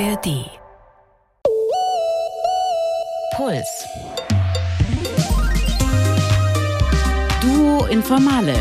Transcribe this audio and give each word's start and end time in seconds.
ARD. 0.00 0.50
Puls. 3.36 3.86
Duo 7.40 7.86
Informale 7.86 8.56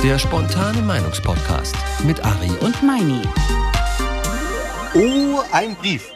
Der 0.00 0.16
spontane 0.16 0.80
Meinungspodcast 0.82 1.74
mit 2.04 2.24
Ari 2.24 2.50
und 2.60 2.80
Meini. 2.84 3.22
Oh, 4.94 5.42
ein 5.50 5.74
Brief. 5.74 6.08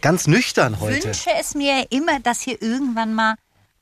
Ganz 0.00 0.26
nüchtern 0.26 0.80
heute. 0.80 1.04
wünsche 1.04 1.30
es 1.38 1.54
mir 1.54 1.84
immer, 1.90 2.18
dass 2.20 2.40
hier 2.40 2.62
irgendwann 2.62 3.12
mal 3.12 3.34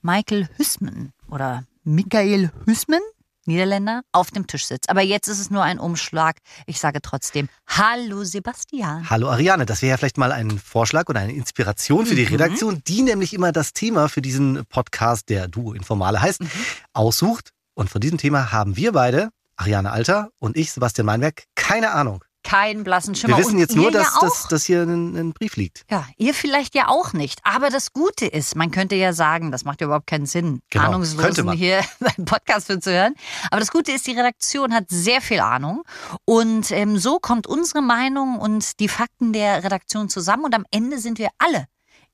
Michael 0.02 0.48
Hüssmann 0.56 1.12
oder 1.30 1.62
Michael 1.84 2.50
Hüssmann, 2.66 3.02
Niederländer, 3.50 4.02
auf 4.12 4.30
dem 4.30 4.46
Tisch 4.46 4.64
sitzt. 4.66 4.88
Aber 4.90 5.00
jetzt 5.02 5.26
ist 5.26 5.40
es 5.40 5.50
nur 5.50 5.62
ein 5.64 5.78
Umschlag. 5.80 6.36
Ich 6.66 6.78
sage 6.78 7.00
trotzdem 7.02 7.48
Hallo 7.66 8.22
Sebastian. 8.24 9.10
Hallo 9.10 9.28
Ariane, 9.28 9.66
das 9.66 9.82
wäre 9.82 9.90
ja 9.90 9.96
vielleicht 9.96 10.18
mal 10.18 10.30
ein 10.30 10.58
Vorschlag 10.58 11.08
oder 11.08 11.18
eine 11.20 11.32
Inspiration 11.32 12.06
für 12.06 12.14
die 12.14 12.22
Mhm. 12.26 12.28
Redaktion, 12.28 12.82
die 12.86 13.02
nämlich 13.02 13.34
immer 13.34 13.50
das 13.52 13.72
Thema 13.72 14.08
für 14.08 14.22
diesen 14.22 14.64
Podcast, 14.66 15.28
der 15.28 15.48
Duo 15.48 15.72
Informale 15.72 16.22
heißt, 16.22 16.40
Mhm. 16.42 16.50
aussucht. 16.92 17.50
Und 17.74 17.90
von 17.90 18.00
diesem 18.00 18.18
Thema 18.18 18.52
haben 18.52 18.76
wir 18.76 18.92
beide, 18.92 19.30
Ariane 19.56 19.90
Alter 19.90 20.30
und 20.38 20.56
ich, 20.56 20.70
Sebastian 20.72 21.06
Meinberg, 21.06 21.44
keine 21.54 21.90
Ahnung. 21.90 22.24
Keinen 22.42 22.84
blassen 22.84 23.14
Schimmer. 23.14 23.36
Wir 23.36 23.44
wissen 23.44 23.58
jetzt 23.58 23.76
nur, 23.76 23.90
dass, 23.90 24.14
ja 24.14 24.20
dass, 24.20 24.48
dass 24.48 24.64
hier 24.64 24.82
ein, 24.82 25.14
ein 25.16 25.32
Brief 25.32 25.56
liegt. 25.56 25.84
Ja, 25.90 26.06
ihr 26.16 26.32
vielleicht 26.32 26.74
ja 26.74 26.88
auch 26.88 27.12
nicht. 27.12 27.40
Aber 27.44 27.68
das 27.68 27.92
Gute 27.92 28.26
ist, 28.26 28.56
man 28.56 28.70
könnte 28.70 28.96
ja 28.96 29.12
sagen, 29.12 29.52
das 29.52 29.64
macht 29.64 29.80
ja 29.80 29.86
überhaupt 29.86 30.06
keinen 30.06 30.26
Sinn, 30.26 30.62
Genau, 30.70 30.86
Ahnungslosen 30.86 31.52
hier 31.52 31.82
beim 32.00 32.24
Podcast 32.24 32.66
für 32.66 32.80
zu 32.80 32.92
hören. 32.92 33.14
Aber 33.50 33.60
das 33.60 33.70
Gute 33.70 33.92
ist, 33.92 34.06
die 34.06 34.12
Redaktion 34.12 34.72
hat 34.74 34.84
sehr 34.88 35.20
viel 35.20 35.40
Ahnung. 35.40 35.82
Und 36.24 36.70
ähm, 36.70 36.98
so 36.98 37.18
kommt 37.18 37.46
unsere 37.46 37.82
Meinung 37.82 38.38
und 38.38 38.80
die 38.80 38.88
Fakten 38.88 39.32
der 39.32 39.62
Redaktion 39.62 40.08
zusammen. 40.08 40.44
Und 40.44 40.54
am 40.54 40.64
Ende 40.70 40.98
sind 40.98 41.18
wir 41.18 41.28
alle, 41.38 41.66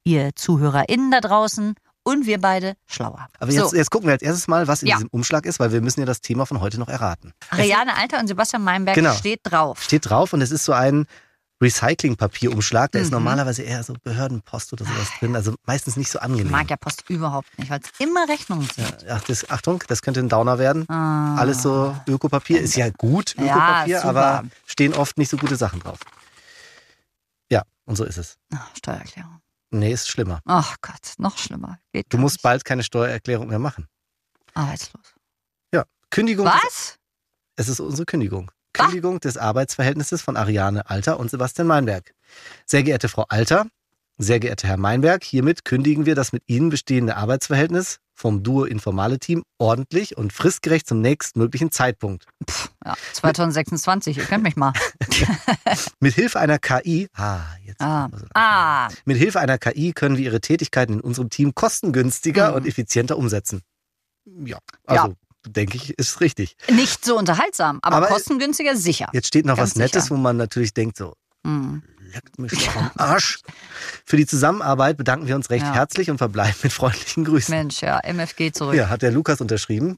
ihr 0.04 0.34
ZuhörerInnen 0.34 1.10
da 1.10 1.20
draußen 1.20 1.74
und 2.06 2.24
wir 2.26 2.40
beide 2.40 2.74
schlauer. 2.86 3.28
Aber 3.40 3.50
jetzt, 3.50 3.70
so, 3.70 3.76
jetzt 3.76 3.90
gucken 3.90 4.06
wir 4.06 4.12
als 4.12 4.22
erstes 4.22 4.46
mal, 4.48 4.68
was 4.68 4.82
in 4.82 4.88
Ja. 4.88 4.96
diesem 4.96 5.08
Umschlag 5.10 5.44
ist, 5.44 5.58
weil 5.58 5.72
wir 5.72 5.80
müssen 5.80 6.00
ja 6.00 6.06
das 6.06 6.20
Thema 6.20 6.46
von 6.46 6.60
heute 6.60 6.78
noch 6.78 6.88
erraten. 6.88 7.32
Ariane 7.50 7.96
Alter 7.96 8.20
und 8.20 8.28
Sebastian 8.28 8.62
Meinberg 8.62 8.94
Genau. 8.94 9.12
steht 9.12 9.40
drauf. 9.42 9.82
Steht 9.82 10.08
drauf 10.08 10.32
und 10.32 10.40
es 10.40 10.50
ist 10.52 10.64
so 10.64 10.72
ein 10.72 11.06
Recyclingpapierumschlag. 11.60 12.92
Da 12.92 12.98
ist 12.98 13.06
Mhm. 13.06 13.12
normalerweise 13.14 13.62
eher 13.62 13.82
so 13.82 13.94
Behördenpost 14.02 14.72
oder 14.72 14.84
sowas 14.84 15.08
drin. 15.18 15.34
Also 15.34 15.54
meistens 15.64 15.96
nicht 15.96 16.10
so 16.10 16.18
Ich 16.18 16.22
angenehm. 16.24 16.50
mag 16.50 16.68
ja 16.70 16.76
Post 16.76 17.04
überhaupt 17.08 17.48
nicht, 17.58 17.70
weil 17.70 17.80
es 17.80 17.90
immer 17.98 18.28
Rechnungen 18.28 18.68
Ja, 18.76 18.84
sind. 18.86 19.06
ach, 19.10 19.22
das, 19.24 19.48
Achtung, 19.50 19.82
das 19.88 20.02
könnte 20.02 20.20
ein 20.20 20.28
Downer 20.28 20.58
werden. 20.58 20.88
Ah. 20.88 21.34
Alles 21.36 21.62
so 21.62 21.96
Ökopapier. 22.06 22.60
Ist 22.60 22.76
ja 22.76 22.90
gut, 22.90 23.34
Ja, 23.38 23.44
Ökopapier, 23.44 23.96
super. 24.00 24.08
aber 24.10 24.44
stehen 24.66 24.94
oft 24.94 25.16
nicht 25.18 25.30
so 25.30 25.36
gute 25.38 25.56
Sachen 25.56 25.80
drauf. 25.80 25.98
Ja, 27.50 27.62
und 27.86 27.96
so 27.96 28.04
ist 28.04 28.18
es. 28.18 28.36
Ah, 28.54 28.58
Steuererklärung. 28.76 29.40
Nee, 29.70 29.92
ist 29.92 30.08
schlimmer. 30.08 30.40
Ach 30.44 30.76
Gott, 30.80 31.14
noch 31.18 31.38
schlimmer. 31.38 31.78
Geht 31.92 32.06
Du 32.12 32.18
musst 32.18 32.36
nicht. 32.36 32.42
bald 32.42 32.64
keine 32.64 32.82
Steuererklärung 32.82 33.48
mehr 33.48 33.58
machen. 33.58 33.88
Arbeitslos. 34.54 35.14
Ja, 35.74 35.84
Kündigung. 36.10 36.46
Was? 36.46 36.96
es 37.56 37.68
ist 37.68 37.80
unsere 37.80 38.04
Kündigung. 38.06 38.50
Kündigung 38.74 39.18
des 39.20 39.38
Arbeitsverhältnisses 39.38 40.20
von 40.20 40.36
Ariane 40.36 40.88
Alter 40.90 41.18
und 41.18 41.30
Sebastian 41.30 41.66
Meinberg. 41.66 42.14
Sehr 42.66 42.82
geehrte 42.82 43.08
Frau 43.08 43.24
Alter, 43.30 43.66
sehr 44.18 44.38
geehrter 44.40 44.68
Herr 44.68 44.76
Meinberg, 44.76 45.24
hiermit 45.24 45.64
kündigen 45.64 46.04
wir 46.04 46.14
das 46.14 46.32
mit 46.32 46.42
Ihnen 46.46 46.68
bestehende 46.68 47.16
Arbeitsverhältnis 47.16 48.00
vom 48.18 48.42
Duo 48.42 48.64
Informale 48.64 49.18
Team 49.18 49.42
ordentlich 49.58 50.16
und 50.16 50.32
fristgerecht 50.32 50.86
zum 50.88 51.00
nächstmöglichen 51.02 51.70
Zeitpunkt. 51.70 52.24
Ja, 52.84 52.94
2026, 53.12 54.16
ihr 54.16 54.24
könnt 54.24 54.42
mich 54.42 54.56
mal. 54.56 54.72
Mit 56.00 56.14
Hilfe 56.14 56.40
einer 56.40 56.58
KI, 56.58 57.08
ah, 57.14 57.40
jetzt 57.64 57.80
Ah, 57.80 58.08
so 58.10 58.24
ah. 58.34 58.88
Mit 59.04 59.18
Hilfe 59.18 59.40
einer 59.40 59.58
KI 59.58 59.92
können 59.92 60.16
wir 60.16 60.24
Ihre 60.24 60.40
Tätigkeiten 60.40 60.94
in 60.94 61.00
unserem 61.00 61.30
Team 61.30 61.54
kostengünstiger 61.54 62.50
Mhm. 62.50 62.54
und 62.56 62.66
effizienter 62.66 63.18
umsetzen. 63.18 63.60
Ja, 64.44 64.58
also 64.86 65.14
denke 65.46 65.76
ich, 65.76 65.90
ist 65.98 66.20
richtig. 66.20 66.56
nicht 66.72 67.04
so 67.04 67.16
unterhaltsam, 67.18 67.78
aber, 67.82 67.96
Aber- 67.98 68.06
kostengünstiger 68.08 68.76
sicher. 68.76 69.08
Jetzt 69.12 69.28
steht 69.28 69.44
noch 69.46 69.56
Ganz 69.56 69.70
was 69.72 69.76
Nettes, 69.76 70.04
sicher. 70.04 70.14
wo 70.16 70.18
man 70.20 70.36
natürlich 70.36 70.72
denkt, 70.74 70.96
so, 70.96 71.14
Hm. 71.46 71.82
Leckt 72.16 72.38
mich 72.38 72.52
doch 72.52 72.76
am 72.76 72.90
Arsch. 72.96 73.40
Für 74.04 74.16
die 74.16 74.26
Zusammenarbeit 74.26 74.96
bedanken 74.96 75.26
wir 75.26 75.36
uns 75.36 75.50
recht 75.50 75.64
Ja. 75.64 75.74
herzlich 75.74 76.10
und 76.10 76.18
verbleiben 76.18 76.56
mit 76.62 76.72
freundlichen 76.72 77.24
Grüßen. 77.24 77.54
Mensch, 77.54 77.80
ja, 77.82 77.98
MFG 78.00 78.52
zurück. 78.52 78.74
Ja, 78.74 78.88
hat 78.88 79.02
der 79.02 79.12
Lukas 79.12 79.40
unterschrieben. 79.40 79.96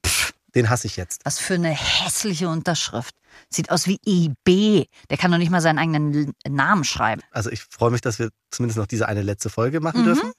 Den 0.55 0.71
hasse 0.71 0.87
ich 0.87 0.97
jetzt. 0.97 1.21
Was 1.25 1.39
für 1.39 1.55
eine 1.55 1.69
hässliche 1.71 2.49
Unterschrift. 2.49 3.15
Sieht 3.51 3.71
aus 3.71 3.87
wie 3.87 4.01
IB. 4.07 4.87
Der 5.11 5.17
kann 5.19 5.31
doch 5.31 5.39
nicht 5.39 5.51
mal 5.51 5.61
seinen 5.61 5.79
eigenen 5.79 6.35
Namen 6.49 6.85
schreiben. 6.85 7.23
Also 7.31 7.51
ich 7.51 7.63
freue 7.63 7.91
mich, 7.91 8.01
dass 8.01 8.19
wir 8.19 8.31
zumindest 8.51 8.79
noch 8.79 8.87
diese 8.87 9.07
eine 9.07 9.23
letzte 9.23 9.51
Folge 9.51 9.81
machen 9.81 10.01
Mhm. 10.01 10.05
dürfen. 10.07 10.33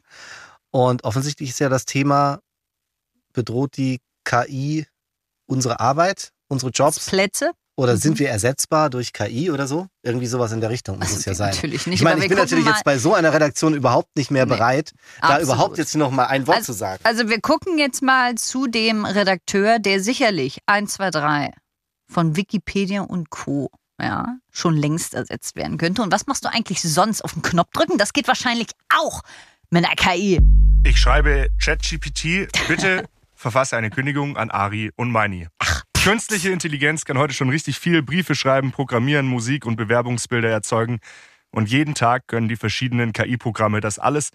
Und 0.71 1.03
offensichtlich 1.03 1.49
ist 1.51 1.59
ja 1.59 1.69
das 1.69 1.85
Thema, 1.85 2.39
bedroht 3.33 3.77
die 3.77 4.01
KI 4.25 4.85
unsere 5.45 5.79
Arbeit, 5.79 6.31
unsere 6.47 6.71
Jobs? 6.71 7.05
Plätze? 7.05 7.51
Oder 7.79 7.93
Mhm. 7.93 7.97
sind 7.99 8.19
wir 8.19 8.27
ersetzbar 8.29 8.89
durch 8.89 9.13
KI 9.13 9.49
oder 9.51 9.65
so? 9.65 9.87
Irgendwie 10.03 10.25
sowas 10.27 10.51
in 10.51 10.59
der 10.59 10.69
Richtung 10.69 10.97
muss 10.99 11.07
Also 11.07 11.19
es 11.19 11.25
ja 11.25 11.33
sein. 11.33 11.51
Natürlich 11.51 11.87
nicht. 11.87 11.95
Ich 11.99 12.03
meine, 12.03 12.21
ich 12.21 12.27
bin 12.27 12.37
natürlich 12.37 12.65
jetzt 12.65 12.83
bei 12.83 12.97
so 12.97 13.13
einer 13.13 13.31
Redaktion 13.31 13.73
überhaupt 13.73 14.17
nicht 14.17 14.31
mehr 14.31 14.45
Nee, 14.45 14.49
bereit, 14.55 14.91
da 15.21 15.27
absolut. 15.29 15.43
überhaupt 15.45 15.77
jetzt 15.77 15.95
noch 15.95 16.11
mal 16.11 16.25
ein 16.25 16.45
Wort 16.45 16.57
Also- 16.57 16.73
zu 16.73 16.77
sagen. 16.77 16.99
Also 17.05 17.29
wir 17.29 17.39
gucken 17.39 17.77
jetzt 17.77 18.01
mal 18.03 18.35
zu 18.35 18.67
dem 18.67 19.05
Redakteur, 19.05 19.79
der 19.79 20.01
sicherlich 20.03 20.57
1, 20.65 20.93
2, 20.95 21.09
3 21.09 21.51
von 22.11 22.35
Wikipedia 22.35 23.01
und 23.03 23.29
Co. 23.29 23.69
Ja, 24.01 24.35
schon 24.51 24.75
längst 24.75 25.13
ersetzt 25.13 25.55
werden 25.55 25.77
könnte. 25.77 26.01
Und 26.01 26.11
was 26.11 26.27
machst 26.27 26.43
du 26.43 26.49
eigentlich 26.49 26.81
sonst 26.81 27.21
auf 27.23 27.31
den 27.31 27.41
Knopf 27.43 27.71
drücken? 27.71 27.97
Das 27.97 28.11
geht 28.11 28.27
wahrscheinlich 28.27 28.67
auch 28.93 29.21
mit 29.69 29.85
einer 29.85 29.95
KI. 29.95 30.41
Ich 30.85 30.97
schreibe 30.97 31.47
ChatGPT, 31.63 32.49
bitte 32.67 33.05
verfasse 33.35 33.77
eine 33.77 33.89
Kündigung 33.89 34.35
an 34.35 34.49
Ari 34.51 34.91
und 34.97 35.11
Meini. 35.11 35.47
Künstliche 36.03 36.49
Intelligenz 36.49 37.03
kann 37.03 37.17
heute 37.17 37.33
schon 37.33 37.49
richtig 37.49 37.77
viel 37.77 38.01
Briefe 38.01 38.33
schreiben, 38.33 38.71
programmieren, 38.71 39.27
Musik 39.27 39.65
und 39.65 39.75
Bewerbungsbilder 39.75 40.49
erzeugen. 40.49 40.99
Und 41.51 41.69
jeden 41.69 41.93
Tag 41.93 42.27
können 42.27 42.47
die 42.47 42.55
verschiedenen 42.55 43.11
KI-Programme 43.11 43.81
das 43.81 43.99
alles 43.99 44.31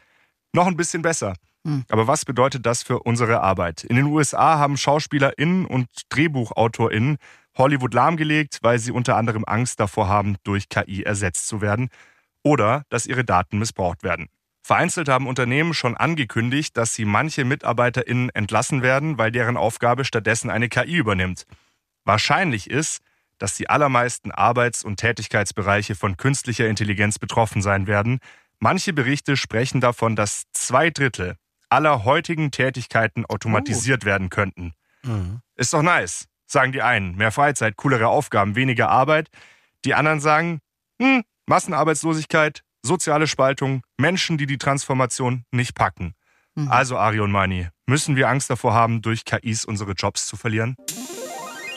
noch 0.52 0.66
ein 0.66 0.76
bisschen 0.76 1.00
besser. 1.02 1.34
Hm. 1.66 1.84
Aber 1.88 2.06
was 2.06 2.26
bedeutet 2.26 2.66
das 2.66 2.82
für 2.82 3.00
unsere 3.00 3.40
Arbeit? 3.40 3.82
In 3.82 3.96
den 3.96 4.06
USA 4.06 4.58
haben 4.58 4.76
SchauspielerInnen 4.76 5.64
und 5.64 5.88
DrehbuchautorInnen 6.10 7.16
Hollywood 7.56 7.94
lahmgelegt, 7.94 8.58
weil 8.62 8.78
sie 8.78 8.92
unter 8.92 9.16
anderem 9.16 9.44
Angst 9.46 9.80
davor 9.80 10.08
haben, 10.08 10.36
durch 10.44 10.68
KI 10.68 11.02
ersetzt 11.02 11.48
zu 11.48 11.60
werden 11.62 11.88
oder 12.42 12.84
dass 12.90 13.06
ihre 13.06 13.24
Daten 13.24 13.58
missbraucht 13.58 14.02
werden. 14.02 14.28
Vereinzelt 14.66 15.10
haben 15.10 15.26
Unternehmen 15.26 15.74
schon 15.74 15.94
angekündigt, 15.94 16.74
dass 16.78 16.94
sie 16.94 17.04
manche 17.04 17.44
MitarbeiterInnen 17.44 18.30
entlassen 18.30 18.80
werden, 18.80 19.18
weil 19.18 19.30
deren 19.30 19.58
Aufgabe 19.58 20.06
stattdessen 20.06 20.48
eine 20.48 20.70
KI 20.70 20.96
übernimmt. 20.96 21.44
Wahrscheinlich 22.06 22.70
ist, 22.70 23.02
dass 23.36 23.56
die 23.56 23.68
allermeisten 23.68 24.30
Arbeits- 24.30 24.82
und 24.82 24.96
Tätigkeitsbereiche 24.96 25.94
von 25.94 26.16
künstlicher 26.16 26.66
Intelligenz 26.66 27.18
betroffen 27.18 27.60
sein 27.60 27.86
werden. 27.86 28.20
Manche 28.58 28.94
Berichte 28.94 29.36
sprechen 29.36 29.82
davon, 29.82 30.16
dass 30.16 30.44
zwei 30.54 30.88
Drittel 30.88 31.36
aller 31.68 32.04
heutigen 32.04 32.50
Tätigkeiten 32.50 33.26
automatisiert 33.26 34.06
werden 34.06 34.30
könnten. 34.30 34.72
Mhm. 35.02 35.42
Ist 35.56 35.74
doch 35.74 35.82
nice, 35.82 36.26
sagen 36.46 36.72
die 36.72 36.80
einen. 36.80 37.16
Mehr 37.16 37.32
Freizeit, 37.32 37.76
coolere 37.76 38.08
Aufgaben, 38.08 38.56
weniger 38.56 38.88
Arbeit. 38.88 39.28
Die 39.84 39.92
anderen 39.92 40.20
sagen, 40.20 40.60
hm, 40.98 41.22
Massenarbeitslosigkeit, 41.44 42.62
soziale 42.84 43.26
Spaltung, 43.26 43.82
Menschen, 43.98 44.38
die 44.38 44.46
die 44.46 44.58
Transformation 44.58 45.44
nicht 45.50 45.74
packen. 45.74 46.14
Mhm. 46.54 46.70
Also, 46.70 46.96
Ari 46.98 47.18
und 47.20 47.32
Mani, 47.32 47.68
müssen 47.86 48.14
wir 48.16 48.28
Angst 48.28 48.50
davor 48.50 48.74
haben, 48.74 49.02
durch 49.02 49.24
KIs 49.24 49.64
unsere 49.64 49.92
Jobs 49.92 50.26
zu 50.26 50.36
verlieren? 50.36 50.76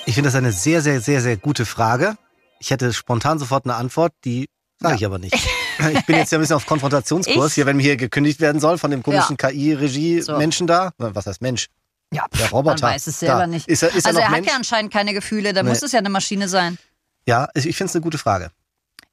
Ich 0.06 0.14
finde 0.16 0.28
das 0.28 0.36
eine 0.36 0.52
sehr, 0.52 0.82
sehr, 0.82 1.02
sehr, 1.02 1.22
sehr 1.22 1.38
gute 1.38 1.66
Frage. 1.66 2.16
Ich 2.60 2.72
hätte 2.72 2.94
spontan 2.94 3.40
sofort 3.40 3.66
eine 3.66 3.76
Antwort, 3.76 4.14
die 4.26 4.48
sage 4.80 4.96
ich 4.96 5.06
aber 5.06 5.18
nicht. 5.20 5.36
Ich 5.94 6.06
bin 6.08 6.16
jetzt 6.16 6.32
ja 6.32 6.40
ein 6.40 6.42
bisschen 6.42 6.56
auf 6.56 6.66
Konfrontationskurs 6.66 7.50
Ich- 7.50 7.54
hier, 7.54 7.68
wenn 7.68 7.78
mir 7.78 7.84
hier 7.84 7.98
gekündigt 7.98 8.40
werden 8.40 8.60
soll 8.60 8.80
von 8.80 8.90
dem 8.90 9.04
komischen 9.04 9.38
KI-Regie-Menschen 9.38 10.66
da. 10.66 10.92
Was 10.98 11.28
heißt 11.28 11.40
Mensch? 11.42 11.68
Ja, 12.12 12.26
Der 12.40 12.50
Roboter. 12.50 12.82
Man 12.84 12.94
weiß 12.96 13.06
es 13.06 13.20
selber 13.20 13.42
da. 13.42 13.48
nicht. 13.48 13.68
Ist 13.68 13.84
er, 13.84 13.94
ist 13.94 14.08
also 14.08 14.18
er 14.18 14.24
er 14.26 14.30
hat 14.30 14.36
Mensch? 14.38 14.48
ja 14.50 14.56
anscheinend 14.56 14.92
keine 14.92 15.14
Gefühle, 15.14 15.54
dann 15.54 15.66
Nee. 15.66 15.72
muss 15.74 15.84
es 15.84 15.92
ja 15.92 16.00
eine 16.00 16.10
Maschine 16.10 16.48
sein. 16.48 16.80
Ja, 17.28 17.48
ich, 17.54 17.68
ich 17.68 17.78
finde 17.78 17.90
es 17.92 17.96
eine 17.96 18.02
gute 18.02 18.18
Frage. 18.18 18.50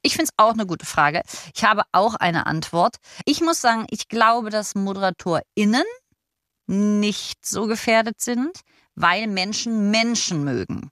Ich 0.05 0.13
finde 0.13 0.25
es 0.25 0.33
auch 0.37 0.53
eine 0.53 0.65
gute 0.67 0.85
Frage. 0.85 1.21
Ich 1.55 1.63
habe 1.63 1.81
auch 1.91 2.15
eine 2.15 2.45
Antwort. 2.45 2.97
Ich 3.25 3.41
muss 3.41 3.59
sagen, 3.59 3.87
ich 3.89 4.07
glaube, 4.07 4.49
dass 4.51 4.75
ModeratorInnen 4.75 5.83
nicht 6.67 7.45
so 7.45 7.65
gefährdet 7.67 8.21
sind, 8.21 8.59
weil 8.95 9.27
Menschen 9.27 9.89
Menschen 9.91 10.43
mögen. 10.43 10.89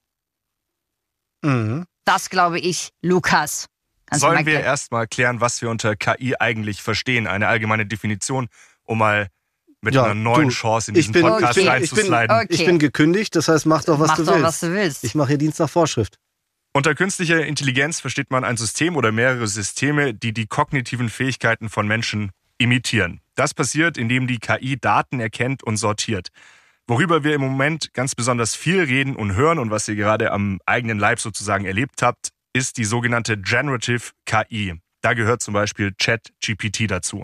Mhm. 1.43 1.85
Das 2.05 2.29
glaube 2.29 2.59
ich, 2.59 2.89
Lukas. 3.01 3.67
Kannst 4.05 4.21
Sollen 4.21 4.45
wir 4.45 4.59
erstmal 4.59 5.07
klären, 5.07 5.41
was 5.41 5.61
wir 5.61 5.69
unter 5.69 5.95
KI 5.95 6.35
eigentlich 6.39 6.81
verstehen? 6.81 7.27
Eine 7.27 7.47
allgemeine 7.47 7.85
Definition, 7.85 8.47
um 8.83 8.97
mal 8.97 9.27
mit 9.81 9.95
Ja, 9.95 10.03
einer 10.05 10.15
neuen 10.15 10.49
du, 10.49 10.53
Chance 10.53 10.91
in 10.91 10.95
diesen 10.95 11.11
bin- 11.13 11.21
Podcast 11.23 11.57
ich 11.57 11.65
bin- 11.65 11.83
ich 11.83 11.91
bin- 11.91 11.99
reinzusliden. 12.13 12.31
Okay. 12.37 12.47
Ich 12.49 12.65
bin 12.65 12.79
gekündigt, 12.79 13.35
das 13.35 13.47
heißt, 13.47 13.65
mach 13.65 13.83
doch, 13.83 13.99
was 13.99 14.09
Mach 14.09 14.15
du 14.17 14.23
doch, 14.23 14.33
willst. 14.33 14.43
was 14.45 14.59
du 14.61 14.71
willst. 14.73 15.03
Ich 15.03 15.15
mache 15.15 15.29
hier 15.29 15.37
Dienst 15.37 15.59
nach 15.59 15.69
Vorschrift. 15.69 16.17
Unter 16.75 16.95
künstlicher 16.95 17.45
Intelligenz 17.45 17.99
versteht 17.99 18.31
man 18.31 18.43
ein 18.43 18.57
System 18.57 18.95
oder 18.95 19.11
mehrere 19.11 19.47
Systeme, 19.47 20.15
die 20.15 20.33
die 20.33 20.47
kognitiven 20.47 21.07
Fähigkeiten 21.09 21.69
von 21.69 21.87
Menschen 21.87 22.31
imitieren. 22.57 23.21
Das 23.35 23.53
passiert, 23.53 23.95
indem 23.95 24.25
die 24.25 24.39
KI 24.39 24.79
Daten 24.79 25.19
erkennt 25.19 25.61
und 25.61 25.77
sortiert. 25.77 26.29
Worüber 26.87 27.23
wir 27.23 27.35
im 27.35 27.41
Moment 27.41 27.93
ganz 27.93 28.15
besonders 28.15 28.55
viel 28.55 28.81
reden 28.81 29.15
und 29.15 29.35
hören 29.35 29.59
und 29.59 29.69
was 29.69 29.87
ihr 29.87 29.95
gerade 29.95 30.31
am 30.31 30.59
eigenen 30.65 30.97
Leib 30.97 31.19
sozusagen 31.19 31.65
erlebt 31.65 32.01
habt, 32.01 32.29
ist 32.53 32.79
die 32.79 32.85
sogenannte 32.85 33.37
Generative 33.37 34.09
KI. 34.25 34.73
Da 35.01 35.13
gehört 35.13 35.43
zum 35.43 35.53
Beispiel 35.53 35.93
ChatGPT 35.99 36.89
dazu. 36.89 37.23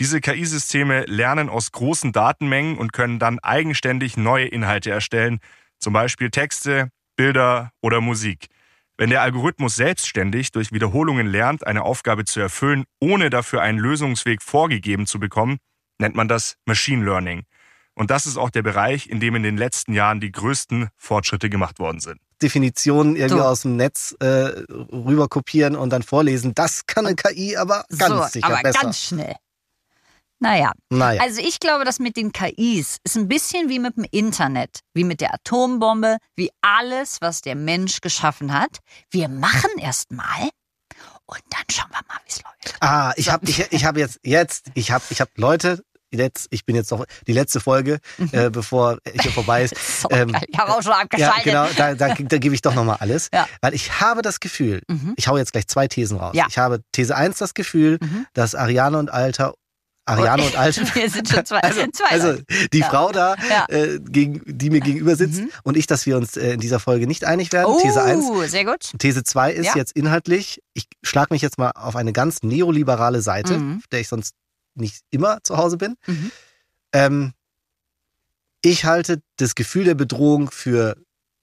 Diese 0.00 0.22
KI-Systeme 0.22 1.04
lernen 1.04 1.50
aus 1.50 1.72
großen 1.72 2.12
Datenmengen 2.12 2.78
und 2.78 2.94
können 2.94 3.18
dann 3.18 3.38
eigenständig 3.40 4.16
neue 4.16 4.46
Inhalte 4.46 4.90
erstellen, 4.90 5.40
zum 5.78 5.92
Beispiel 5.92 6.30
Texte, 6.30 6.90
Bilder 7.16 7.70
oder 7.82 8.00
Musik. 8.00 8.48
Wenn 9.00 9.10
der 9.10 9.22
Algorithmus 9.22 9.76
selbstständig 9.76 10.50
durch 10.50 10.72
Wiederholungen 10.72 11.28
lernt, 11.28 11.64
eine 11.64 11.84
Aufgabe 11.84 12.24
zu 12.24 12.40
erfüllen, 12.40 12.84
ohne 13.00 13.30
dafür 13.30 13.62
einen 13.62 13.78
Lösungsweg 13.78 14.42
vorgegeben 14.42 15.06
zu 15.06 15.20
bekommen, 15.20 15.58
nennt 15.98 16.16
man 16.16 16.26
das 16.26 16.56
Machine 16.66 17.04
Learning. 17.04 17.44
Und 17.94 18.10
das 18.10 18.26
ist 18.26 18.36
auch 18.36 18.50
der 18.50 18.62
Bereich, 18.62 19.08
in 19.08 19.20
dem 19.20 19.36
in 19.36 19.44
den 19.44 19.56
letzten 19.56 19.92
Jahren 19.92 20.20
die 20.20 20.32
größten 20.32 20.88
Fortschritte 20.96 21.48
gemacht 21.48 21.78
worden 21.78 22.00
sind. 22.00 22.18
Definitionen 22.42 23.14
irgendwie 23.14 23.38
So. 23.38 23.44
aus 23.44 23.62
dem 23.62 23.76
Netz 23.76 24.16
äh, 24.18 24.26
rüber 24.26 25.28
kopieren 25.28 25.76
und 25.76 25.90
dann 25.90 26.02
vorlesen. 26.02 26.54
Das 26.56 26.86
kann 26.86 27.06
eine 27.06 27.14
KI 27.14 27.56
aber 27.56 27.84
ganz 27.96 28.14
so, 28.14 28.22
sicher 28.32 28.46
aber 28.46 28.62
besser. 28.62 28.80
ganz 28.82 29.00
schnell. 29.00 29.34
Naja, 30.40 30.72
naja, 30.90 31.20
also 31.22 31.40
ich 31.40 31.58
glaube, 31.58 31.84
das 31.84 31.98
mit 31.98 32.16
den 32.16 32.30
KIs 32.32 32.98
ist 33.02 33.16
ein 33.16 33.26
bisschen 33.26 33.68
wie 33.68 33.78
mit 33.80 33.96
dem 33.96 34.04
Internet, 34.10 34.80
wie 34.94 35.02
mit 35.04 35.20
der 35.20 35.34
Atombombe, 35.34 36.18
wie 36.36 36.50
alles, 36.62 37.18
was 37.20 37.40
der 37.40 37.56
Mensch 37.56 38.00
geschaffen 38.00 38.52
hat. 38.52 38.78
Wir 39.10 39.28
machen 39.28 39.70
erst 39.80 40.12
mal 40.12 40.48
und 41.26 41.40
dann 41.50 41.62
schauen 41.70 41.90
wir 41.90 42.00
mal, 42.08 42.18
wie 42.24 42.28
es 42.30 42.36
läuft. 42.42 42.76
ah, 42.80 43.12
ich 43.16 43.30
habe 43.30 43.48
ich, 43.48 43.66
ich 43.72 43.84
hab 43.84 43.96
jetzt 43.96 44.20
jetzt 44.22 44.66
ich 44.74 44.90
habe 44.92 45.02
ich 45.10 45.20
habe 45.20 45.30
Leute 45.36 45.82
jetzt 46.10 46.46
ich 46.50 46.64
bin 46.64 46.74
jetzt 46.76 46.90
noch 46.90 47.04
die 47.26 47.32
letzte 47.32 47.60
Folge 47.60 47.98
äh, 48.32 48.48
bevor 48.48 48.98
hier 49.20 49.32
vorbei 49.32 49.64
ist. 49.64 49.74
So 50.02 50.08
Ähm. 50.10 50.34
Ich 50.48 50.56
habe 50.58 50.70
auch 50.72 50.82
schon 50.82 50.92
Ja, 50.92 51.00
abgeschaltet. 51.00 51.44
genau, 51.44 51.66
da, 51.76 51.94
da, 51.94 52.14
da 52.14 52.38
gebe 52.38 52.54
ich 52.54 52.62
doch 52.62 52.74
nochmal 52.74 52.96
alles. 53.00 53.28
Ja. 53.34 53.46
Weil 53.60 53.74
ich 53.74 54.00
habe 54.00 54.22
das 54.22 54.38
Gefühl, 54.40 54.82
Mhm. 54.88 55.14
ich 55.16 55.26
hau 55.28 55.36
jetzt 55.36 55.52
gleich 55.52 55.66
zwei 55.66 55.88
Thesen 55.88 56.16
raus. 56.18 56.34
Ja. 56.34 56.46
Ich 56.48 56.56
habe 56.58 56.80
These 56.92 57.14
1 57.16 57.38
das 57.38 57.52
Gefühl, 57.54 57.98
Mhm. 58.00 58.26
dass 58.34 58.54
Ariane 58.54 58.96
und 58.98 59.10
Alter, 59.12 59.54
Ariane 60.08 60.42
und 60.44 60.56
Alter, 60.56 60.82
Wir 60.94 61.10
sind 61.10 61.28
schon 61.28 61.44
zwei. 61.44 61.60
also, 61.60 61.86
zwei 61.92 62.08
also 62.10 62.42
die 62.72 62.78
Ja. 62.78 62.88
Frau 62.88 63.12
da, 63.12 63.36
Ja. 63.48 63.66
äh, 63.68 63.98
gegen, 64.00 64.42
die 64.46 64.70
mir 64.70 64.80
gegenüber 64.80 65.14
sitzt 65.16 65.40
Mhm. 65.40 65.50
und 65.64 65.76
ich, 65.76 65.86
dass 65.86 66.06
wir 66.06 66.16
uns 66.16 66.36
äh, 66.36 66.52
in 66.54 66.60
dieser 66.60 66.80
Folge 66.80 67.06
nicht 67.06 67.24
einig 67.24 67.52
werden. 67.52 67.66
Oh, 67.68 67.80
These 67.80 68.02
1. 68.02 68.50
sehr 68.50 68.64
gut. 68.64 68.90
These 68.98 69.22
2 69.24 69.52
ist 69.52 69.66
Ja. 69.66 69.76
jetzt 69.76 69.92
inhaltlich, 69.92 70.62
ich 70.74 70.86
schlage 71.02 71.32
mich 71.34 71.42
jetzt 71.42 71.58
mal 71.58 71.70
auf 71.72 71.94
eine 71.96 72.12
ganz 72.12 72.42
neoliberale 72.42 73.20
Seite, 73.22 73.58
Mhm. 73.58 73.78
auf 73.78 73.86
der 73.88 74.00
ich 74.00 74.08
sonst 74.08 74.34
nicht 74.74 75.02
immer 75.10 75.38
zu 75.42 75.56
Hause 75.56 75.76
bin. 75.76 75.96
Mhm. 76.06 76.30
Ähm, 76.92 77.32
ich 78.62 78.84
halte 78.84 79.20
das 79.36 79.54
Gefühl 79.54 79.84
der 79.84 79.94
Bedrohung 79.94 80.50
für 80.50 80.96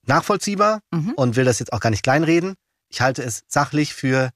nachvollziehbar 0.05 0.81
Mhm. 0.91 1.11
und 1.15 1.35
will 1.35 1.45
das 1.45 1.59
jetzt 1.59 1.73
auch 1.73 1.79
gar 1.79 1.89
nicht 1.89 2.03
kleinreden. 2.03 2.55
Ich 2.89 3.01
halte 3.01 3.23
es 3.23 3.43
sachlich 3.47 3.93
für, 3.93 4.29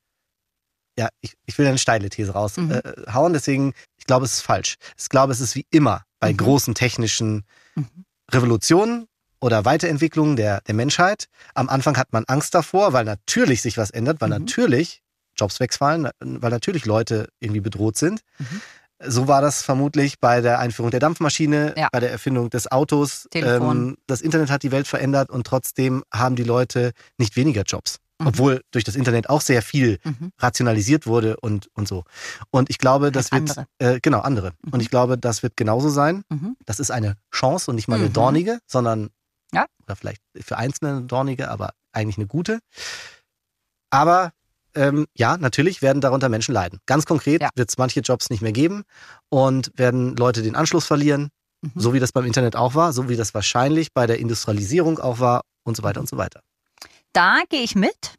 ja, 1.00 1.08
ich, 1.22 1.34
ich 1.46 1.58
will 1.58 1.66
eine 1.66 1.78
steile 1.78 2.10
These 2.10 2.34
raushauen, 2.34 2.68
Mhm. 2.68 2.74
äh, 2.74 3.12
hauen, 3.14 3.32
deswegen, 3.34 3.74
ich 3.98 4.06
glaube, 4.06 4.26
es 4.26 4.34
ist 4.34 4.42
falsch. 4.42 4.76
Ich 4.98 5.08
glaube, 5.10 5.32
es 5.32 5.40
ist 5.40 5.56
wie 5.56 5.66
immer 5.72 6.04
bei 6.20 6.34
Mhm. 6.34 6.38
großen 6.38 6.76
technischen 6.76 7.46
Mhm. 7.76 7.88
Revolutionen 8.32 9.08
oder 9.40 9.64
Weiterentwicklungen 9.64 10.36
der, 10.36 10.60
der 10.62 10.76
Menschheit. 10.76 11.28
Am 11.56 11.70
Anfang 11.70 11.96
hat 11.98 12.12
man 12.12 12.26
Angst 12.28 12.54
davor, 12.54 12.92
weil 12.92 13.06
natürlich 13.06 13.62
sich 13.62 13.78
was 13.78 13.90
ändert, 13.92 14.20
weil 14.20 14.28
Mhm. 14.30 14.40
natürlich 14.46 15.02
Jobs 15.38 15.60
wegfallen, 15.62 16.10
weil 16.20 16.52
natürlich 16.52 16.86
Leute 16.86 17.30
irgendwie 17.40 17.62
bedroht 17.62 17.98
sind. 17.98 18.20
Mhm. 18.40 18.62
So 19.02 19.30
war 19.30 19.42
das 19.42 19.62
vermutlich 19.64 20.20
bei 20.20 20.42
der 20.42 20.60
Einführung 20.60 20.92
der 20.92 21.00
Dampfmaschine, 21.00 21.74
Ja. 21.78 21.88
bei 21.94 22.02
der 22.02 22.12
Erfindung 22.12 22.50
des 22.50 22.70
Autos. 22.70 23.28
Telefon. 23.32 23.78
Ähm, 23.92 23.98
das 24.08 24.20
Internet 24.20 24.50
hat 24.50 24.64
die 24.64 24.74
Welt 24.74 24.88
verändert 24.90 25.30
und 25.30 25.48
trotzdem 25.48 26.04
haben 26.14 26.36
die 26.36 26.44
Leute 26.44 26.92
nicht 27.18 27.38
weniger 27.38 27.62
Jobs. 27.64 28.00
Mhm. 28.20 28.28
Obwohl 28.28 28.62
durch 28.72 28.84
das 28.84 28.96
Internet 28.96 29.30
auch 29.30 29.42
sehr 29.42 29.62
viel 29.62 29.98
Mhm. 30.04 30.32
rationalisiert 30.40 31.08
wurde 31.08 31.38
und, 31.40 31.70
und 31.74 31.88
so. 31.88 32.04
Und 32.52 32.70
ich 32.70 32.78
glaube, 32.78 33.12
das 33.12 33.32
wird, 33.32 33.42
andere. 33.50 33.66
Äh, 33.80 34.00
genau, 34.02 34.20
andere. 34.22 34.52
Mhm. 34.64 34.74
Und 34.74 34.80
ich 34.82 34.90
glaube, 34.90 35.18
das 35.18 35.42
wird 35.44 35.56
genauso 35.58 35.90
sein. 35.90 36.24
Mhm. 36.30 36.56
Das 36.66 36.80
ist 36.80 36.92
eine 36.92 37.16
Chance 37.34 37.72
und 37.72 37.76
nicht 37.76 37.88
mal 37.88 37.96
eine 37.98 38.10
Mhm. 38.10 38.14
dornige, 38.14 38.60
sondern, 38.68 39.10
Ja. 39.54 39.66
oder 39.86 39.96
vielleicht 39.96 40.22
für 40.42 40.58
Einzelne 40.58 40.92
eine 40.98 41.02
dornige, 41.04 41.50
aber 41.50 41.72
eigentlich 41.94 42.18
eine 42.18 42.28
gute. 42.28 42.60
Aber 43.90 44.32
ähm, 44.76 45.08
ja, 45.16 45.36
natürlich 45.38 45.82
werden 45.82 46.00
darunter 46.00 46.30
Menschen 46.30 46.54
leiden. 46.54 46.80
Ganz 46.86 47.06
konkret 47.06 47.42
Ja. 47.42 47.50
wird 47.56 47.70
es 47.70 47.78
manche 47.80 48.02
Jobs 48.02 48.30
nicht 48.30 48.42
mehr 48.42 48.52
geben 48.52 48.84
und 49.30 49.72
werden 49.76 50.16
Leute 50.16 50.44
den 50.44 50.56
Anschluss 50.56 50.86
verlieren, 50.86 51.30
Mhm. 51.62 51.72
so 51.76 51.94
wie 51.94 52.00
das 52.00 52.12
beim 52.12 52.26
Internet 52.26 52.56
auch 52.56 52.76
war, 52.76 52.94
so 52.94 53.10
wie 53.10 53.16
das 53.18 53.34
wahrscheinlich 53.34 53.94
bei 53.94 54.06
der 54.08 54.20
Industrialisierung 54.20 55.00
auch 55.00 55.20
war 55.20 55.42
und 55.64 55.76
so 55.76 55.84
weiter 55.84 56.00
und 56.00 56.08
so 56.08 56.18
weiter. 56.18 56.42
Da 57.14 57.42
gehe 57.50 57.62
ich 57.62 57.76
mit. 57.76 58.16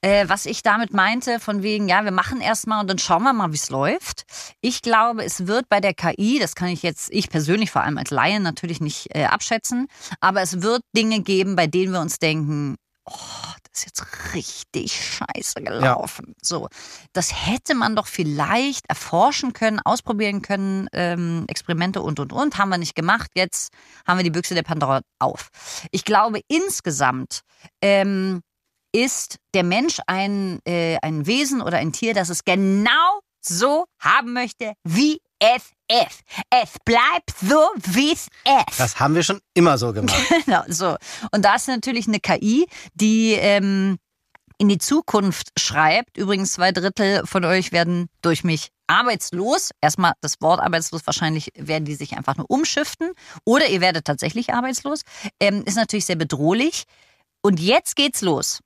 Äh, 0.00 0.28
was 0.28 0.46
ich 0.46 0.62
damit 0.62 0.92
meinte, 0.92 1.40
von 1.40 1.64
wegen, 1.64 1.88
ja, 1.88 2.04
wir 2.04 2.12
machen 2.12 2.40
erstmal 2.40 2.80
und 2.80 2.86
dann 2.88 2.98
schauen 2.98 3.24
wir 3.24 3.32
mal, 3.32 3.50
wie 3.50 3.56
es 3.56 3.68
läuft. 3.68 4.22
Ich 4.60 4.80
glaube, 4.80 5.24
es 5.24 5.48
wird 5.48 5.68
bei 5.68 5.80
der 5.80 5.92
KI, 5.92 6.38
das 6.38 6.54
kann 6.54 6.68
ich 6.68 6.84
jetzt, 6.84 7.10
ich 7.10 7.28
persönlich 7.28 7.72
vor 7.72 7.82
allem 7.82 7.98
als 7.98 8.10
Laien 8.10 8.44
natürlich 8.44 8.80
nicht 8.80 9.08
äh, 9.16 9.24
abschätzen, 9.24 9.88
aber 10.20 10.40
es 10.40 10.62
wird 10.62 10.82
Dinge 10.96 11.20
geben, 11.22 11.56
bei 11.56 11.66
denen 11.66 11.92
wir 11.92 12.00
uns 12.00 12.20
denken, 12.20 12.76
oh, 13.06 13.12
ist 13.78 13.86
jetzt 13.86 14.34
richtig 14.34 14.92
scheiße 14.92 15.62
gelaufen. 15.62 16.34
So, 16.42 16.68
das 17.12 17.46
hätte 17.46 17.74
man 17.74 17.96
doch 17.96 18.06
vielleicht 18.06 18.88
erforschen 18.88 19.52
können, 19.52 19.80
ausprobieren 19.80 20.42
können, 20.42 20.88
ähm, 20.92 21.44
Experimente 21.48 22.02
und 22.02 22.20
und 22.20 22.32
und, 22.32 22.58
haben 22.58 22.70
wir 22.70 22.78
nicht 22.78 22.94
gemacht. 22.94 23.30
Jetzt 23.34 23.72
haben 24.06 24.18
wir 24.18 24.24
die 24.24 24.30
Büchse 24.30 24.54
der 24.54 24.62
Pandora 24.62 25.00
auf. 25.18 25.48
Ich 25.90 26.04
glaube 26.04 26.40
insgesamt 26.48 27.40
ähm, 27.82 28.42
ist 28.92 29.36
der 29.54 29.64
Mensch 29.64 30.00
ein, 30.06 30.60
äh, 30.66 30.98
ein 31.02 31.26
Wesen 31.26 31.60
oder 31.60 31.78
ein 31.78 31.92
Tier, 31.92 32.14
das 32.14 32.30
es 32.30 32.44
genau 32.44 33.20
so 33.40 33.84
haben 34.00 34.32
möchte, 34.32 34.74
wie 34.84 35.20
es 35.38 35.70
ist. 35.90 36.20
Es 36.50 36.76
bleibt 36.84 37.32
so, 37.40 37.70
wie 37.92 38.12
es 38.12 38.26
ist. 38.26 38.78
Das 38.80 38.98
haben 39.00 39.14
wir 39.14 39.22
schon 39.22 39.40
immer 39.54 39.78
so 39.78 39.92
gemacht. 39.92 40.16
Genau, 40.44 40.62
so. 40.68 40.96
Und 41.32 41.44
da 41.44 41.54
ist 41.54 41.68
natürlich 41.68 42.06
eine 42.08 42.20
KI, 42.20 42.66
die 42.94 43.32
ähm, 43.32 43.98
in 44.58 44.68
die 44.68 44.78
Zukunft 44.78 45.48
schreibt. 45.58 46.16
Übrigens, 46.16 46.52
zwei 46.52 46.72
Drittel 46.72 47.26
von 47.26 47.44
euch 47.44 47.72
werden 47.72 48.08
durch 48.22 48.44
mich 48.44 48.68
arbeitslos. 48.88 49.70
Erstmal 49.80 50.12
das 50.20 50.40
Wort 50.40 50.60
arbeitslos, 50.60 51.06
wahrscheinlich 51.06 51.52
werden 51.54 51.84
die 51.84 51.94
sich 51.94 52.16
einfach 52.16 52.36
nur 52.36 52.50
umschiften. 52.50 53.12
Oder 53.44 53.68
ihr 53.68 53.80
werdet 53.80 54.04
tatsächlich 54.04 54.52
arbeitslos. 54.52 55.02
Ähm, 55.40 55.62
ist 55.64 55.76
natürlich 55.76 56.06
sehr 56.06 56.16
bedrohlich. 56.16 56.84
Und 57.42 57.60
jetzt 57.60 57.94
geht's 57.94 58.20
los. 58.20 58.60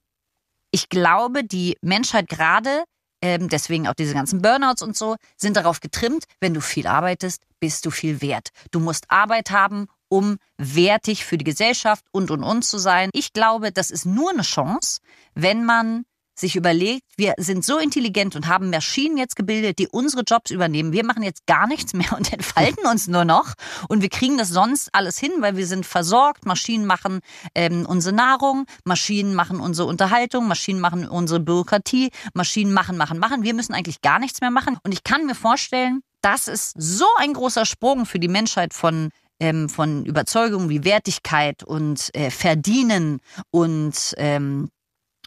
Ich 0.70 0.88
glaube, 0.88 1.44
die 1.44 1.76
Menschheit 1.82 2.28
gerade, 2.28 2.84
ähm, 3.22 3.48
deswegen 3.48 3.88
auch 3.88 3.94
diese 3.94 4.14
ganzen 4.14 4.42
Burnouts 4.42 4.82
und 4.82 4.96
so, 4.96 5.16
sind 5.36 5.56
darauf 5.56 5.80
getrimmt, 5.80 6.24
wenn 6.40 6.52
du 6.52 6.60
viel 6.60 6.86
arbeitest, 6.86 7.42
bist 7.60 7.86
du 7.86 7.90
viel 7.90 8.20
wert. 8.20 8.48
Du 8.72 8.80
musst 8.80 9.10
Arbeit 9.10 9.50
haben, 9.50 9.86
um 10.08 10.36
wertig 10.58 11.24
für 11.24 11.38
die 11.38 11.44
Gesellschaft 11.44 12.04
und 12.12 12.30
und 12.30 12.42
und 12.42 12.64
zu 12.64 12.78
sein. 12.78 13.08
Ich 13.14 13.32
glaube, 13.32 13.72
das 13.72 13.90
ist 13.90 14.04
nur 14.04 14.30
eine 14.30 14.42
Chance, 14.42 15.00
wenn 15.34 15.64
man 15.64 16.04
sich 16.34 16.56
überlegt, 16.56 17.02
wir 17.16 17.34
sind 17.38 17.64
so 17.64 17.78
intelligent 17.78 18.36
und 18.36 18.48
haben 18.48 18.70
Maschinen 18.70 19.16
jetzt 19.16 19.36
gebildet, 19.36 19.78
die 19.78 19.88
unsere 19.88 20.22
Jobs 20.22 20.50
übernehmen. 20.50 20.92
Wir 20.92 21.04
machen 21.04 21.22
jetzt 21.22 21.46
gar 21.46 21.66
nichts 21.66 21.92
mehr 21.92 22.12
und 22.16 22.32
entfalten 22.32 22.86
uns 22.86 23.06
nur 23.08 23.24
noch. 23.24 23.54
Und 23.88 24.02
wir 24.02 24.08
kriegen 24.08 24.38
das 24.38 24.48
sonst 24.48 24.88
alles 24.92 25.18
hin, 25.18 25.32
weil 25.40 25.56
wir 25.56 25.66
sind 25.66 25.86
versorgt. 25.86 26.46
Maschinen 26.46 26.86
machen 26.86 27.20
ähm, 27.54 27.86
unsere 27.86 28.14
Nahrung, 28.14 28.66
Maschinen 28.84 29.34
machen 29.34 29.60
unsere 29.60 29.88
Unterhaltung, 29.88 30.48
Maschinen 30.48 30.80
machen 30.80 31.08
unsere 31.08 31.40
Bürokratie, 31.40 32.10
Maschinen 32.34 32.72
machen, 32.72 32.96
machen, 32.96 33.18
machen. 33.18 33.42
Wir 33.42 33.54
müssen 33.54 33.74
eigentlich 33.74 34.00
gar 34.00 34.18
nichts 34.18 34.40
mehr 34.40 34.50
machen. 34.50 34.78
Und 34.84 34.92
ich 34.92 35.04
kann 35.04 35.26
mir 35.26 35.34
vorstellen, 35.34 36.02
das 36.22 36.48
ist 36.48 36.74
so 36.76 37.06
ein 37.18 37.34
großer 37.34 37.66
Sprung 37.66 38.06
für 38.06 38.18
die 38.18 38.28
Menschheit 38.28 38.74
von 38.74 39.10
ähm, 39.40 39.68
von 39.68 40.06
Überzeugungen 40.06 40.68
wie 40.68 40.84
Wertigkeit 40.84 41.64
und 41.64 42.14
äh, 42.14 42.30
Verdienen 42.30 43.18
und 43.50 44.14
ähm, 44.16 44.70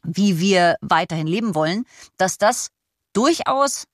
wie 0.06 0.40
wir 0.40 0.76
weiterhin 0.82 1.28
leben 1.28 1.56
wollen, 1.56 1.86
dass 2.18 2.38
das 2.38 2.70
durchaus 3.14 3.86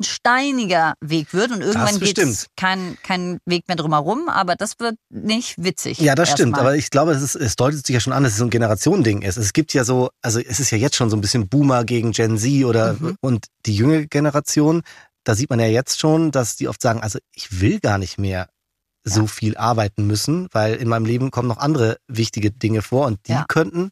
ein 0.00 0.04
steiniger 0.04 0.94
Weg 1.02 1.34
wird 1.34 1.50
und 1.52 1.60
irgendwann 1.60 2.00
geht 2.00 2.18
kein, 2.56 2.96
kein 3.02 3.38
Weg 3.44 3.68
mehr 3.68 3.76
drumherum, 3.76 4.30
aber 4.30 4.54
das 4.56 4.78
wird 4.78 4.96
nicht 5.10 5.62
witzig. 5.62 5.98
Ja, 5.98 6.14
das 6.14 6.30
stimmt. 6.30 6.52
erstmal. 6.52 6.60
Aber 6.60 6.76
ich 6.76 6.88
glaube, 6.88 7.12
es, 7.12 7.20
ist, 7.22 7.34
es 7.34 7.54
deutet 7.56 7.86
sich 7.86 7.92
ja 7.92 8.00
schon 8.00 8.14
an, 8.14 8.22
dass 8.22 8.32
es 8.32 8.38
so 8.38 8.44
ein 8.44 8.50
Generationending 8.50 9.20
ist. 9.22 9.36
Es 9.36 9.52
gibt 9.52 9.74
ja 9.74 9.84
so, 9.84 10.08
also 10.22 10.40
es 10.40 10.58
ist 10.58 10.70
ja 10.70 10.78
jetzt 10.78 10.96
schon 10.96 11.10
so 11.10 11.16
ein 11.16 11.20
bisschen 11.20 11.48
Boomer 11.48 11.84
gegen 11.84 12.12
Gen 12.12 12.38
Z 12.38 12.64
oder 12.64 12.94
Mhm. 12.94 13.16
und 13.20 13.46
die 13.66 13.74
junge 13.74 14.06
Generation. 14.06 14.82
Da 15.24 15.34
sieht 15.34 15.50
man 15.50 15.60
ja 15.60 15.66
jetzt 15.66 16.00
schon, 16.00 16.30
dass 16.30 16.56
die 16.56 16.66
oft 16.68 16.80
sagen, 16.80 17.00
also 17.02 17.18
ich 17.34 17.60
will 17.60 17.78
gar 17.78 17.98
nicht 17.98 18.16
mehr 18.18 18.48
so 19.04 19.22
Ja. 19.22 19.26
viel 19.26 19.56
arbeiten 19.58 20.06
müssen, 20.06 20.48
weil 20.52 20.76
in 20.76 20.88
meinem 20.88 21.04
Leben 21.04 21.30
kommen 21.30 21.48
noch 21.48 21.58
andere 21.58 21.98
wichtige 22.08 22.50
Dinge 22.50 22.80
vor 22.80 23.06
und 23.06 23.18
die 23.28 23.32
Ja. 23.32 23.44
könnten 23.48 23.90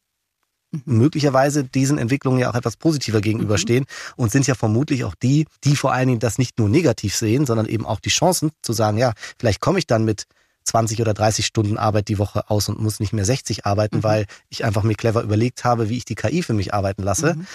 möglicherweise 0.84 1.64
diesen 1.64 1.98
Entwicklungen 1.98 2.38
ja 2.38 2.50
auch 2.50 2.54
etwas 2.54 2.76
positiver 2.76 3.20
gegenüberstehen 3.20 3.86
und 4.16 4.30
sind 4.30 4.46
ja 4.46 4.54
vermutlich 4.54 5.04
auch 5.04 5.14
die, 5.14 5.46
die 5.64 5.76
vor 5.76 5.92
allen 5.92 6.08
Dingen 6.08 6.20
das 6.20 6.38
nicht 6.38 6.58
nur 6.58 6.68
negativ 6.68 7.14
sehen, 7.14 7.46
sondern 7.46 7.66
eben 7.66 7.86
auch 7.86 8.00
die 8.00 8.10
Chancen 8.10 8.50
zu 8.62 8.72
sagen, 8.72 8.98
ja, 8.98 9.12
vielleicht 9.38 9.60
komme 9.60 9.78
ich 9.78 9.86
dann 9.86 10.04
mit 10.04 10.24
20 10.64 11.00
oder 11.00 11.14
30 11.14 11.46
Stunden 11.46 11.78
Arbeit 11.78 12.08
die 12.08 12.18
Woche 12.18 12.50
aus 12.50 12.68
und 12.68 12.78
muss 12.78 13.00
nicht 13.00 13.14
mehr 13.14 13.24
60 13.24 13.64
arbeiten, 13.64 13.98
Mhm. 13.98 14.02
weil 14.02 14.26
ich 14.50 14.64
einfach 14.66 14.82
mir 14.82 14.94
clever 14.94 15.22
überlegt 15.22 15.64
habe, 15.64 15.88
wie 15.88 15.96
ich 15.96 16.04
die 16.04 16.14
KI 16.14 16.42
für 16.42 16.52
mich 16.52 16.74
arbeiten 16.74 17.02
lasse. 17.02 17.34
Mhm. 17.34 17.46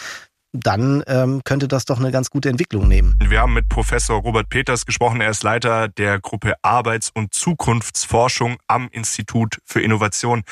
Dann 0.55 1.03
ähm, 1.07 1.41
könnte 1.43 1.67
das 1.67 1.85
doch 1.85 1.97
eine 1.99 2.11
ganz 2.11 2.29
gute 2.29 2.49
Entwicklung 2.49 2.87
nehmen. 2.87 3.15
Wir 3.19 3.41
haben 3.41 3.53
mit 3.53 3.69
Professor 3.69 4.21
Robert 4.21 4.49
Peters 4.49 4.85
gesprochen. 4.85 5.19
Er 5.19 5.31
ist 5.31 5.43
Leiter 5.43 5.87
der 5.87 6.19
Gruppe 6.19 6.53
Arbeits- 6.61 7.09
und 7.11 7.33
Zukunftsforschung 7.33 8.57
am 8.67 8.87
Institut 8.91 9.59
für 9.65 9.81
Innovation. 9.81 10.43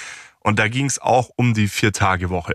Und 0.43 0.59
da 0.59 0.67
ging 0.67 0.85
es 0.85 0.99
auch 0.99 1.29
um 1.35 1.53
die 1.53 1.67
Vier-Tage-Woche. 1.67 2.53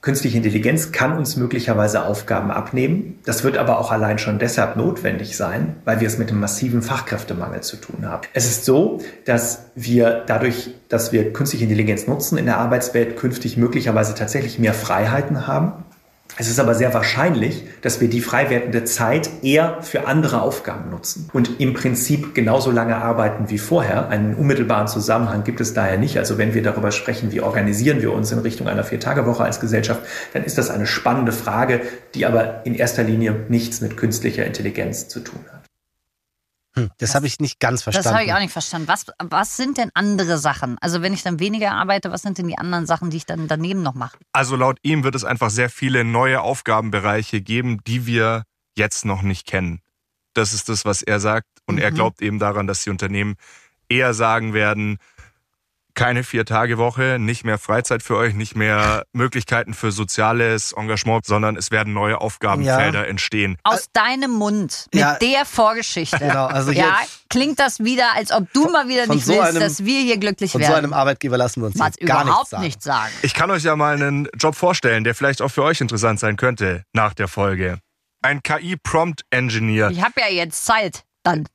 Künstliche 0.00 0.36
Intelligenz 0.36 0.92
kann 0.92 1.18
uns 1.18 1.36
möglicherweise 1.36 2.04
Aufgaben 2.04 2.52
abnehmen. 2.52 3.18
Das 3.24 3.42
wird 3.42 3.58
aber 3.58 3.80
auch 3.80 3.90
allein 3.90 4.18
schon 4.18 4.38
deshalb 4.38 4.76
notwendig 4.76 5.36
sein, 5.36 5.74
weil 5.84 5.98
wir 5.98 6.06
es 6.06 6.18
mit 6.18 6.30
einem 6.30 6.38
massiven 6.38 6.82
Fachkräftemangel 6.82 7.62
zu 7.62 7.76
tun 7.76 8.06
haben. 8.06 8.22
Es 8.32 8.46
ist 8.46 8.64
so, 8.64 9.02
dass 9.24 9.70
wir 9.74 10.22
dadurch, 10.26 10.70
dass 10.88 11.10
wir 11.10 11.32
künstliche 11.32 11.64
Intelligenz 11.64 12.06
nutzen, 12.06 12.38
in 12.38 12.46
der 12.46 12.58
Arbeitswelt 12.58 13.16
künftig 13.16 13.56
möglicherweise 13.56 14.14
tatsächlich 14.14 14.60
mehr 14.60 14.72
Freiheiten 14.72 15.48
haben. 15.48 15.84
Es 16.40 16.48
ist 16.48 16.60
aber 16.60 16.76
sehr 16.76 16.94
wahrscheinlich, 16.94 17.64
dass 17.82 18.00
wir 18.00 18.08
die 18.08 18.20
frei 18.20 18.48
werdende 18.48 18.84
Zeit 18.84 19.28
eher 19.42 19.82
für 19.82 20.06
andere 20.06 20.40
Aufgaben 20.40 20.88
nutzen 20.88 21.28
und 21.32 21.60
im 21.60 21.74
Prinzip 21.74 22.32
genauso 22.32 22.70
lange 22.70 22.96
arbeiten 22.96 23.50
wie 23.50 23.58
vorher. 23.58 24.08
Einen 24.08 24.36
unmittelbaren 24.36 24.86
Zusammenhang 24.86 25.42
gibt 25.42 25.60
es 25.60 25.74
daher 25.74 25.98
nicht. 25.98 26.16
Also 26.16 26.38
wenn 26.38 26.54
wir 26.54 26.62
darüber 26.62 26.92
sprechen, 26.92 27.32
wie 27.32 27.40
organisieren 27.40 28.02
wir 28.02 28.12
uns 28.12 28.30
in 28.30 28.38
Richtung 28.38 28.68
einer 28.68 28.84
Vier-Tage-Woche 28.84 29.42
als 29.42 29.58
Gesellschaft, 29.58 30.02
dann 30.32 30.44
ist 30.44 30.58
das 30.58 30.70
eine 30.70 30.86
spannende 30.86 31.32
Frage, 31.32 31.80
die 32.14 32.24
aber 32.24 32.64
in 32.64 32.76
erster 32.76 33.02
Linie 33.02 33.34
nichts 33.48 33.80
mit 33.80 33.96
künstlicher 33.96 34.46
Intelligenz 34.46 35.08
zu 35.08 35.18
tun 35.18 35.40
hat. 35.52 35.57
Hm, 36.78 36.90
das 36.98 37.14
habe 37.14 37.26
ich 37.26 37.40
nicht 37.40 37.60
ganz 37.60 37.82
verstanden. 37.82 38.04
Das 38.04 38.12
habe 38.14 38.24
ich 38.24 38.32
auch 38.32 38.38
nicht 38.38 38.52
verstanden. 38.52 38.88
Was, 38.88 39.06
was 39.18 39.56
sind 39.56 39.78
denn 39.78 39.90
andere 39.94 40.38
Sachen? 40.38 40.76
Also 40.80 41.02
wenn 41.02 41.12
ich 41.12 41.22
dann 41.22 41.38
weniger 41.40 41.72
arbeite, 41.72 42.10
was 42.10 42.22
sind 42.22 42.38
denn 42.38 42.48
die 42.48 42.58
anderen 42.58 42.86
Sachen, 42.86 43.10
die 43.10 43.16
ich 43.18 43.26
dann 43.26 43.48
daneben 43.48 43.82
noch 43.82 43.94
mache? 43.94 44.16
Also 44.32 44.56
laut 44.56 44.78
ihm 44.82 45.04
wird 45.04 45.14
es 45.14 45.24
einfach 45.24 45.50
sehr 45.50 45.70
viele 45.70 46.04
neue 46.04 46.40
Aufgabenbereiche 46.40 47.40
geben, 47.40 47.78
die 47.86 48.06
wir 48.06 48.44
jetzt 48.76 49.04
noch 49.04 49.22
nicht 49.22 49.46
kennen. 49.46 49.80
Das 50.34 50.52
ist 50.52 50.68
das, 50.68 50.84
was 50.84 51.02
er 51.02 51.20
sagt. 51.20 51.46
Und 51.66 51.78
er 51.78 51.90
Mhm. 51.90 51.94
glaubt 51.96 52.22
eben 52.22 52.38
daran, 52.38 52.66
dass 52.66 52.84
die 52.84 52.90
Unternehmen 52.90 53.34
eher 53.88 54.14
sagen 54.14 54.54
werden, 54.54 54.98
keine 55.98 56.22
Vier-Tage-Woche, 56.22 57.18
nicht 57.18 57.44
mehr 57.44 57.58
Freizeit 57.58 58.04
für 58.04 58.16
euch, 58.16 58.32
nicht 58.32 58.54
mehr 58.54 59.04
Möglichkeiten 59.12 59.74
für 59.74 59.90
soziales 59.90 60.72
Engagement, 60.72 61.26
sondern 61.26 61.56
es 61.56 61.72
werden 61.72 61.92
neue 61.92 62.20
Aufgabenfelder 62.20 63.08
entstehen. 63.08 63.56
Aus 63.64 63.88
deinem 63.92 64.30
Mund, 64.30 64.86
mit 64.92 65.00
ja. 65.00 65.16
der 65.16 65.44
Vorgeschichte. 65.44 66.18
Genau, 66.18 66.46
also 66.46 66.70
ja, 66.70 67.00
klingt 67.28 67.58
das 67.58 67.80
wieder, 67.80 68.14
als 68.14 68.30
ob 68.30 68.46
du 68.52 68.68
mal 68.70 68.86
wieder 68.86 69.06
von 69.06 69.16
nicht 69.16 69.26
so 69.26 69.32
willst, 69.32 69.48
einem- 69.48 69.60
dass 69.60 69.84
wir 69.84 70.00
hier 70.00 70.18
glücklich 70.18 70.52
von 70.52 70.60
werden. 70.60 70.70
so 70.70 70.78
einem 70.78 70.92
Arbeitgeber 70.92 71.36
lassen 71.36 71.62
wir 71.62 71.66
uns 71.66 71.74
hier 71.74 72.06
gar 72.06 72.18
nichts 72.18 72.28
überhaupt 72.28 72.50
sagen. 72.50 72.62
nicht 72.62 72.80
sagen. 72.80 73.12
Ich 73.22 73.34
kann 73.34 73.50
euch 73.50 73.64
ja 73.64 73.74
mal 73.74 73.94
einen 73.94 74.28
Job 74.38 74.54
vorstellen, 74.54 75.02
der 75.02 75.16
vielleicht 75.16 75.42
auch 75.42 75.50
für 75.50 75.64
euch 75.64 75.80
interessant 75.80 76.20
sein 76.20 76.36
könnte 76.36 76.84
nach 76.92 77.12
der 77.12 77.26
Folge. 77.26 77.80
Ein 78.22 78.40
KI-Prompt-Engineer. 78.44 79.90
Ich 79.90 80.02
habe 80.02 80.20
ja 80.20 80.28
jetzt 80.28 80.64
Zeit. 80.64 81.02
Dann. 81.24 81.48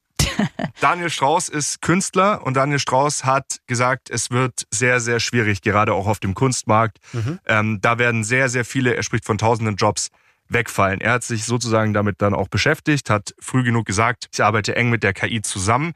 Daniel 0.79 1.09
Strauß 1.09 1.50
ist 1.50 1.81
Künstler 1.81 2.45
und 2.45 2.55
Daniel 2.55 2.79
Strauß 2.79 3.25
hat 3.25 3.57
gesagt, 3.67 4.09
es 4.09 4.31
wird 4.31 4.65
sehr, 4.71 5.00
sehr 5.00 5.19
schwierig, 5.19 5.62
gerade 5.62 5.93
auch 5.93 6.07
auf 6.07 6.19
dem 6.19 6.33
Kunstmarkt. 6.33 6.97
Mhm. 7.13 7.39
Ähm, 7.45 7.79
da 7.81 7.97
werden 8.00 8.23
sehr, 8.23 8.50
sehr 8.50 8.65
viele, 8.65 8.95
er 8.95 9.03
spricht 9.03 9.25
von 9.25 9.38
tausenden 9.38 9.75
Jobs, 9.75 10.09
wegfallen. 10.50 11.01
Er 11.01 11.13
hat 11.13 11.23
sich 11.23 11.45
sozusagen 11.45 11.93
damit 11.93 12.21
dann 12.21 12.33
auch 12.33 12.47
beschäftigt, 12.47 13.09
hat 13.09 13.33
früh 13.39 13.63
genug 13.63 13.85
gesagt, 13.85 14.27
ich 14.33 14.43
arbeite 14.43 14.75
eng 14.75 14.89
mit 14.89 15.03
der 15.03 15.13
KI 15.13 15.41
zusammen 15.41 15.93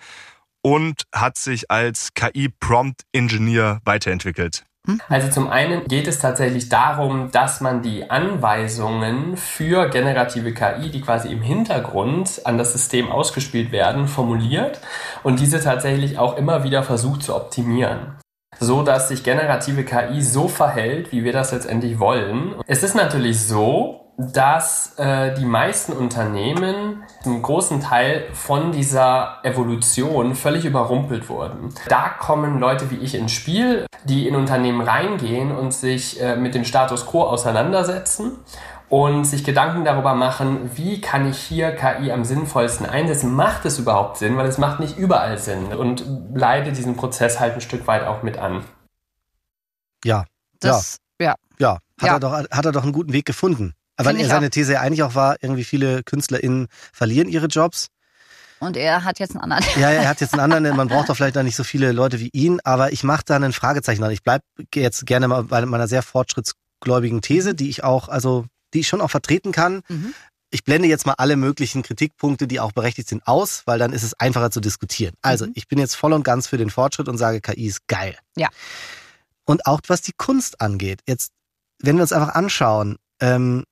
und 0.61 1.03
hat 1.13 1.37
sich 1.37 1.69
als 1.71 2.13
KI-Prompt-Engineer 2.13 3.81
weiterentwickelt. 3.85 4.66
Also 5.09 5.29
zum 5.29 5.49
einen 5.49 5.85
geht 5.85 6.07
es 6.07 6.19
tatsächlich 6.19 6.69
darum, 6.69 7.31
dass 7.31 7.61
man 7.61 7.81
die 7.81 8.09
Anweisungen 8.09 9.37
für 9.37 9.89
generative 9.89 10.53
KI, 10.53 10.89
die 10.89 11.01
quasi 11.01 11.29
im 11.29 11.41
Hintergrund 11.41 12.41
an 12.45 12.57
das 12.57 12.73
System 12.73 13.11
ausgespielt 13.11 13.71
werden, 13.71 14.07
formuliert 14.07 14.79
und 15.23 15.39
diese 15.39 15.61
tatsächlich 15.61 16.17
auch 16.17 16.37
immer 16.37 16.63
wieder 16.63 16.83
versucht 16.83 17.23
zu 17.23 17.35
optimieren. 17.35 18.17
So 18.59 18.81
dass 18.81 19.09
sich 19.09 19.23
generative 19.23 19.83
KI 19.83 20.21
so 20.21 20.47
verhält, 20.47 21.11
wie 21.11 21.23
wir 21.23 21.33
das 21.33 21.51
letztendlich 21.51 21.99
wollen. 21.99 22.55
Es 22.65 22.81
ist 22.81 22.95
natürlich 22.95 23.39
so, 23.39 24.06
dass 24.17 24.97
äh, 24.97 25.35
die 25.35 25.45
meisten 25.45 25.93
Unternehmen 25.93 27.03
zum 27.21 27.41
großen 27.41 27.81
Teil 27.81 28.25
von 28.33 28.71
dieser 28.71 29.37
Evolution 29.43 30.33
völlig 30.33 30.65
überrumpelt 30.65 31.29
wurden. 31.29 31.69
Da 31.87 32.09
kommen 32.09 32.59
Leute 32.59 32.89
wie 32.89 32.95
ich 32.95 33.13
ins 33.13 33.31
Spiel, 33.31 33.85
die 34.05 34.27
in 34.27 34.35
Unternehmen 34.35 34.81
reingehen 34.81 35.51
und 35.51 35.71
sich 35.71 36.19
äh, 36.19 36.35
mit 36.35 36.55
dem 36.55 36.65
Status 36.65 37.05
quo 37.05 37.23
auseinandersetzen 37.23 38.37
und 38.89 39.25
sich 39.25 39.43
Gedanken 39.43 39.85
darüber 39.85 40.15
machen, 40.15 40.71
wie 40.75 40.99
kann 40.99 41.29
ich 41.29 41.37
hier 41.37 41.71
KI 41.75 42.11
am 42.11 42.23
sinnvollsten 42.23 42.87
einsetzen? 42.87 43.35
Macht 43.35 43.65
es 43.65 43.77
überhaupt 43.77 44.17
Sinn? 44.17 44.37
Weil 44.37 44.47
es 44.47 44.57
macht 44.57 44.79
nicht 44.79 44.97
überall 44.97 45.37
Sinn 45.37 45.73
und 45.73 46.05
leite 46.33 46.71
diesen 46.71 46.95
Prozess 46.95 47.39
halt 47.39 47.53
ein 47.53 47.61
Stück 47.61 47.85
weit 47.85 48.03
auch 48.03 48.23
mit 48.23 48.39
an. 48.39 48.63
Ja, 50.03 50.25
Das, 50.59 50.97
ja. 51.21 51.35
ja. 51.59 51.73
Hat, 51.73 51.81
Ja. 52.01 52.13
Er 52.13 52.19
doch, 52.19 52.31
hat 52.31 52.65
er 52.65 52.71
doch 52.71 52.83
einen 52.83 52.93
guten 52.93 53.13
Weg 53.13 53.25
gefunden. 53.25 53.73
Weil 53.97 54.19
er 54.19 54.27
seine 54.27 54.49
These 54.49 54.73
ja 54.73 54.81
eigentlich 54.81 55.03
auch 55.03 55.15
war, 55.15 55.37
irgendwie 55.41 55.63
viele 55.63 56.03
KünstlerInnen 56.03 56.67
verlieren 56.93 57.27
ihre 57.29 57.47
Jobs. 57.47 57.87
Und 58.59 58.75
er 58.77 59.03
hat 59.03 59.19
jetzt 59.19 59.35
einen 59.35 59.41
anderen. 59.51 59.63
Ja, 59.79 59.91
er 59.91 60.07
hat 60.09 60.19
jetzt 60.21 60.33
einen 60.33 60.51
anderen, 60.51 60.75
man 60.75 60.87
braucht 60.87 61.09
doch 61.09 61.15
vielleicht 61.15 61.35
da 61.35 61.43
nicht 61.43 61.55
so 61.55 61.63
viele 61.63 61.91
Leute 61.91 62.19
wie 62.19 62.29
ihn, 62.33 62.59
aber 62.63 62.91
ich 62.91 63.03
mache 63.03 63.23
da 63.25 63.35
ein 63.35 63.53
Fragezeichen 63.53 64.01
dran. 64.01 64.11
Ich 64.11 64.23
bleib 64.23 64.41
jetzt 64.73 65.05
gerne 65.05 65.27
mal 65.27 65.43
bei 65.43 65.63
meiner 65.65 65.87
sehr 65.87 66.01
fortschrittsgläubigen 66.01 67.21
These, 67.21 67.53
die 67.55 67.69
ich 67.69 67.83
auch, 67.83 68.09
also 68.09 68.45
die 68.73 68.79
ich 68.79 68.87
schon 68.87 69.01
auch 69.01 69.11
vertreten 69.11 69.51
kann. 69.51 69.81
Mhm. 69.87 70.13
Ich 70.49 70.63
blende 70.63 70.87
jetzt 70.87 71.05
mal 71.05 71.13
alle 71.17 71.35
möglichen 71.35 71.83
Kritikpunkte, 71.83 72.47
die 72.47 72.59
auch 72.59 72.71
berechtigt 72.71 73.09
sind, 73.09 73.27
aus, 73.27 73.63
weil 73.65 73.79
dann 73.79 73.93
ist 73.93 74.03
es 74.03 74.13
einfacher 74.19 74.49
zu 74.49 74.59
diskutieren. 74.61 75.13
Also, 75.21 75.45
Mhm. 75.45 75.51
ich 75.55 75.67
bin 75.67 75.77
jetzt 75.77 75.95
voll 75.95 76.13
und 76.13 76.23
ganz 76.23 76.47
für 76.47 76.57
den 76.57 76.69
Fortschritt 76.69 77.09
und 77.09 77.17
sage, 77.17 77.41
KI 77.41 77.67
ist 77.67 77.87
geil. 77.87 78.17
Ja. 78.37 78.47
Und 79.45 79.65
auch 79.65 79.81
was 79.87 80.01
die 80.01 80.13
Kunst 80.17 80.61
angeht. 80.61 81.01
Jetzt, 81.07 81.31
wenn 81.79 81.97
wir 81.97 82.01
uns 82.01 82.13
einfach 82.13 82.33
anschauen, 82.33 82.97
ähm, 83.19 83.65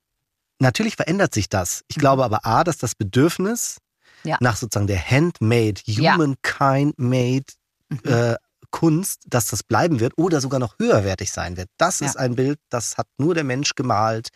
natürlich 0.59 0.95
verändert 0.95 1.33
sich 1.33 1.49
das. 1.49 1.83
Ich 1.87 1.97
Mhm. 1.97 2.01
glaube 2.01 2.23
aber 2.25 2.45
A, 2.45 2.63
dass 2.63 2.77
das 2.77 2.95
Bedürfnis 2.95 3.77
Ja. 4.23 4.37
nach 4.39 4.55
sozusagen 4.57 4.87
der 4.87 4.99
handmade, 5.03 5.81
humankind-made 5.87 7.45
Mhm. 7.89 7.99
äh, 8.03 8.35
Kunst, 8.71 9.21
dass 9.27 9.47
das 9.49 9.63
bleiben 9.63 9.99
wird 9.99 10.13
oder 10.17 10.41
sogar 10.41 10.59
noch 10.59 10.77
höherwertig 10.79 11.31
sein 11.31 11.55
wird. 11.55 11.69
Das 11.77 11.99
Ja. 11.99 12.07
ist 12.07 12.17
ein 12.17 12.35
Bild, 12.35 12.59
das 12.69 12.97
hat 12.97 13.07
nur 13.17 13.33
der 13.33 13.43
Mensch 13.43 13.75
gemalt 13.75 14.29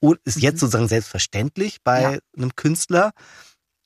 und 0.00 0.18
ist 0.24 0.38
jetzt 0.40 0.54
Mhm. 0.56 0.58
sozusagen 0.60 0.88
selbstverständlich 0.88 1.78
bei 1.84 2.00
Ja. 2.14 2.18
einem 2.36 2.56
Künstler. 2.56 3.12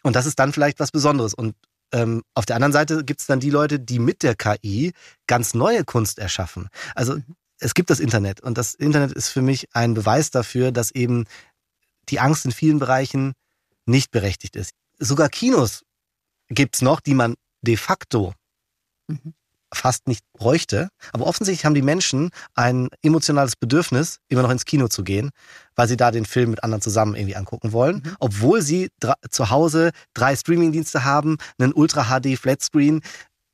Und 0.03 0.17
das 0.17 0.27
ist 0.27 0.39
dann 0.39 0.53
vielleicht 0.53 0.81
was 0.81 0.91
Besonderes. 0.91 1.35
Und 1.35 1.55
ähm, 1.93 2.23
auf 2.35 2.47
der 2.47 2.57
anderen 2.57 2.73
Seite 2.73 3.05
gibt 3.05 3.21
es 3.21 3.27
dann 3.27 3.41
die 3.41 3.51
Leute, 3.51 3.81
die 3.81 3.99
mit 3.99 4.23
der 4.23 4.37
KI 4.37 4.93
ganz 5.27 5.55
neue 5.55 5.85
Kunst 5.85 6.19
erschaffen. 6.21 6.69
Also 6.95 7.17
Mhm. 7.17 7.25
es 7.59 7.75
gibt 7.75 7.91
das 7.91 8.01
Internet 8.01 8.41
und 8.41 8.57
das 8.57 8.75
Internet 8.75 9.13
ist 9.13 9.29
für 9.29 9.43
mich 9.43 9.69
ein 9.75 9.93
Beweis 9.95 10.31
dafür, 10.31 10.71
dass 10.73 10.93
eben 10.93 11.25
die 12.11 12.21
Angst 12.21 12.45
in 12.45 12.53
vielen 12.53 12.79
Bereichen 12.79 13.33
nicht 13.87 14.11
berechtigt 14.11 14.57
ist. 14.57 14.73
Sogar 14.99 15.29
Kinos 15.29 15.83
gibt's 16.49 16.83
noch, 16.83 17.01
die 17.01 17.15
man 17.15 17.35
de 17.63 17.77
facto 17.77 18.35
Mhm. 19.09 19.35
fast 19.73 20.09
nicht 20.09 20.25
bräuchte. 20.33 20.89
Aber 21.13 21.27
offensichtlich 21.27 21.65
haben 21.65 21.75
die 21.75 21.83
Menschen 21.83 22.31
ein 22.55 22.89
emotionales 23.03 23.55
Bedürfnis, 23.57 24.19
immer 24.29 24.43
noch 24.43 24.51
ins 24.51 24.65
Kino 24.65 24.89
zu 24.89 25.05
gehen, 25.05 25.31
weil 25.77 25.87
sie 25.89 25.97
da 25.97 26.11
den 26.11 26.27
Film 26.27 26.51
mit 26.51 26.65
anderen 26.65 26.83
zusammen 26.83 27.15
irgendwie 27.15 27.37
angucken 27.37 27.73
wollen. 27.73 28.03
Mhm. 28.05 28.17
Obwohl 28.19 28.63
sie 28.63 28.91
zu 29.31 29.51
Hause 29.51 29.91
drei 30.15 30.35
Streamingdienste 30.35 31.05
haben, 31.05 31.37
einen 31.59 31.73
Ultra 31.73 32.05
HD 32.05 32.37
Flatscreen, 32.37 33.01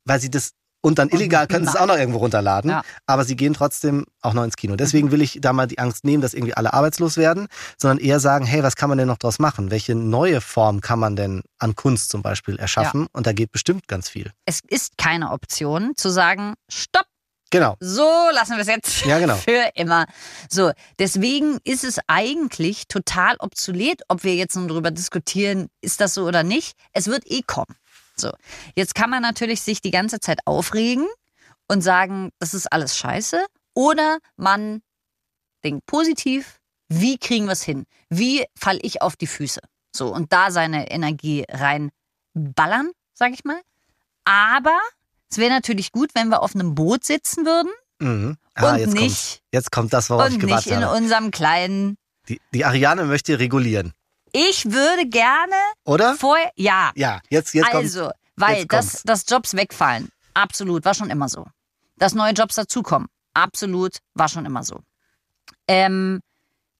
weil 0.05 0.19
sie 0.19 0.29
das 0.31 0.51
und 0.81 0.99
dann 0.99 1.09
illegal 1.09 1.47
können 1.47 1.65
sie 1.65 1.71
es 1.71 1.75
auch 1.75 1.87
noch 1.87 1.97
irgendwo 1.97 2.19
runterladen. 2.19 2.69
Ja. 2.71 2.81
Aber 3.05 3.23
sie 3.25 3.35
gehen 3.35 3.53
trotzdem 3.53 4.05
auch 4.21 4.33
noch 4.33 4.43
ins 4.43 4.55
Kino. 4.55 4.75
Deswegen 4.75 5.11
will 5.11 5.21
ich 5.21 5.39
da 5.41 5.53
mal 5.53 5.67
die 5.67 5.79
Angst 5.79 6.03
nehmen, 6.05 6.21
dass 6.21 6.33
irgendwie 6.33 6.53
alle 6.53 6.73
arbeitslos 6.73 7.17
werden, 7.17 7.47
sondern 7.77 7.97
eher 7.97 8.19
sagen, 8.19 8.45
hey, 8.45 8.63
was 8.63 8.75
kann 8.75 8.89
man 8.89 8.97
denn 8.97 9.07
noch 9.07 9.17
draus 9.17 9.39
machen? 9.39 9.71
Welche 9.71 9.95
neue 9.95 10.39
Form 10.41 10.81
kann 10.81 10.99
man 10.99 11.15
denn 11.15 11.41
an 11.59 11.75
Kunst 11.75 12.09
zum 12.09 12.21
Beispiel 12.21 12.57
erschaffen? 12.57 13.07
Und 13.11 13.27
da 13.27 13.33
geht 13.33 13.51
bestimmt 13.51 13.87
ganz 13.87 14.09
viel. 14.09 14.31
Es 14.45 14.61
ist 14.67 14.97
keine 14.97 15.31
Option 15.31 15.93
zu 15.95 16.09
sagen, 16.09 16.53
stopp, 16.69 17.05
Genau. 17.49 17.77
so 17.79 18.07
lassen 18.33 18.55
wir 18.55 18.61
es 18.61 18.67
jetzt 18.67 19.05
Ja, 19.05 19.19
genau. 19.19 19.35
für 19.35 19.69
immer. 19.75 20.05
So, 20.49 20.71
deswegen 20.99 21.59
ist 21.63 21.83
es 21.85 21.99
eigentlich 22.07 22.87
total 22.87 23.37
obsolet, 23.39 24.01
ob 24.09 24.23
wir 24.23 24.35
jetzt 24.35 24.55
nun 24.55 24.67
darüber 24.67 24.91
diskutieren, 24.91 25.67
ist 25.81 26.01
das 26.01 26.13
so 26.13 26.25
oder 26.25 26.43
nicht. 26.43 26.73
Es 26.91 27.07
wird 27.07 27.23
eh 27.25 27.41
kommen. 27.41 27.75
So, 28.19 28.31
jetzt 28.75 28.95
kann 28.95 29.09
man 29.09 29.21
natürlich 29.21 29.61
sich 29.61 29.81
die 29.81 29.91
ganze 29.91 30.19
Zeit 30.19 30.39
aufregen 30.45 31.05
und 31.67 31.81
sagen, 31.81 32.31
das 32.39 32.53
ist 32.53 32.71
alles 32.71 32.97
scheiße. 32.97 33.45
Oder 33.73 34.19
man 34.35 34.81
Ding 35.63 35.81
positiv. 35.85 36.59
Wie 36.89 37.17
kriegen 37.17 37.45
wir 37.45 37.51
es 37.53 37.63
hin? 37.63 37.85
Wie 38.09 38.45
fall 38.57 38.79
ich 38.81 39.01
auf 39.01 39.15
die 39.15 39.27
Füße? 39.27 39.59
So, 39.95 40.13
und 40.13 40.31
da 40.31 40.51
seine 40.51 40.89
Energie 40.89 41.45
reinballern, 41.49 42.91
sag 43.13 43.33
ich 43.33 43.43
mal. 43.43 43.59
Aber 44.25 44.79
es 45.29 45.37
wäre 45.37 45.51
natürlich 45.51 45.91
gut, 45.91 46.11
wenn 46.13 46.29
wir 46.29 46.41
auf 46.41 46.55
einem 46.55 46.75
Boot 46.75 47.03
sitzen 47.03 47.45
würden 47.45 47.71
Mhm. 47.99 48.37
Ah, 48.53 48.73
und 48.73 48.79
jetzt, 48.79 48.93
nicht, 48.93 49.01
kommt, 49.01 49.41
jetzt 49.51 49.71
kommt 49.71 49.93
das, 49.93 50.09
worauf 50.09 50.27
ich 50.27 50.35
und 50.35 50.43
nicht 50.43 50.49
gewartet 50.49 50.71
in 50.71 50.83
habe. 50.85 50.97
unserem 50.97 51.31
kleinen. 51.31 51.97
Die, 52.29 52.41
die 52.53 52.65
Ariane 52.65 53.05
möchte 53.05 53.39
regulieren, 53.39 53.93
Ich 54.31 54.65
würde 54.65 55.07
gerne 55.07 55.55
oder? 55.85 56.15
vorher. 56.15 56.51
Ja, 56.55 56.91
Ja, 56.95 57.21
jetzt, 57.29 57.53
jetzt 57.53 57.71
kommt 57.71 57.83
also, 57.83 58.11
weil 58.35 58.59
jetzt 58.59 58.73
das, 58.73 59.03
dass 59.03 59.25
Jobs 59.27 59.55
wegfallen, 59.55 60.09
absolut, 60.33 60.85
war 60.85 60.93
schon 60.93 61.09
immer 61.09 61.29
so. 61.29 61.45
Dass 61.97 62.13
neue 62.13 62.33
Jobs 62.33 62.55
dazukommen, 62.55 63.07
absolut, 63.33 63.97
war 64.13 64.27
schon 64.27 64.45
immer 64.45 64.63
so. 64.63 64.79
Ähm, 65.67 66.21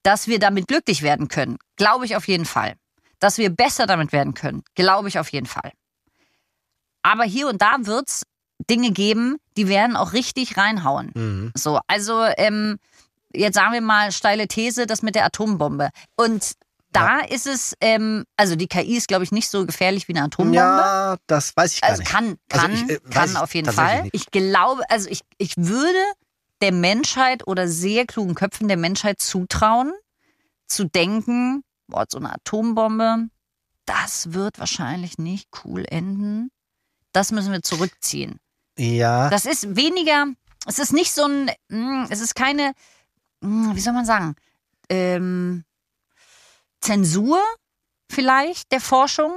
dass 0.04 0.28
wir 0.28 0.40
damit 0.40 0.68
glücklich 0.68 1.02
werden 1.02 1.28
können, 1.28 1.58
glaube 1.76 2.06
ich 2.06 2.16
auf 2.16 2.28
jeden 2.28 2.46
Fall. 2.46 2.76
Dass 3.20 3.38
wir 3.38 3.50
besser 3.50 3.88
damit 3.88 4.12
werden 4.12 4.34
können, 4.34 4.64
glaube 4.76 5.08
ich 5.08 5.20
auf 5.20 5.30
jeden 5.30 5.48
Fall. 5.48 5.72
Aber 7.02 7.24
hier 7.24 7.48
und 7.48 7.62
da 7.62 7.78
wird 7.80 8.08
es 8.10 8.24
Dinge 8.70 8.92
geben, 8.92 9.38
die 9.56 9.68
werden 9.68 9.96
auch 9.96 10.14
richtig 10.14 10.58
reinhauen. 10.58 11.12
Mhm. 11.16 11.52
So, 11.56 11.80
also 11.88 12.24
ähm, 12.38 12.78
jetzt 13.34 13.56
sagen 13.56 13.74
wir 13.74 13.82
mal 13.82 14.12
steile 14.12 14.48
These, 14.48 14.86
das 14.86 15.02
mit 15.02 15.16
der 15.16 15.26
Atombombe. 15.26 15.90
Und 16.16 16.54
da 17.00 17.20
ist 17.20 17.48
es, 17.48 17.76
ähm, 17.82 18.24
also 18.38 18.56
die 18.56 18.68
KI 18.68 18.98
ist, 18.98 19.08
glaube 19.08 19.24
ich, 19.24 19.32
nicht 19.32 19.50
so 19.50 19.66
gefährlich 19.66 20.08
wie 20.08 20.14
eine 20.16 20.26
Atombombe. 20.26 20.58
Ja, 20.58 21.18
das 21.28 21.56
weiß 21.56 21.74
ich 21.74 21.82
gar 21.82 21.90
also 21.92 22.02
nicht. 22.02 22.12
kann, 22.12 22.38
Also 22.52 22.66
kann, 22.68 22.74
ich, 22.74 22.90
äh, 22.90 23.00
kann 23.10 23.36
auf 23.38 23.54
jeden 23.54 23.72
Fall. 23.72 24.04
nicht. 24.04 24.16
Ich 24.16 24.26
glaube, 24.32 24.84
also 24.90 25.10
ich, 25.10 25.22
ich 25.38 25.56
würde 25.58 25.98
der 26.62 26.72
Menschheit 26.72 27.46
oder 27.48 27.68
sehr 27.68 28.06
klugen 28.06 28.36
Köpfen 28.36 28.68
der 28.68 28.78
Menschheit 28.78 29.22
zutrauen, 29.22 29.94
zu 30.68 30.86
denken, 30.86 31.64
boah, 31.88 32.06
so 32.10 32.18
eine 32.18 32.34
Atombombe, 32.34 33.30
das 33.86 34.34
wird 34.34 34.60
wahrscheinlich 34.60 35.18
nicht 35.18 35.48
cool 35.64 35.86
enden. 35.88 36.50
Das 37.14 37.32
müssen 37.32 37.52
wir 37.52 37.62
zurückziehen. 37.64 38.40
Ja, 38.78 39.30
Das 39.30 39.46
ist 39.46 39.76
weniger, 39.76 40.26
es 40.66 40.78
ist 40.80 40.94
nicht 40.94 41.12
so 41.14 41.26
ein, 41.26 41.50
mm, 41.70 42.06
es 42.10 42.20
ist 42.22 42.36
keine, 42.36 42.74
mm, 43.42 43.74
wie 43.76 43.80
soll 43.80 43.94
man 43.94 44.06
sagen, 44.06 44.36
ähm, 44.90 45.64
Zensur 46.82 47.40
vielleicht 48.12 48.72
der 48.72 48.82
Forschung. 48.82 49.32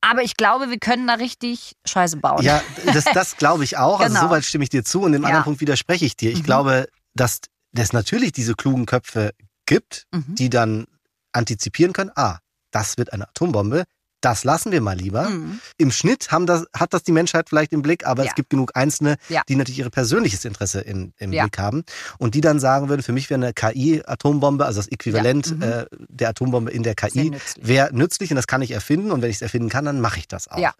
Aber 0.00 0.22
ich 0.22 0.36
glaube, 0.36 0.70
wir 0.70 0.78
können 0.78 1.06
da 1.06 1.14
richtig 1.14 1.74
Scheiße 1.84 2.18
bauen. 2.18 2.42
ja 2.42 2.62
das, 2.92 3.04
das 3.04 3.36
glaube 3.36 3.64
ich 3.64 3.76
auch. 3.76 4.00
Also 4.00 4.14
Genau. 4.14 4.28
soweit 4.28 4.44
stimme 4.44 4.64
ich 4.64 4.70
dir 4.70 4.84
zu. 4.84 5.00
Und 5.02 5.14
im 5.14 5.22
Ja. 5.22 5.28
anderen 5.28 5.44
Punkt 5.44 5.60
widerspreche 5.60 6.04
ich 6.04 6.16
dir. 6.16 6.30
Ich 6.32 6.40
Mhm. 6.40 6.44
glaube, 6.44 6.88
dass 7.14 7.40
es 7.74 7.92
natürlich 7.92 8.32
diese 8.32 8.54
klugen 8.54 8.86
Köpfe 8.86 9.32
gibt, 9.66 10.06
Mhm. 10.12 10.34
die 10.36 10.50
dann 10.50 10.86
antizipieren 11.32 11.92
können, 11.92 12.10
ah, 12.14 12.38
das 12.70 12.98
wird 12.98 13.12
eine 13.12 13.28
Atombombe, 13.28 13.84
das 14.22 14.44
lassen 14.44 14.72
wir 14.72 14.80
mal 14.80 14.96
lieber. 14.96 15.28
Mhm. 15.28 15.60
Im 15.76 15.90
Schnitt 15.90 16.30
haben 16.32 16.46
das, 16.46 16.64
hat 16.74 16.92
das 16.94 17.02
die 17.02 17.12
Menschheit 17.12 17.48
vielleicht 17.48 17.72
im 17.72 17.82
Blick, 17.82 18.06
aber 18.06 18.24
Ja. 18.24 18.30
es 18.30 18.34
gibt 18.34 18.50
genug 18.50 18.72
Einzelne, 18.74 19.16
Ja. 19.28 19.42
die 19.48 19.56
natürlich 19.56 19.78
ihr 19.78 19.90
persönliches 19.90 20.44
Interesse 20.44 20.80
in, 20.80 21.12
im 21.18 21.32
Ja. 21.32 21.44
Blick 21.44 21.58
haben 21.58 21.84
und 22.18 22.34
die 22.34 22.40
dann 22.40 22.58
sagen 22.58 22.88
würden, 22.88 23.02
für 23.02 23.12
mich 23.12 23.28
wäre 23.30 23.40
eine 23.42 23.52
KI-Atombombe, 23.52 24.64
also 24.64 24.78
das 24.80 24.88
Äquivalent. 24.88 25.56
Mhm. 25.56 25.62
äh, 25.62 25.86
der 26.08 26.30
Atombombe 26.30 26.70
in 26.70 26.82
der 26.82 26.94
KI, 26.94 27.30
nützlich. 27.30 27.66
wäre 27.68 27.94
nützlich 27.94 28.30
und 28.30 28.36
das 28.36 28.46
kann 28.46 28.62
ich 28.62 28.70
erfinden 28.72 29.10
und 29.10 29.22
wenn 29.22 29.30
ich 29.30 29.36
es 29.36 29.42
erfinden 29.42 29.68
kann, 29.68 29.84
dann 29.84 30.00
mache 30.00 30.18
ich 30.18 30.28
das 30.28 30.48
auch. 30.48 30.72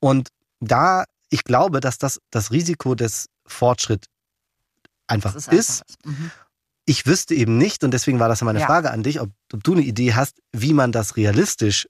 Und 0.00 0.28
da, 0.60 1.04
ich 1.30 1.44
glaube, 1.44 1.80
dass 1.80 1.98
das 1.98 2.20
das 2.30 2.50
Risiko 2.50 2.94
des 2.94 3.26
Fortschritts 3.46 4.08
einfach 5.06 5.34
Das 5.34 5.46
ist. 5.48 5.82
einfach. 5.82 6.18
Mhm. 6.18 6.30
Ich 6.86 7.06
wüsste 7.06 7.34
eben 7.34 7.58
nicht, 7.58 7.84
und 7.84 7.90
deswegen 7.92 8.18
war 8.18 8.28
das 8.30 8.40
meine. 8.40 8.60
Frage 8.60 8.90
an 8.90 9.02
dich, 9.02 9.20
ob, 9.20 9.28
ob 9.52 9.62
du 9.62 9.72
eine 9.74 9.82
Idee 9.82 10.14
hast, 10.14 10.38
wie 10.52 10.72
man 10.72 10.90
das 10.90 11.16
realistisch 11.16 11.86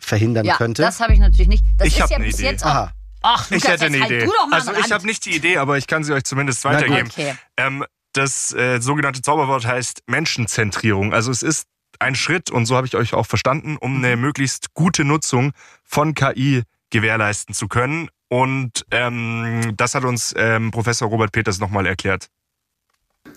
verhindern 0.00 0.44
Ja, 0.46 0.56
könnte. 0.56 0.82
das 0.82 1.00
habe 1.00 1.12
ich 1.12 1.18
natürlich 1.18 1.48
nicht. 1.48 1.64
Das 1.76 1.88
Ich 1.88 1.96
ist 1.96 2.02
hab 2.02 2.10
ja 2.10 2.16
eine 2.16 2.26
bis 2.26 2.34
Idee. 2.38 2.44
jetzt 2.50 2.64
auch. 2.64 2.68
Aha. 2.70 2.92
Ach, 3.22 3.44
Ich 3.50 3.62
Lukas, 3.62 3.70
hätte 3.72 3.86
eine 3.86 4.00
halt 4.00 4.10
Idee. 4.12 4.24
Du 4.26 4.32
doch 4.32 4.46
mal 4.48 4.56
Also 4.56 4.70
an 4.70 4.76
ich 4.84 4.92
habe 4.92 5.04
nicht 5.06 5.24
die 5.26 5.34
Idee, 5.34 5.58
aber 5.58 5.76
ich 5.76 5.86
kann 5.86 6.04
sie 6.04 6.12
euch 6.12 6.24
zumindest 6.24 6.64
weitergeben. 6.64 7.08
Okay. 7.10 7.34
Ähm, 7.56 7.84
das 8.12 8.52
äh, 8.54 8.80
sogenannte 8.80 9.22
Zauberwort 9.22 9.66
heißt 9.66 10.02
Menschenzentrierung. 10.06 11.12
Also 11.12 11.30
es 11.30 11.42
ist 11.42 11.66
ein 11.98 12.14
Schritt, 12.14 12.50
und 12.50 12.66
so 12.66 12.76
habe 12.76 12.86
ich 12.86 12.94
euch 12.94 13.14
auch 13.14 13.26
verstanden, 13.26 13.76
um 13.76 13.96
eine 13.96 14.16
möglichst 14.16 14.72
gute 14.74 15.04
Nutzung 15.04 15.52
von 15.84 16.14
KI 16.14 16.62
gewährleisten 16.90 17.54
zu 17.54 17.66
können. 17.68 18.08
Und 18.28 18.84
ähm, 18.92 19.72
das 19.76 19.94
hat 19.94 20.04
uns 20.04 20.32
ähm, 20.36 20.70
Professor 20.70 21.08
Robert 21.08 21.32
Peters 21.32 21.58
nochmal 21.58 21.86
erklärt. 21.86 22.28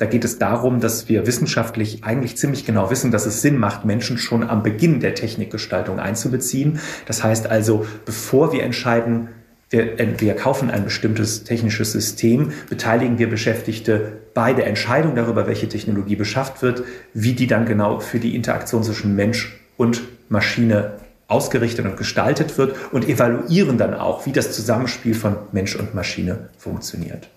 Da 0.02 0.08
geht 0.08 0.26
es 0.26 0.40
darum, 0.40 0.80
dass 0.80 1.10
wir 1.10 1.28
wissenschaftlich 1.28 2.04
eigentlich 2.04 2.36
ziemlich 2.36 2.66
genau 2.66 2.90
wissen, 2.90 3.12
dass 3.12 3.28
es 3.28 3.44
Sinn 3.44 3.60
macht, 3.60 3.86
Menschen 3.86 4.18
schon 4.18 4.42
am 4.42 4.64
Beginn 4.64 5.00
der 5.00 5.14
Technikgestaltung 5.14 6.00
einzubeziehen. 6.00 6.80
Das 7.06 7.24
heißt 7.24 7.46
also, 7.46 7.86
bevor 8.04 8.52
wir 8.52 8.64
entscheiden, 8.64 9.28
wir, 9.70 10.00
äh, 10.00 10.20
wir 10.20 10.36
kaufen 10.36 10.72
ein 10.72 10.86
bestimmtes 10.86 11.44
technisches 11.44 11.92
System, 11.92 12.52
beteiligen 12.68 13.20
wir 13.20 13.30
Beschäftigte 13.30 14.14
bei 14.34 14.54
der 14.54 14.66
Entscheidung 14.66 15.14
darüber, 15.14 15.46
welche 15.46 15.70
Technologie 15.70 16.16
beschafft 16.16 16.64
wird, 16.64 16.82
wie 17.14 17.34
die 17.34 17.46
dann 17.46 17.68
genau 17.68 18.00
für 18.00 18.18
die 18.18 18.36
Interaktion 18.36 18.84
zwischen 18.84 19.16
Mensch 19.16 19.62
und 19.78 20.02
Maschine 20.30 20.94
ausgerichtet 21.28 21.86
und 21.86 21.96
gestaltet 21.96 22.58
wird 22.58 22.76
und 22.92 23.08
evaluieren 23.08 23.78
dann 23.78 23.94
auch, 23.94 24.26
wie 24.26 24.32
das 24.32 24.52
Zusammenspiel 24.52 25.14
von 25.14 25.36
Mensch 25.52 25.76
und 25.76 25.94
Maschine 25.94 26.50
funktioniert. 26.58 27.30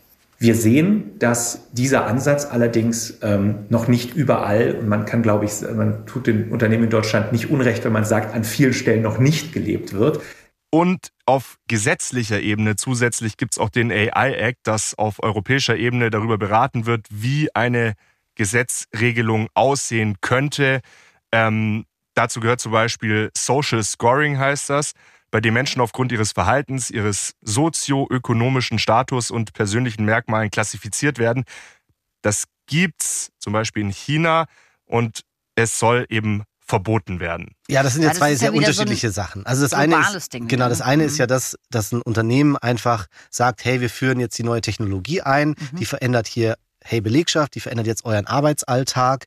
Wir 0.45 0.55
sehen, 0.55 1.19
dass 1.19 1.71
dieser 1.73 2.05
Ansatz 2.05 2.45
allerdings 2.45 3.19
ähm, 3.23 3.65
noch 3.71 3.89
nicht 3.89 4.15
überall, 4.15 4.75
und 4.75 4.89
man 4.89 5.07
kann, 5.07 5.23
glaube 5.23 5.47
ich, 5.47 5.53
man 5.75 6.05
tut 6.05 6.27
den 6.27 6.51
Unternehmen 6.51 6.85
in 6.85 6.91
Deutschland 6.91 7.33
nicht 7.33 7.49
unrecht, 7.49 7.83
wenn 7.87 7.95
man 7.95 8.05
sagt, 8.05 8.35
an 8.35 8.45
vielen 8.45 8.75
Stellen 8.75 9.01
noch 9.01 9.17
nicht 9.17 9.55
gelebt 9.55 9.95
wird. 9.95 10.21
Und 10.69 11.13
auf 11.25 11.57
gesetzlicher 11.67 12.43
Ebene 12.43 12.77
zusätzlich 12.77 13.39
gibt 13.39 13.55
es 13.55 13.59
auch 13.59 13.71
den 13.71 13.91
AI 13.91 14.35
Act, 14.35 14.59
das 14.65 14.99
auf 14.99 15.23
europäischer 15.23 15.77
Ebene 15.77 16.11
darüber 16.11 16.37
beraten 16.37 16.85
wird, 16.85 17.07
wie 17.11 17.49
eine 17.55 17.95
Gesetzregelung 18.35 19.49
aussehen 19.55 20.17
könnte. 20.21 20.83
Ähm, 21.33 21.87
dazu 22.13 22.41
gehört 22.41 22.61
zum 22.61 22.73
Beispiel 22.73 23.31
Social 23.35 23.83
Scoring 23.83 24.39
heißt 24.39 24.69
das, 24.69 24.93
bei 25.35 25.40
dem 25.40 25.53
Menschen 25.55 25.81
aufgrund 25.81 26.12
ihres 26.12 26.31
Verhaltens, 26.31 26.90
ihres 26.90 27.33
sozioökonomischen 27.40 28.79
Status 28.79 29.33
und 29.33 29.53
persönlichen 29.53 30.05
Merkmalen 30.05 30.49
klassifiziert 30.49 31.18
werden. 31.18 31.42
Das 32.23 32.44
gibt's 32.68 33.31
zum 33.40 33.53
Beispiel 33.53 33.83
in 33.83 33.90
China 33.90 34.47
und 34.85 35.23
es 35.57 35.77
soll 35.81 36.07
eben 36.09 36.44
verboten 36.61 37.18
werden. 37.18 37.57
Ja, 37.68 37.83
das 37.83 37.94
sind 37.94 38.03
Ja, 38.03 38.11
ja 38.11 38.12
das 38.12 38.18
zwei 38.18 38.33
ist 38.33 38.42
ja 38.42 38.51
sehr 38.51 38.53
wieder 38.61 38.73
so 38.73 38.83
ein 38.83 38.85
unterschiedliche 38.85 39.11
Sachen. 39.11 39.44
Also 39.44 39.62
das 39.62 39.73
eine 39.75 39.97
ist, 40.16 40.33
Ding, 40.33 40.47
genau, 40.47 40.66
ne? 40.66 40.70
das 40.70 40.81
eine 40.81 41.03
Mhm. 41.03 41.09
ist 41.09 41.18
ja 41.18 41.27
das, 41.27 41.59
dass 41.68 41.90
ein 41.90 42.01
Unternehmen 42.03 42.57
einfach 42.57 43.07
sagt, 43.29 43.64
hey, 43.64 43.81
wir 43.81 43.90
führen 43.90 44.20
jetzt 44.20 44.38
die 44.38 44.44
neue 44.44 44.61
Technologie 44.61 45.20
ein, 45.20 45.49
Mhm. 45.49 45.77
die 45.81 45.85
verändert 45.85 46.29
hier, 46.29 46.55
hey 46.85 47.01
Belegschaft, 47.01 47.57
die 47.57 47.61
verändert 47.61 47.88
jetzt 47.88 48.05
euren 48.05 48.29
Arbeitsalltag. 48.29 49.25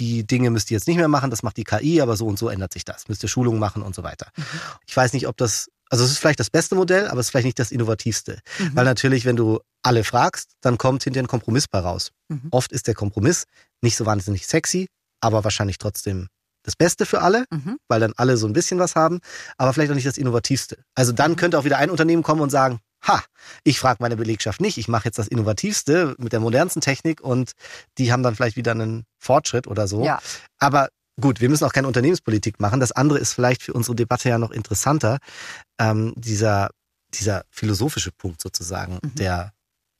Die, 0.00 0.26
Dinge 0.26 0.50
müsst 0.50 0.70
ihr 0.70 0.76
jetzt 0.76 0.88
nicht 0.88 0.96
mehr 0.96 1.08
machen, 1.08 1.30
das 1.30 1.42
macht 1.44 1.56
die 1.58 1.64
KI, 1.64 2.00
aber 2.00 2.16
so 2.16 2.26
und 2.26 2.38
so 2.38 2.48
ändert 2.48 2.72
sich 2.72 2.84
das. 2.84 3.06
Müsst 3.08 3.22
ihr 3.22 3.28
Schulungen 3.28 3.60
machen 3.60 3.82
und 3.82 3.94
so 3.94 4.02
weiter. 4.02 4.28
Mhm. 4.36 4.44
Ich 4.86 4.96
weiß 4.96 5.12
nicht, 5.12 5.28
ob 5.28 5.36
das, 5.36 5.68
also 5.90 6.04
es 6.04 6.10
ist 6.10 6.18
vielleicht 6.18 6.40
das 6.40 6.50
beste 6.50 6.74
Modell, 6.74 7.06
aber 7.08 7.20
es 7.20 7.26
ist 7.26 7.30
vielleicht 7.30 7.44
nicht 7.44 7.58
das 7.58 7.70
innovativste. 7.70 8.40
Mhm. 8.58 8.70
Weil 8.74 8.84
natürlich, 8.86 9.24
wenn 9.26 9.36
du 9.36 9.60
alle 9.82 10.02
fragst, 10.02 10.52
dann 10.62 10.78
kommt 10.78 11.04
hinterher 11.04 11.24
ein 11.24 11.28
Kompromiss 11.28 11.68
bei 11.68 11.78
raus. 11.78 12.10
Mhm. 12.28 12.48
Oft 12.50 12.72
ist 12.72 12.86
der 12.86 12.94
Kompromiss 12.94 13.44
nicht 13.82 13.96
so 13.96 14.06
wahnsinnig 14.06 14.46
sexy, 14.46 14.88
aber 15.20 15.44
wahrscheinlich 15.44 15.78
trotzdem 15.78 16.28
das 16.62 16.76
Beste 16.76 17.06
für 17.06 17.20
alle, 17.22 17.44
Mhm. 17.50 17.78
weil 17.88 18.00
dann 18.00 18.12
alle 18.16 18.36
so 18.36 18.46
ein 18.46 18.52
bisschen 18.52 18.78
was 18.78 18.94
haben, 18.94 19.20
aber 19.58 19.72
vielleicht 19.72 19.90
auch 19.90 19.94
nicht 19.94 20.06
das 20.06 20.18
Innovativste. 20.18 20.82
Also 20.94 21.12
dann 21.12 21.36
könnte 21.36 21.58
auch 21.58 21.64
wieder 21.64 21.78
ein 21.78 21.90
Unternehmen 21.90 22.22
kommen 22.22 22.40
und 22.40 22.50
sagen, 22.50 22.80
ha, 23.02 23.22
ich 23.64 23.78
frage 23.80 23.98
meine 24.00 24.16
Belegschaft 24.16 24.60
nicht, 24.60 24.78
ich 24.78 24.88
mache 24.88 25.06
jetzt 25.06 25.18
das 25.18 25.28
Innovativste 25.28 26.14
mit 26.18 26.32
der 26.32 26.40
modernsten 26.40 26.80
Technik 26.80 27.20
und 27.20 27.52
die 27.98 28.12
haben 28.12 28.22
dann 28.22 28.34
vielleicht 28.36 28.56
wieder 28.56 28.72
einen 28.72 29.04
Fortschritt 29.18 29.66
oder 29.66 29.88
so. 29.88 30.04
Ja. 30.04 30.20
Aber 30.58 30.88
gut, 31.20 31.40
wir 31.40 31.48
müssen 31.48 31.64
auch 31.64 31.72
keine 31.72 31.86
Unternehmenspolitik 31.86 32.60
machen. 32.60 32.80
Das 32.80 32.92
andere 32.92 33.18
ist 33.18 33.32
vielleicht 33.32 33.62
für 33.62 33.72
unsere 33.72 33.94
Debatte 33.96 34.28
ja 34.28 34.38
noch 34.38 34.50
interessanter, 34.50 35.18
ähm, 35.78 36.12
dieser, 36.16 36.70
dieser 37.14 37.44
philosophische 37.50 38.12
Punkt 38.12 38.40
sozusagen, 38.40 38.98
Mhm. 39.02 39.14
der 39.16 39.52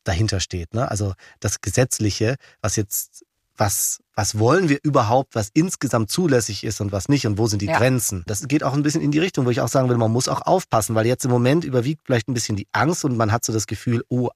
dahinter 0.05 0.41
steht. 0.41 0.75
Ne? 0.75 0.91
Also 0.91 1.15
das 1.41 1.61
Gesetzliche, 1.61 2.37
was 2.63 2.77
jetzt, 2.77 3.25
was, 3.57 3.99
was 4.21 4.39
wollen 4.39 4.69
wir 4.69 4.79
überhaupt, 4.83 5.35
was 5.35 5.49
insgesamt 5.55 6.11
zulässig 6.11 6.63
ist 6.63 6.83
und 6.83 6.93
was 6.93 7.09
nicht 7.09 7.27
und 7.27 7.39
wo 7.39 7.47
sind 7.47 7.63
die 7.63 7.67
Ja. 7.69 7.79
Grenzen? 7.79 8.23
Das 8.27 8.47
geht 8.49 8.63
auch 8.63 8.75
ein 8.75 8.83
bisschen 8.83 9.01
in 9.01 9.11
die 9.11 9.19
Richtung, 9.19 9.47
wo 9.47 9.51
ich 9.51 9.63
auch 9.63 9.69
sagen 9.69 9.89
will, 9.89 9.97
man 9.97 10.13
muss 10.13 10.29
auch 10.29 10.43
aufpassen, 10.43 10.95
weil 10.95 11.07
jetzt 11.07 11.25
im 11.25 11.31
Moment 11.31 11.65
überwiegt 11.65 12.03
vielleicht 12.05 12.29
ein 12.29 12.35
bisschen 12.35 12.55
die 12.55 12.69
Angst 12.73 13.03
und 13.07 13.17
man 13.17 13.33
hat 13.33 13.47
so 13.47 13.53
das 13.55 13.67
Gefühl, 13.67 14.05
oh, 14.11 14.29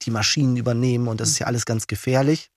die, 0.00 0.10
Maschinen 0.10 0.56
übernehmen 0.56 1.06
und 1.06 1.20
das 1.20 1.28
ist 1.28 1.38
ja 1.38 1.46
alles 1.46 1.66
ganz 1.66 1.86
gefährlich. 1.86 2.48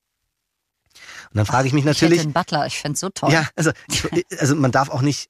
Und 1.31 1.37
dann 1.37 1.45
frage 1.45 1.67
ich 1.67 1.73
mich 1.73 1.81
Ich 1.81 1.85
natürlich, 1.85 2.21
einen 2.21 2.31
Butler, 2.31 2.65
ich 2.65 2.79
fände 2.79 2.97
so 2.97 3.09
toll. 3.09 3.33
ja, 3.33 3.45
also, 3.57 3.71
ich, 3.89 4.05
also 4.39 4.55
man 4.55 4.71
darf 4.71 4.89
auch 4.89 5.01
nicht 5.01 5.27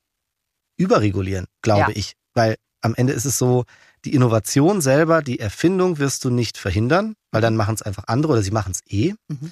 überregulieren, 0.78 1.48
glaube 1.63 1.89
Ja. 1.91 1.98
ich. 1.98 2.13
Weil 2.36 2.58
am 2.82 2.93
Ende 2.93 3.13
ist 3.13 3.26
es 3.26 3.39
so, 3.39 3.65
die 4.06 4.13
Innovation 4.13 4.82
selber, 4.82 5.24
die 5.24 5.39
Erfindung 5.39 5.98
wirst 5.98 6.26
du 6.26 6.30
nicht 6.30 6.60
verhindern, 6.60 7.15
weil 7.32 7.41
dann 7.41 7.56
machen 7.56 7.74
es 7.74 7.82
einfach 7.82 8.04
andere 8.06 8.34
oder 8.34 8.43
sie 8.43 8.52
machen 8.52 8.72
es 8.74 8.82
eh. 8.93 9.15
Mhm. 9.30 9.52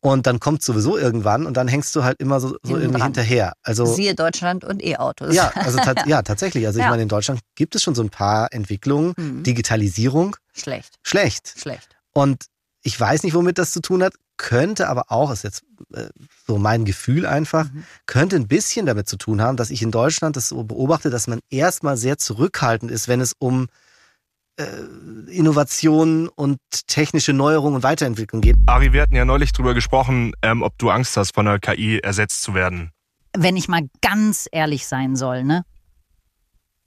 Und 0.00 0.28
dann 0.28 0.38
kommt 0.38 0.62
sowieso 0.62 0.96
irgendwann 0.96 1.44
und 1.44 1.56
dann 1.56 1.66
hängst 1.66 1.94
du 1.96 2.04
halt 2.04 2.20
immer 2.20 2.38
so, 2.38 2.56
so 2.62 2.76
irgendwie 2.76 2.98
dran. 2.98 3.02
hinterher. 3.08 3.54
Also 3.62 3.84
Siehe 3.84 4.14
Deutschland 4.14 4.62
und 4.64 4.80
E-Autos. 4.84 5.34
ja, 5.34 5.50
also 5.56 5.78
tats- 5.78 6.04
ja, 6.06 6.22
tatsächlich. 6.22 6.66
Also 6.66 6.78
ich 6.78 6.84
Ja. 6.84 6.90
meine, 6.90 7.02
in 7.02 7.08
Deutschland 7.08 7.40
gibt 7.56 7.74
es 7.74 7.82
schon 7.82 7.96
so 7.96 8.02
ein 8.02 8.10
paar 8.10 8.52
Entwicklungen. 8.52 9.12
Mhm. 9.16 9.42
Digitalisierung, 9.42 10.36
Schlecht, 10.54 10.94
schlecht. 11.02 11.52
schlecht. 11.58 11.96
Und 12.12 12.44
ich 12.82 12.98
weiß 12.98 13.24
nicht, 13.24 13.34
womit 13.34 13.58
das 13.58 13.72
zu 13.72 13.80
tun 13.80 14.04
hat, 14.04 14.14
könnte 14.36 14.88
aber 14.88 15.06
auch, 15.10 15.32
ist 15.32 15.42
jetzt 15.42 15.62
äh, 15.92 16.06
so 16.46 16.58
mein 16.58 16.84
Gefühl 16.84 17.26
einfach, 17.26 17.64
Mhm. 17.72 17.82
könnte 18.06 18.36
ein 18.36 18.46
bisschen 18.46 18.86
damit 18.86 19.08
zu 19.08 19.16
tun 19.16 19.42
haben, 19.42 19.56
dass 19.56 19.70
ich 19.70 19.82
in 19.82 19.90
Deutschland 19.90 20.36
das 20.36 20.48
so 20.48 20.62
beobachte, 20.62 21.10
dass 21.10 21.26
man 21.26 21.40
erstmal 21.50 21.96
sehr 21.96 22.18
zurückhaltend 22.18 22.92
ist, 22.92 23.08
wenn 23.08 23.20
es 23.20 23.32
um 23.40 23.66
Innovationen 25.30 26.28
und 26.28 26.58
technische 26.86 27.32
Neuerungen 27.32 27.76
und 27.76 27.82
Weiterentwicklung 27.82 28.40
geht. 28.40 28.56
Ari, 28.66 28.92
wir 28.92 29.02
hatten 29.02 29.14
ja 29.14 29.24
neulich 29.24 29.52
drüber 29.52 29.74
gesprochen, 29.74 30.32
ähm, 30.42 30.62
ob 30.62 30.76
du 30.78 30.90
Angst 30.90 31.16
hast, 31.16 31.34
von 31.34 31.46
der 31.46 31.58
KI 31.58 31.98
ersetzt 32.00 32.42
zu 32.42 32.54
werden. 32.54 32.90
wenn 33.36 33.56
ich 33.56 33.68
mal 33.68 33.82
ganz 34.00 34.48
ehrlich 34.50 34.86
sein 34.86 35.14
soll, 35.16 35.44
ne? 35.44 35.64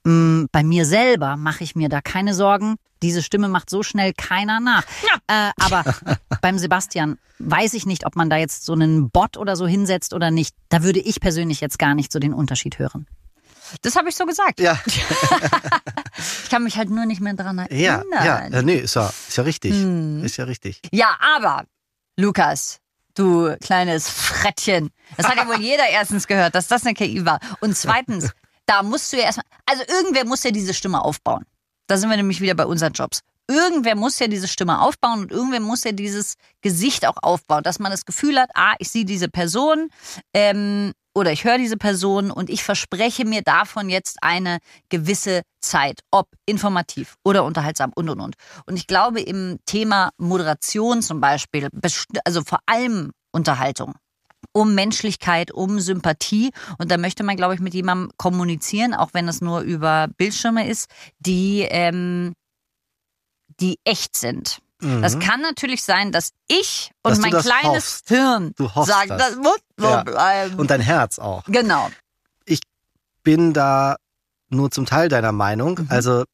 Mm, 0.04 0.46
Bei 0.50 0.64
mir 0.64 0.84
selber 0.84 1.36
mache 1.36 1.62
ich 1.64 1.76
mir 1.76 1.88
da 1.88 2.00
keine 2.00 2.34
Sorgen. 2.34 2.74
Diese 3.02 3.22
Stimme 3.22 3.48
macht 3.48 3.70
so 3.70 3.82
schnell 3.82 4.12
keiner 4.12 4.60
nach. 4.60 4.82
Äh, 5.28 5.50
aber 5.60 5.84
beim 6.42 6.58
Sebastian 6.58 7.18
weiß 7.38 7.74
ich 7.74 7.86
nicht, 7.86 8.04
ob 8.06 8.16
man 8.16 8.28
da 8.28 8.36
jetzt 8.36 8.64
so 8.64 8.72
einen 8.72 9.10
Bot 9.10 9.36
oder 9.36 9.56
so 9.56 9.66
hinsetzt 9.66 10.12
oder 10.12 10.30
nicht. 10.30 10.54
Da 10.68 10.82
würde 10.82 11.00
ich 11.00 11.20
persönlich 11.20 11.60
jetzt 11.60 11.78
gar 11.78 11.94
nicht 11.94 12.12
so 12.12 12.18
den 12.18 12.34
Unterschied 12.34 12.78
hören. 12.78 13.06
Das 13.80 13.96
habe 13.96 14.08
ich 14.08 14.16
so 14.16 14.26
gesagt. 14.26 14.60
Ja, 14.60 14.78
Ich 16.42 16.50
kann 16.50 16.64
mich 16.64 16.76
halt 16.76 16.90
nur 16.90 17.06
nicht 17.06 17.20
mehr 17.20 17.34
dran 17.34 17.58
ja, 17.70 18.02
erinnern. 18.02 18.24
ja, 18.24 18.38
äh, 18.58 18.62
nee, 18.62 18.76
ist 18.76 18.94
ja, 18.94 19.12
ist 19.28 19.36
ja 19.36 19.44
richtig. 19.44 19.72
Hm. 19.72 20.22
Ist 20.22 20.36
ja 20.36 20.44
richtig. 20.44 20.80
Ja, 20.92 21.16
aber, 21.36 21.64
Lukas, 22.16 22.80
du 23.14 23.56
kleines 23.62 24.08
Frettchen. 24.08 24.90
Das 25.16 25.26
hat 25.26 25.36
ja 25.36 25.48
wohl 25.48 25.60
jeder 25.60 25.88
erstens 25.88 26.26
gehört, 26.26 26.54
dass 26.54 26.68
das 26.68 26.84
eine 26.84 26.94
KI 26.94 27.24
war. 27.24 27.40
Und 27.60 27.76
zweitens, 27.76 28.30
da 28.66 28.82
musst 28.82 29.12
du 29.12 29.16
ja 29.16 29.24
erstmal, 29.24 29.46
also 29.66 29.82
irgendwer 29.88 30.24
muss 30.26 30.42
ja 30.42 30.50
diese 30.50 30.74
Stimme 30.74 31.02
aufbauen. 31.02 31.44
Da 31.86 31.96
sind 31.96 32.10
wir 32.10 32.16
nämlich 32.16 32.40
wieder 32.40 32.54
bei 32.54 32.66
unseren 32.66 32.92
Jobs. 32.92 33.20
Irgendwer 33.48 33.96
muss 33.96 34.18
ja 34.18 34.28
diese 34.28 34.46
Stimme 34.46 34.80
aufbauen 34.80 35.20
und 35.22 35.32
irgendwer 35.32 35.60
muss 35.60 35.84
ja 35.84 35.92
dieses 35.92 36.34
Gesicht 36.60 37.06
auch 37.06 37.16
aufbauen, 37.22 37.62
dass 37.64 37.80
man 37.80 37.90
das 37.90 38.04
Gefühl 38.06 38.38
hat, 38.38 38.50
ah, 38.54 38.74
ich 38.78 38.88
sehe 38.88 39.04
diese 39.04 39.28
Person 39.28 39.88
ähm, 40.32 40.92
oder 41.14 41.32
ich 41.32 41.44
höre 41.44 41.58
diese 41.58 41.76
Person 41.76 42.30
und 42.30 42.48
ich 42.48 42.64
verspreche 42.64 43.24
mir 43.24 43.42
davon 43.42 43.88
jetzt 43.88 44.18
eine 44.22 44.58
gewisse 44.88 45.42
Zeit, 45.60 46.00
ob 46.10 46.28
informativ 46.46 47.16
oder 47.24 47.44
unterhaltsam 47.44 47.92
und 47.94 48.08
und 48.08 48.20
und. 48.20 48.34
Und 48.66 48.76
ich 48.76 48.86
glaube, 48.86 49.20
im 49.20 49.58
Thema 49.66 50.10
Moderation 50.16 51.02
zum 51.02 51.20
Beispiel, 51.20 51.68
also 52.24 52.42
vor 52.42 52.60
allem 52.66 53.12
Unterhaltung, 53.30 53.94
um 54.52 54.74
Menschlichkeit, 54.74 55.52
um 55.52 55.80
Sympathie. 55.80 56.50
Und 56.78 56.90
da 56.90 56.96
möchte 56.96 57.24
man, 57.24 57.36
glaube 57.36 57.54
ich, 57.54 57.60
mit 57.60 57.74
jemandem 57.74 58.10
kommunizieren, 58.16 58.94
auch 58.94 59.10
wenn 59.12 59.28
es 59.28 59.40
nur 59.40 59.60
über 59.60 60.08
Bildschirme 60.16 60.68
ist, 60.68 60.90
die, 61.18 61.60
ähm, 61.62 62.34
die 63.60 63.78
echt 63.84 64.16
sind. 64.16 64.61
Das 65.00 65.14
Mhm. 65.14 65.20
kann 65.20 65.40
natürlich 65.40 65.82
sein, 65.84 66.10
dass 66.12 66.30
ich 66.48 66.90
und 67.02 67.10
Dass 67.12 67.18
mein 67.20 67.30
das 67.30 67.44
kleines 67.46 67.68
hoffst. 67.84 68.08
Hirn 68.08 68.52
sagen, 68.58 69.08
das. 69.10 69.18
das 69.18 69.36
muss 69.36 69.58
so 69.78 69.86
Ja. 69.86 70.02
bleiben. 70.02 70.54
Und 70.56 70.70
dein 70.70 70.80
Herz 70.80 71.18
auch. 71.18 71.44
genau. 71.46 71.88
bin 73.24 73.52
da 73.52 73.96
nur 74.48 74.72
zum 74.72 74.84
Teil 74.84 75.08
deiner 75.08 75.30
Meinung. 75.30 75.78
Mhm. 75.78 75.86
Also 75.90 76.24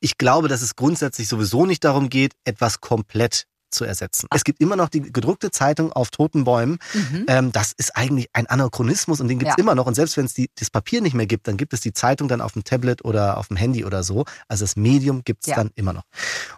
ich 0.00 0.18
glaube, 0.18 0.48
dass 0.48 0.62
es 0.62 0.74
grundsätzlich 0.74 1.28
sowieso 1.28 1.64
nicht 1.64 1.84
darum 1.84 2.08
geht, 2.08 2.32
etwas 2.44 2.80
komplett 2.80 3.44
zu 3.70 3.84
ersetzen. 3.84 4.26
Es 4.34 4.42
gibt 4.44 4.60
immer 4.60 4.74
noch 4.76 4.88
die 4.88 5.00
gedruckte 5.00 5.50
Zeitung 5.52 5.92
auf 5.92 6.10
toten 6.10 6.42
Bäumen. 6.42 6.78
Mhm. 6.92 7.24
Ähm, 7.28 7.52
das 7.52 7.72
ist 7.76 7.96
eigentlich 7.96 8.26
ein 8.32 8.46
Anachronismus 8.48 9.20
und 9.20 9.28
den 9.28 9.38
gibt's 9.38 9.54
Ja. 9.58 9.62
immer 9.62 9.74
noch. 9.76 9.86
Und 9.86 9.94
selbst 9.94 10.16
wenn 10.16 10.24
es 10.24 10.34
das 10.56 10.70
Papier 10.70 11.02
nicht 11.02 11.14
mehr 11.14 11.26
gibt, 11.26 11.46
dann 11.46 11.56
gibt 11.56 11.72
es 11.72 11.82
die 11.82 11.92
Zeitung 11.92 12.26
dann 12.26 12.40
auf 12.40 12.54
dem 12.54 12.64
Tablet 12.64 13.04
oder 13.04 13.36
auf 13.38 13.46
dem 13.48 13.56
Handy 13.56 13.84
oder 13.84 14.02
so. 14.02 14.24
Also 14.48 14.64
das 14.64 14.74
Medium 14.74 15.22
gibt's 15.22 15.46
Ja. 15.46 15.54
dann 15.56 15.70
immer 15.76 15.92
noch. 15.92 16.02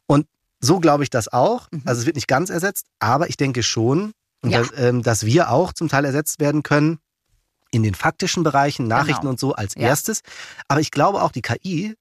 Und 0.07 0.27
so 0.61 0.81
glaube 0.81 1.03
ich 1.05 1.11
das 1.11 1.29
auch. 1.29 1.69
Mhm. 1.71 1.83
Also 1.87 2.01
es 2.01 2.07
wird 2.07 2.17
nicht 2.17 2.29
ganz 2.29 2.51
ersetzt, 2.51 2.87
aber 2.99 3.29
ich 3.29 3.37
denke 3.37 3.63
schon, 3.63 4.13
Ja. 4.45 4.61
dass, 4.61 4.71
ähm, 4.77 5.03
dass 5.03 5.27
wir 5.27 5.51
auch 5.51 5.73
zum 5.73 5.89
Teil 5.89 6.05
ersetzt 6.05 6.41
werden 6.41 6.63
können 6.63 6.99
in 7.73 7.83
den 7.83 7.95
faktischen 7.95 8.43
Bereichen, 8.43 8.87
Nachrichten 8.89 9.21
Genau. 9.23 9.31
und 9.31 9.41
so 9.41 9.53
als 9.55 9.75
Ja. 9.75 9.83
erstes. 9.83 10.21
Aber 10.69 10.81
ich 10.81 10.91
glaube 10.91 11.23
auch, 11.23 11.31
die 11.33 11.43
KI, 11.43 11.95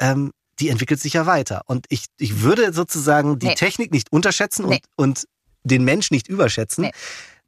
ähm, 0.00 0.32
die 0.58 0.68
entwickelt 0.68 1.00
sich 1.00 1.12
ja 1.14 1.26
weiter. 1.26 1.62
Und 1.66 1.86
ich, 1.88 2.06
ich 2.18 2.40
würde 2.42 2.72
sozusagen 2.72 3.38
die 3.38 3.46
Nee. 3.48 3.54
Technik 3.54 3.92
nicht 3.92 4.10
unterschätzen 4.12 4.66
Nee. 4.68 4.80
und, 4.96 5.20
und 5.20 5.24
den 5.64 5.84
Mensch 5.84 6.10
nicht 6.10 6.28
überschätzen. 6.28 6.84
Nee. 6.84 6.92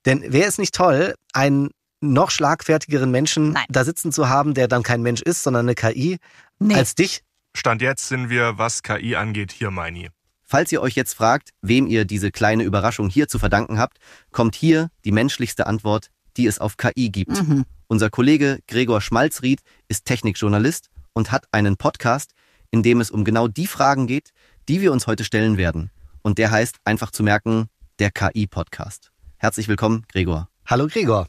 Denn 0.07 0.33
wäre 0.33 0.47
es 0.49 0.59
nicht 0.59 0.75
toll, 0.75 1.15
einen 1.33 1.71
noch 2.01 2.31
schlagfertigeren 2.31 3.11
Menschen 3.11 3.53
Nein. 3.53 3.65
da 3.71 3.85
sitzen 3.85 4.13
zu 4.13 4.29
haben, 4.29 4.55
der 4.55 4.69
dann 4.69 4.83
kein 4.83 5.03
Mensch 5.03 5.23
ist, 5.23 5.43
sondern 5.43 5.67
eine 5.67 5.75
KI 5.75 6.19
Nee. 6.59 6.75
als 6.75 6.95
dich? 6.95 7.23
Stand 7.57 7.83
jetzt 7.83 8.09
sind 8.09 8.29
wir, 8.29 8.59
was 8.59 8.83
KI 8.83 9.17
angeht, 9.17 9.53
hier, 9.53 9.71
Meini. 9.71 10.11
Falls 10.47 10.71
ihr 10.73 10.83
euch 10.83 10.95
jetzt 10.95 11.15
fragt, 11.15 11.51
wem 11.63 11.87
ihr 11.87 12.05
diese 12.05 12.31
kleine 12.31 12.65
Überraschung 12.65 13.09
hier 13.09 13.29
zu 13.29 13.39
verdanken 13.39 13.79
habt, 13.79 13.99
kommt 14.31 14.55
hier 14.55 14.89
die 15.05 15.13
menschlichste 15.13 15.67
Antwort, 15.67 16.11
die 16.37 16.47
es 16.47 16.59
auf 16.59 16.77
KI 16.77 17.09
gibt. 17.11 17.31
Mhm. 17.43 17.65
Unser 17.87 18.11
Kollege 18.11 18.59
Gregor 18.69 19.01
Schmalzried 19.01 19.61
ist 19.89 20.05
Technikjournalist 20.05 20.91
und 21.15 21.33
hat 21.33 21.47
einen 21.53 21.77
Podcast, 21.77 22.33
in 22.71 22.83
dem 22.83 23.01
es 23.01 23.11
um 23.11 23.25
genau 23.25 23.49
die 23.49 23.67
Fragen 23.67 24.07
geht, 24.07 24.31
die 24.69 24.81
wir 24.81 24.93
uns 24.93 25.07
heute 25.07 25.25
stellen 25.25 25.57
werden. 25.57 25.91
Und 26.23 26.39
der 26.39 26.51
heißt, 26.51 26.77
einfach 26.85 27.11
zu 27.11 27.23
merken, 27.23 27.69
der 27.99 28.11
KI-Podcast. 28.11 29.13
Herzlich 29.37 29.69
willkommen, 29.69 30.05
Gregor. 30.11 30.49
Hallo 30.67 30.87
Gregor. 30.89 31.27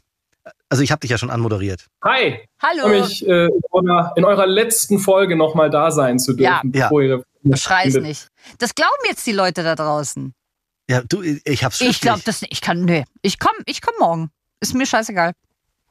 Also 0.68 0.82
ich 0.82 0.90
habe 0.90 1.00
dich 1.00 1.10
ja 1.10 1.18
schon 1.18 1.30
anmoderiert. 1.30 1.86
Hi, 2.04 2.28
ich 2.40 2.48
Hallo. 2.62 2.82
freue 2.82 3.00
mich, 3.00 3.26
äh, 3.26 3.46
in, 4.16 4.24
eurer, 4.24 4.46
letzten 4.46 4.98
Folge 4.98 5.36
nochmal 5.36 5.70
da 5.70 5.90
sein 5.90 6.18
zu 6.18 6.32
Ja. 6.36 6.60
dürfen. 6.62 6.72
Ja. 6.76 6.84
bevor 6.86 7.02
ihr 7.02 7.22
Schrei's 7.54 7.94
nicht. 7.94 8.28
Das 8.58 8.74
glauben 8.74 8.92
jetzt 9.06 9.26
die 9.26 9.32
Leute 9.32 9.62
da 9.62 9.74
draußen. 9.74 10.34
Ja, 10.88 11.02
du, 11.02 11.22
ich 11.22 11.64
hab's 11.64 11.80
Ich 11.80 12.00
glaube 12.00 12.22
das 12.24 12.42
nicht. 12.42 12.52
Ich 12.52 12.60
kann, 12.60 12.84
nee. 12.84 13.04
Ich 13.22 13.38
komm, 13.38 13.54
ich 13.66 13.82
komm 13.82 13.94
morgen. 13.98 14.30
Ist 14.60 14.74
mir 14.74 14.86
scheißegal. 14.86 15.32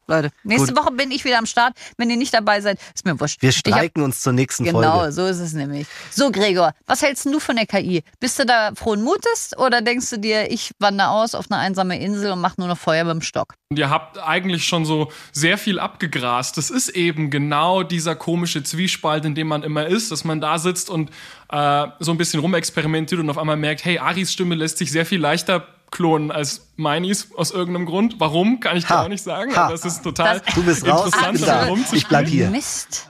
Leute, 0.07 0.29
nächste 0.43 0.73
Gut. 0.73 0.83
Woche 0.83 0.91
bin 0.93 1.09
ich 1.11 1.25
wieder 1.25 1.39
am 1.39 1.45
Start. 1.47 1.73
Wenn 1.97 2.09
ihr 2.11 2.17
nicht 2.17 2.33
dabei 2.33 2.61
seid, 2.61 2.79
ist 2.93 3.05
mir 3.05 3.19
wurscht. 3.19 3.41
Wir 3.41 3.49
Ich 3.49 3.55
hab- 3.57 3.67
streiken 3.67 4.03
uns 4.03 4.21
zur 4.21 4.33
nächsten 4.33 4.63
Genau, 4.63 4.99
Folge. 4.99 5.11
so 5.11 5.25
ist 5.25 5.39
es 5.39 5.53
nämlich. 5.53 5.87
So, 6.11 6.31
Gregor, 6.31 6.73
was 6.85 7.01
hältst 7.01 7.25
du 7.25 7.39
von 7.39 7.55
der 7.55 7.65
KI? 7.65 8.03
Bist 8.19 8.37
du 8.37 8.45
da 8.45 8.71
frohen 8.75 9.01
Mutes 9.01 9.51
oder 9.57 9.81
denkst 9.81 10.09
du 10.11 10.17
dir, 10.19 10.51
ich 10.51 10.71
wandere 10.79 11.09
aus 11.09 11.33
auf 11.33 11.45
eine 11.49 11.59
einsame 11.59 11.99
Insel 11.99 12.31
und 12.31 12.39
mache 12.41 12.55
nur 12.57 12.67
noch 12.67 12.77
Feuer 12.77 13.03
dem 13.05 13.21
Stock? 13.21 13.55
Und 13.69 13.79
ihr 13.79 13.89
habt 13.89 14.19
eigentlich 14.19 14.65
schon 14.65 14.85
so 14.85 15.11
sehr 15.31 15.57
viel 15.57 15.79
abgegrast. 15.79 16.57
Das 16.57 16.69
ist 16.69 16.89
eben 16.89 17.31
genau 17.31 17.81
dieser 17.81 18.15
komische 18.15 18.61
Zwiespalt, 18.63 19.25
in 19.25 19.33
dem 19.33 19.47
man 19.47 19.63
immer 19.63 19.87
ist, 19.87 20.11
dass 20.11 20.23
man 20.23 20.39
da 20.39 20.59
sitzt 20.59 20.89
und 20.91 21.09
äh, 21.49 21.87
so 21.99 22.11
ein 22.11 22.17
bisschen 22.17 22.39
rumexperimentiert 22.41 23.19
und 23.19 23.29
auf 23.29 23.37
einmal 23.39 23.57
merkt, 23.57 23.85
hey, 23.85 23.97
Aris 23.97 24.31
Stimme 24.31 24.53
lässt 24.55 24.77
sich 24.77 24.91
sehr 24.91 25.05
viel 25.05 25.19
leichter 25.19 25.67
klonen 25.95 26.29
als 26.29 26.67
Meinis 26.75 27.29
aus 27.35 27.51
irgendeinem 27.51 27.85
Grund. 27.85 28.15
Warum, 28.19 28.59
kann 28.59 28.75
ich 28.75 28.85
dir 28.85 28.95
Ha. 28.95 29.03
auch 29.03 29.07
nicht 29.07 29.23
sagen, 29.23 29.55
Ha. 29.55 29.65
aber 29.65 29.73
es 29.73 29.85
ist 29.85 30.03
total 30.03 30.41
Du 30.53 30.63
bist 30.63 30.85
raus, 30.85 31.07
ich 31.07 31.27
interessant, 31.27 31.73
bin 31.73 31.83
da. 31.85 31.95
Ich 31.95 32.07
bleib 32.07 32.27
hier. 32.27 32.49
Mist. 32.49 33.09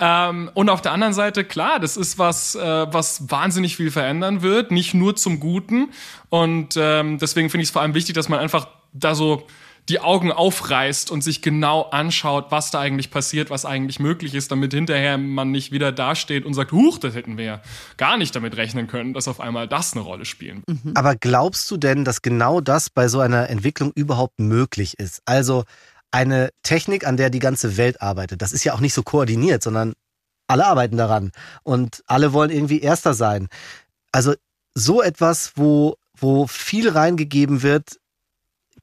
Ähm, 0.00 0.50
und 0.54 0.68
auf 0.68 0.80
der 0.82 0.92
anderen 0.92 1.12
Seite, 1.12 1.44
klar, 1.44 1.78
das 1.78 1.96
ist 1.96 2.18
was, 2.18 2.54
äh, 2.54 2.60
was 2.92 3.30
wahnsinnig 3.30 3.76
viel 3.76 3.90
verändern 3.90 4.42
wird, 4.42 4.70
nicht 4.70 4.94
nur 4.94 5.14
zum 5.16 5.38
Guten. 5.38 5.90
Und 6.28 6.74
ähm, 6.76 7.18
deswegen 7.18 7.50
finde 7.50 7.62
ich 7.62 7.68
es 7.68 7.72
vor 7.72 7.82
allem 7.82 7.94
wichtig, 7.94 8.14
dass 8.14 8.28
man 8.28 8.40
einfach 8.40 8.66
da 8.92 9.14
so 9.14 9.46
die 9.88 10.00
Augen 10.00 10.32
aufreißt 10.32 11.10
und 11.10 11.22
sich 11.22 11.42
genau 11.42 11.82
anschaut, 11.82 12.46
was 12.50 12.70
da 12.70 12.80
eigentlich 12.80 13.10
passiert, 13.10 13.50
was 13.50 13.64
eigentlich 13.64 14.00
möglich 14.00 14.34
ist, 14.34 14.50
damit 14.50 14.72
hinterher 14.72 15.18
man 15.18 15.50
nicht 15.50 15.72
wieder 15.72 15.92
dasteht 15.92 16.46
und 16.46 16.54
sagt, 16.54 16.72
huch, 16.72 16.98
das 16.98 17.14
hätten 17.14 17.36
wir 17.36 17.44
ja 17.44 17.62
gar 17.96 18.16
nicht 18.16 18.34
damit 18.34 18.56
rechnen 18.56 18.86
können, 18.86 19.12
dass 19.12 19.28
auf 19.28 19.40
einmal 19.40 19.68
das 19.68 19.92
eine 19.92 20.02
Rolle 20.02 20.24
spielen 20.24 20.62
wird. 20.66 20.96
Aber 20.96 21.16
glaubst 21.16 21.70
du 21.70 21.76
denn, 21.76 22.04
dass 22.04 22.22
genau 22.22 22.60
das 22.60 22.88
bei 22.88 23.08
so 23.08 23.20
einer 23.20 23.50
Entwicklung 23.50 23.92
überhaupt 23.94 24.40
möglich 24.40 24.98
ist? 24.98 25.20
Also 25.26 25.64
eine 26.10 26.50
Technik, 26.62 27.06
an 27.06 27.16
der 27.16 27.28
die 27.28 27.40
ganze 27.40 27.76
Welt 27.76 28.00
arbeitet. 28.00 28.40
Das 28.40 28.52
ist 28.52 28.64
ja 28.64 28.72
auch 28.72 28.80
nicht 28.80 28.94
so 28.94 29.02
koordiniert, 29.02 29.62
sondern 29.62 29.94
alle 30.46 30.66
arbeiten 30.66 30.96
daran 30.96 31.32
und 31.62 32.02
alle 32.06 32.32
wollen 32.32 32.50
irgendwie 32.50 32.80
Erster 32.80 33.14
sein. 33.14 33.48
Also 34.12 34.34
so 34.74 35.02
etwas, 35.02 35.52
wo, 35.56 35.96
wo 36.16 36.46
viel 36.46 36.88
reingegeben 36.88 37.62
wird, 37.62 37.98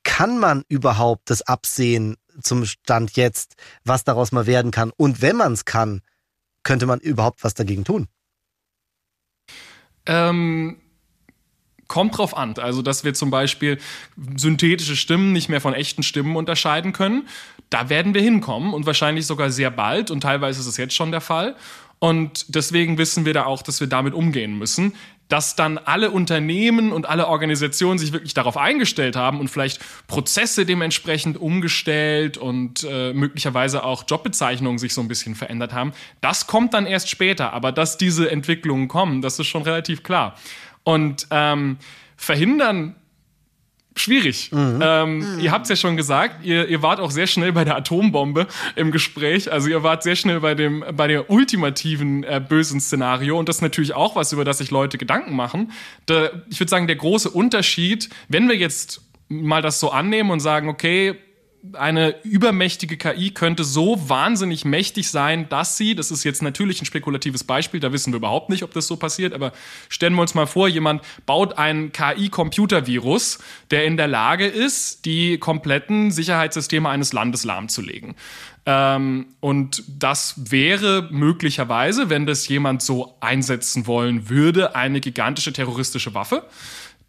kann 0.04 0.38
man 0.38 0.64
überhaupt 0.68 1.30
das 1.30 1.42
absehen 1.42 2.18
zum 2.42 2.66
Stand 2.66 3.16
jetzt, 3.16 3.56
was 3.84 4.04
daraus 4.04 4.32
mal 4.32 4.48
werden 4.48 4.72
kann? 4.72 4.92
Und 4.98 5.22
wenn 5.22 5.36
man 5.36 5.54
es 5.54 5.66
kann, 5.66 6.02
könnte 6.64 6.86
man 6.86 7.00
überhaupt 7.00 7.44
was 7.44 7.54
dagegen 7.54 7.84
tun? 7.84 8.08
Ähm, 10.06 10.82
kommt 11.88 12.18
drauf 12.18 12.36
an. 12.36 12.56
Also, 12.58 12.82
dass 12.82 13.04
wir 13.04 13.14
zum 13.14 13.32
Beispiel 13.32 13.78
synthetische 14.36 14.96
Stimmen 14.96 15.34
nicht 15.34 15.50
mehr 15.50 15.62
von 15.62 15.74
echten 15.74 16.04
Stimmen 16.04 16.36
unterscheiden 16.36 16.94
können. 16.94 17.28
Da 17.70 17.90
werden 17.90 18.14
wir 18.14 18.22
hinkommen 18.22 18.74
und 18.74 18.86
wahrscheinlich 18.86 19.26
sogar 19.26 19.50
sehr 19.52 19.72
bald 19.72 20.12
und 20.12 20.22
teilweise 20.22 20.62
ist 20.62 20.68
es 20.68 20.78
jetzt 20.78 20.94
schon 20.94 21.12
der 21.12 21.22
Fall. 21.22 21.56
Und 22.00 22.56
deswegen 22.56 22.98
wissen 22.98 23.26
wir 23.26 23.34
da 23.34 23.46
auch, 23.46 23.62
dass 23.62 23.80
wir 23.80 23.88
damit 23.88 24.14
umgehen 24.14 24.58
müssen 24.58 24.94
dass 25.32 25.56
dann 25.56 25.78
alle 25.78 26.12
Unternehmen 26.12 26.92
und 26.92 27.08
alle 27.08 27.28
Organisationen 27.28 27.98
sich 27.98 28.12
wirklich 28.12 28.34
darauf 28.34 28.58
eingestellt 28.58 29.16
haben 29.16 29.40
und 29.40 29.48
vielleicht 29.48 29.80
Prozesse 30.08 30.66
dementsprechend 30.66 31.40
umgestellt 31.40 32.38
und 32.38 32.84
äh, 32.84 33.14
möglicherweise 33.14 33.86
auch 33.86 34.04
Jobbezeichnungen 34.06 34.78
sich 34.78 34.94
so 34.94 35.00
ein 35.00 35.08
bisschen 35.08 35.36
verändert 35.36 35.72
haben. 35.72 35.94
Das 36.20 36.48
kommt 36.48 36.74
dann 36.74 36.86
erst 36.86 37.10
später, 37.10 37.54
aber 37.54 37.72
dass 37.72 37.98
diese 37.98 38.30
Entwicklungen 38.30 38.90
kommen, 38.90 39.22
das 39.22 39.40
ist 39.40 39.48
schon 39.48 39.62
relativ 39.62 40.04
klar. 40.04 40.36
Und 40.84 41.28
ähm, 41.32 41.78
verhindern 42.18 42.96
schwierig. 44.02 44.52
Mhm. 44.52 44.80
Ähm, 44.82 45.18
mhm. 45.18 45.40
Ihr 45.40 45.52
habt 45.52 45.64
es 45.64 45.70
ja 45.70 45.76
schon 45.76 45.98
gesagt, 45.98 46.44
ihr, 46.44 46.68
ihr 46.68 46.82
wart 46.82 47.00
auch 47.00 47.12
sehr 47.12 47.28
schnell 47.28 47.54
bei 47.54 47.64
der 47.64 47.78
Atombombe 47.78 48.48
im 48.76 48.92
Gespräch. 48.92 49.52
Also 49.52 49.70
ihr 49.70 49.84
wart 49.84 50.04
sehr 50.04 50.16
schnell 50.16 50.40
bei 50.40 50.56
dem 50.56 50.84
bei 50.94 51.08
der 51.08 51.30
ultimativen 51.30 52.24
äh, 52.24 52.42
bösen 52.48 52.80
Szenario 52.80 53.38
und 53.38 53.48
das 53.48 53.58
ist 53.58 53.62
natürlich 53.62 53.94
auch 53.94 54.16
was, 54.16 54.34
über 54.34 54.46
das 54.46 54.58
sich 54.58 54.72
Leute 54.72 54.98
Gedanken 54.98 55.36
machen. 55.36 55.72
Da, 56.06 56.30
ich 56.50 56.60
würde 56.60 56.70
sagen, 56.70 56.88
der 56.88 56.96
große 56.96 57.30
Unterschied, 57.30 58.10
wenn 58.28 58.50
wir 58.50 58.56
jetzt 58.56 59.02
mal 59.30 59.62
das 59.62 59.80
so 59.80 59.92
annehmen 59.92 60.32
und 60.32 60.40
sagen, 60.40 60.68
okay, 60.68 61.16
eine 61.74 62.16
übermächtige 62.24 62.98
KI 62.98 63.32
könnte 63.32 63.64
so 63.64 64.10
wahnsinnig 64.10 64.66
mächtig 64.66 65.12
sein, 65.12 65.48
dass 65.50 65.78
sie, 65.78 65.94
das 65.94 66.10
ist 66.10 66.24
jetzt 66.24 66.42
natürlich 66.42 66.82
ein 66.82 66.86
spekulatives 66.86 67.44
Beispiel, 67.44 67.80
da 67.80 67.94
wissen 67.94 68.12
wir 68.14 68.18
überhaupt 68.18 68.50
nicht, 68.50 68.64
ob 68.64 68.74
das 68.74 68.88
so 68.88 68.96
passiert, 68.96 69.34
aber 69.34 69.52
stellen 69.88 70.16
wir 70.16 70.22
uns 70.22 70.34
mal 70.34 70.48
vor, 70.48 70.68
jemand 70.68 71.04
baut 71.26 71.58
einen 71.58 71.92
KI-Computervirus, 71.92 73.40
der 73.70 73.86
in 73.86 73.96
der 73.96 74.08
Lage 74.08 74.48
ist, 74.48 75.06
die 75.06 75.38
kompletten 75.38 76.12
Sicherheitssysteme 76.12 76.90
eines 76.90 77.14
Landes 77.14 77.44
lahmzulegen. 77.44 78.16
Ähm, 78.66 79.28
und 79.40 79.84
das 79.88 80.52
wäre 80.52 81.08
möglicherweise, 81.12 82.10
wenn 82.10 82.26
das 82.26 82.48
jemand 82.48 82.82
so 82.82 83.16
einsetzen 83.20 83.88
wollen 83.88 84.30
würde, 84.30 84.76
eine 84.76 85.00
gigantische 85.00 85.54
terroristische 85.54 86.14
Waffe 86.14 86.44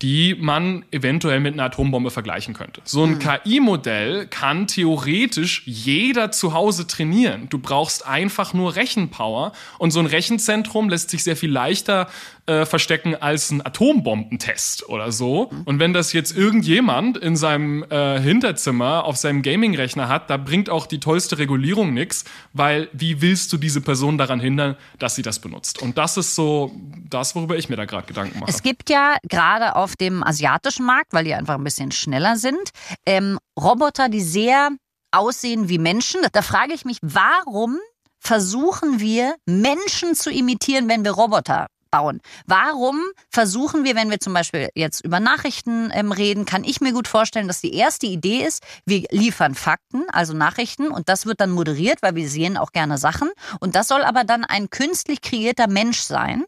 die 0.02 0.34
man 0.34 0.84
eventuell 0.90 1.38
mit 1.38 1.54
einer 1.54 1.64
Atombombe 1.64 2.10
vergleichen 2.10 2.54
könnte. 2.54 2.82
So 2.84 3.04
ein 3.04 3.12
mhm. 3.12 3.18
KI-Modell 3.20 4.26
kann 4.26 4.66
theoretisch 4.66 5.62
jeder 5.64 6.32
zu 6.32 6.52
Hause 6.52 6.88
trainieren. 6.88 7.48
Du 7.48 7.58
brauchst 7.58 8.04
einfach 8.06 8.52
nur 8.52 8.74
Rechenpower 8.74 9.52
und 9.78 9.92
so 9.92 10.00
ein 10.00 10.06
Rechenzentrum 10.06 10.88
lässt 10.88 11.10
sich 11.10 11.22
sehr 11.22 11.36
viel 11.36 11.50
leichter 11.50 12.08
äh, 12.46 12.66
verstecken 12.66 13.14
als 13.14 13.50
ein 13.50 13.64
Atombombentest 13.64 14.88
oder 14.88 15.12
so. 15.12 15.50
Und 15.64 15.78
wenn 15.78 15.92
das 15.92 16.12
jetzt 16.12 16.36
irgendjemand 16.36 17.16
in 17.16 17.36
seinem 17.36 17.84
äh, 17.84 18.20
Hinterzimmer 18.20 19.04
auf 19.04 19.16
seinem 19.16 19.42
Gaming-Rechner 19.42 20.08
hat, 20.08 20.28
da 20.28 20.36
bringt 20.36 20.68
auch 20.68 20.86
die 20.86 20.98
tollste 20.98 21.38
Regulierung 21.38 21.94
nichts, 21.94 22.24
weil 22.52 22.88
wie 22.92 23.20
willst 23.20 23.52
du 23.52 23.58
diese 23.58 23.80
Person 23.80 24.18
daran 24.18 24.40
hindern, 24.40 24.76
dass 24.98 25.14
sie 25.14 25.22
das 25.22 25.38
benutzt? 25.38 25.80
Und 25.80 25.98
das 25.98 26.16
ist 26.16 26.34
so 26.34 26.72
das, 27.08 27.34
worüber 27.36 27.56
ich 27.56 27.68
mir 27.68 27.76
da 27.76 27.84
gerade 27.84 28.06
Gedanken 28.06 28.40
mache. 28.40 28.50
Es 28.50 28.62
gibt 28.62 28.90
ja 28.90 29.16
gerade 29.28 29.76
auf 29.76 29.96
dem 29.96 30.24
asiatischen 30.24 30.84
Markt, 30.84 31.12
weil 31.12 31.24
die 31.24 31.34
einfach 31.34 31.54
ein 31.54 31.64
bisschen 31.64 31.92
schneller 31.92 32.36
sind, 32.36 32.70
ähm, 33.06 33.38
Roboter, 33.56 34.08
die 34.08 34.20
sehr 34.20 34.70
aussehen 35.12 35.68
wie 35.68 35.78
Menschen. 35.78 36.20
Da 36.32 36.42
frage 36.42 36.72
ich 36.72 36.84
mich, 36.84 36.98
warum 37.02 37.78
versuchen 38.18 39.00
wir 39.00 39.34
Menschen 39.46 40.14
zu 40.14 40.30
imitieren, 40.30 40.88
wenn 40.88 41.04
wir 41.04 41.12
Roboter 41.12 41.66
bauen. 41.92 42.20
Warum 42.46 43.00
versuchen 43.30 43.84
wir, 43.84 43.94
wenn 43.94 44.10
wir 44.10 44.18
zum 44.18 44.34
Beispiel 44.34 44.70
jetzt 44.74 45.04
über 45.04 45.20
Nachrichten 45.20 45.92
ähm, 45.92 46.10
reden, 46.10 46.44
kann 46.44 46.64
ich 46.64 46.80
mir 46.80 46.92
gut 46.92 47.06
vorstellen, 47.06 47.46
dass 47.46 47.60
die 47.60 47.74
erste 47.74 48.06
Idee 48.06 48.44
ist, 48.44 48.64
wir 48.84 49.04
liefern 49.10 49.54
Fakten, 49.54 50.02
also 50.10 50.32
Nachrichten, 50.32 50.90
und 50.90 51.08
das 51.08 51.26
wird 51.26 51.40
dann 51.40 51.50
moderiert, 51.50 52.02
weil 52.02 52.16
wir 52.16 52.28
sehen 52.28 52.56
auch 52.56 52.72
gerne 52.72 52.98
Sachen. 52.98 53.30
Und 53.60 53.76
das 53.76 53.86
soll 53.86 54.02
aber 54.02 54.24
dann 54.24 54.44
ein 54.44 54.70
künstlich 54.70 55.20
kreierter 55.20 55.68
Mensch 55.68 56.00
sein. 56.00 56.44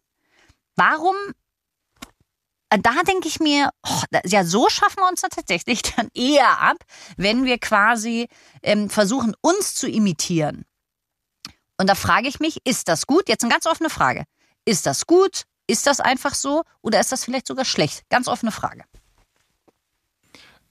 Warum 0.74 1.14
äh, 2.70 2.78
da 2.80 3.02
denke 3.06 3.28
ich 3.28 3.38
mir, 3.38 3.70
oh, 3.86 4.02
ja, 4.24 4.44
so 4.44 4.68
schaffen 4.68 4.98
wir 4.98 5.08
uns 5.08 5.20
da 5.20 5.28
tatsächlich 5.28 5.82
dann 5.96 6.08
eher 6.14 6.60
ab, 6.60 6.78
wenn 7.16 7.44
wir 7.44 7.58
quasi 7.58 8.28
ähm, 8.62 8.90
versuchen, 8.90 9.34
uns 9.40 9.74
zu 9.74 9.88
imitieren. 9.88 10.64
Und 11.78 11.90
da 11.90 11.94
frage 11.94 12.28
ich 12.28 12.40
mich, 12.40 12.58
ist 12.64 12.88
das 12.88 13.06
gut? 13.06 13.28
Jetzt 13.28 13.42
eine 13.42 13.52
ganz 13.52 13.66
offene 13.66 13.90
Frage. 13.90 14.24
Ist 14.64 14.86
das 14.86 15.06
gut? 15.06 15.44
Ist 15.66 15.86
das 15.86 16.00
einfach 16.00 16.34
so? 16.34 16.62
Oder 16.82 17.00
ist 17.00 17.12
das 17.12 17.24
vielleicht 17.24 17.46
sogar 17.46 17.64
schlecht? 17.64 18.02
Ganz 18.10 18.28
offene 18.28 18.52
Frage. 18.52 18.84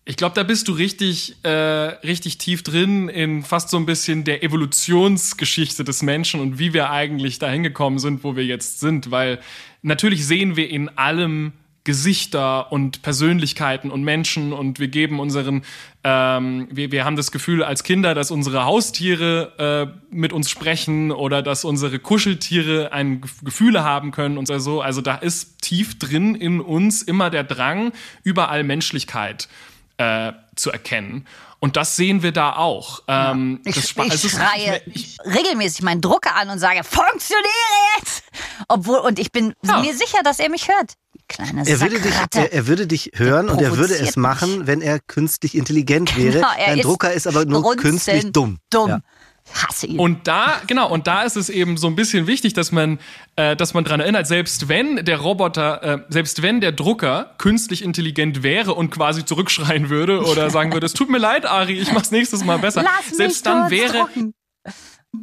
Ich 0.05 0.17
glaube, 0.17 0.35
da 0.35 0.43
bist 0.43 0.67
du 0.67 0.73
richtig, 0.73 1.37
äh, 1.43 1.49
richtig 1.49 2.37
tief 2.37 2.61
drin 2.61 3.07
in 3.07 3.43
fast 3.43 3.69
so 3.69 3.77
ein 3.77 3.85
bisschen 3.85 4.25
der 4.25 4.43
Evolutionsgeschichte 4.43 5.85
des 5.85 6.01
Menschen 6.01 6.41
und 6.41 6.59
wie 6.59 6.73
wir 6.73 6.89
eigentlich 6.89 7.39
dahin 7.39 7.63
gekommen 7.63 7.99
sind, 7.99 8.23
wo 8.23 8.35
wir 8.35 8.45
jetzt 8.45 8.81
sind. 8.81 9.11
Weil 9.11 9.39
natürlich 9.81 10.27
sehen 10.27 10.57
wir 10.57 10.69
in 10.69 10.89
allem 10.97 11.53
Gesichter 11.83 12.71
und 12.71 13.01
Persönlichkeiten 13.01 13.91
und 13.91 14.03
Menschen 14.03 14.53
und 14.53 14.79
wir 14.79 14.87
geben 14.87 15.19
unseren, 15.19 15.63
ähm, 16.05 16.67
wir, 16.71 16.91
wir 16.93 17.03
haben 17.03 17.17
das 17.17 17.31
Gefühl 17.31 17.61
als 17.61 17.83
Kinder, 17.83 18.15
dass 18.15 18.31
unsere 18.31 18.63
Haustiere 18.63 19.91
äh, 19.91 20.15
mit 20.15 20.31
uns 20.31 20.49
sprechen 20.49 21.11
oder 21.11 21.41
dass 21.41 21.65
unsere 21.65 21.99
Kuscheltiere 21.99 22.93
ein 22.93 23.21
Gefühle 23.43 23.83
haben 23.83 24.11
können 24.11 24.37
und 24.37 24.47
so. 24.47 24.81
Also 24.81 25.01
da 25.01 25.15
ist 25.15 25.61
tief 25.61 25.99
drin 25.99 26.35
in 26.35 26.61
uns 26.61 27.01
immer 27.01 27.29
der 27.29 27.43
Drang, 27.43 27.91
überall 28.23 28.63
Menschlichkeit 28.63 29.49
äh, 29.97 30.31
zu 30.55 30.71
erkennen. 30.71 31.27
Und 31.59 31.75
das 31.75 31.95
sehen 31.97 32.23
wir 32.23 32.31
da 32.31 32.55
auch. 32.55 33.03
Ähm, 33.07 33.61
ich, 33.65 33.77
ich 33.77 33.97
also 33.97 34.29
schreie 34.29 34.81
ich, 34.85 35.17
regelmäßig 35.25 35.81
meinen 35.81 36.01
Drucker 36.01 36.35
an 36.35 36.49
und 36.49 36.59
sage, 36.59 36.83
funktioniere 36.83 37.43
jetzt! 37.97 38.23
Obwohl, 38.69 38.99
und 38.99 39.19
ich 39.19 39.31
bin 39.31 39.53
ja. 39.63 39.79
mir 39.79 39.93
sicher, 39.93 40.19
dass 40.23 40.39
er 40.39 40.49
mich 40.49 40.67
hört 40.69 40.93
kleine 41.33 41.67
er 41.67 41.81
würde, 41.81 41.99
dich, 41.99 42.13
er, 42.35 42.53
er, 42.53 42.67
würde 42.67 42.87
dich 42.87 43.11
hören 43.15 43.49
und 43.49 43.61
er 43.61 43.77
würde 43.77 43.95
es 43.95 44.15
machen, 44.15 44.67
wenn 44.67 44.81
er 44.81 44.99
künstlich 44.99 45.55
intelligent 45.55 46.15
wäre. 46.17 46.37
Genau, 46.37 46.47
Dein 46.57 46.79
Drucker 46.79 47.11
ist 47.13 47.27
aber 47.27 47.45
nur 47.45 47.75
künstlich 47.75 48.31
dumm. 48.31 48.59
Dumm. 48.69 48.89
Ja. 48.89 48.99
Hasse 49.51 49.87
ihn. 49.87 49.99
Und 49.99 50.27
da, 50.27 50.61
genau, 50.67 50.89
und 50.89 51.05
da 51.05 51.23
ist 51.23 51.35
es 51.35 51.49
eben 51.49 51.75
so 51.75 51.87
ein 51.87 51.95
bisschen 51.95 52.27
wichtig, 52.27 52.53
dass 52.53 52.71
man, 52.71 52.99
äh, 53.35 53.57
dass 53.57 53.73
man 53.73 53.83
dran 53.83 53.99
erinnert, 53.99 54.25
selbst 54.25 54.69
wenn 54.69 55.03
der 55.03 55.19
Roboter, 55.19 55.83
äh, 55.83 55.99
selbst 56.07 56.41
wenn 56.41 56.61
der 56.61 56.71
Drucker 56.71 57.35
künstlich 57.37 57.83
intelligent 57.83 58.41
wäre 58.41 58.73
und 58.73 58.89
quasi 58.89 59.25
zurückschreien 59.25 59.89
würde 59.89 60.23
oder 60.23 60.49
sagen 60.49 60.71
würde, 60.71 60.85
es 60.85 60.93
tut 60.93 61.09
mir 61.09 61.17
leid, 61.17 61.45
Ari, 61.45 61.73
ich 61.73 61.91
mach's 61.91 62.11
nächstes 62.11 62.45
Mal 62.45 62.59
besser. 62.59 62.83
Lass 62.83 63.17
selbst 63.17 63.45
dann 63.45 63.69
wäre, 63.69 63.97
trocken. 63.97 64.33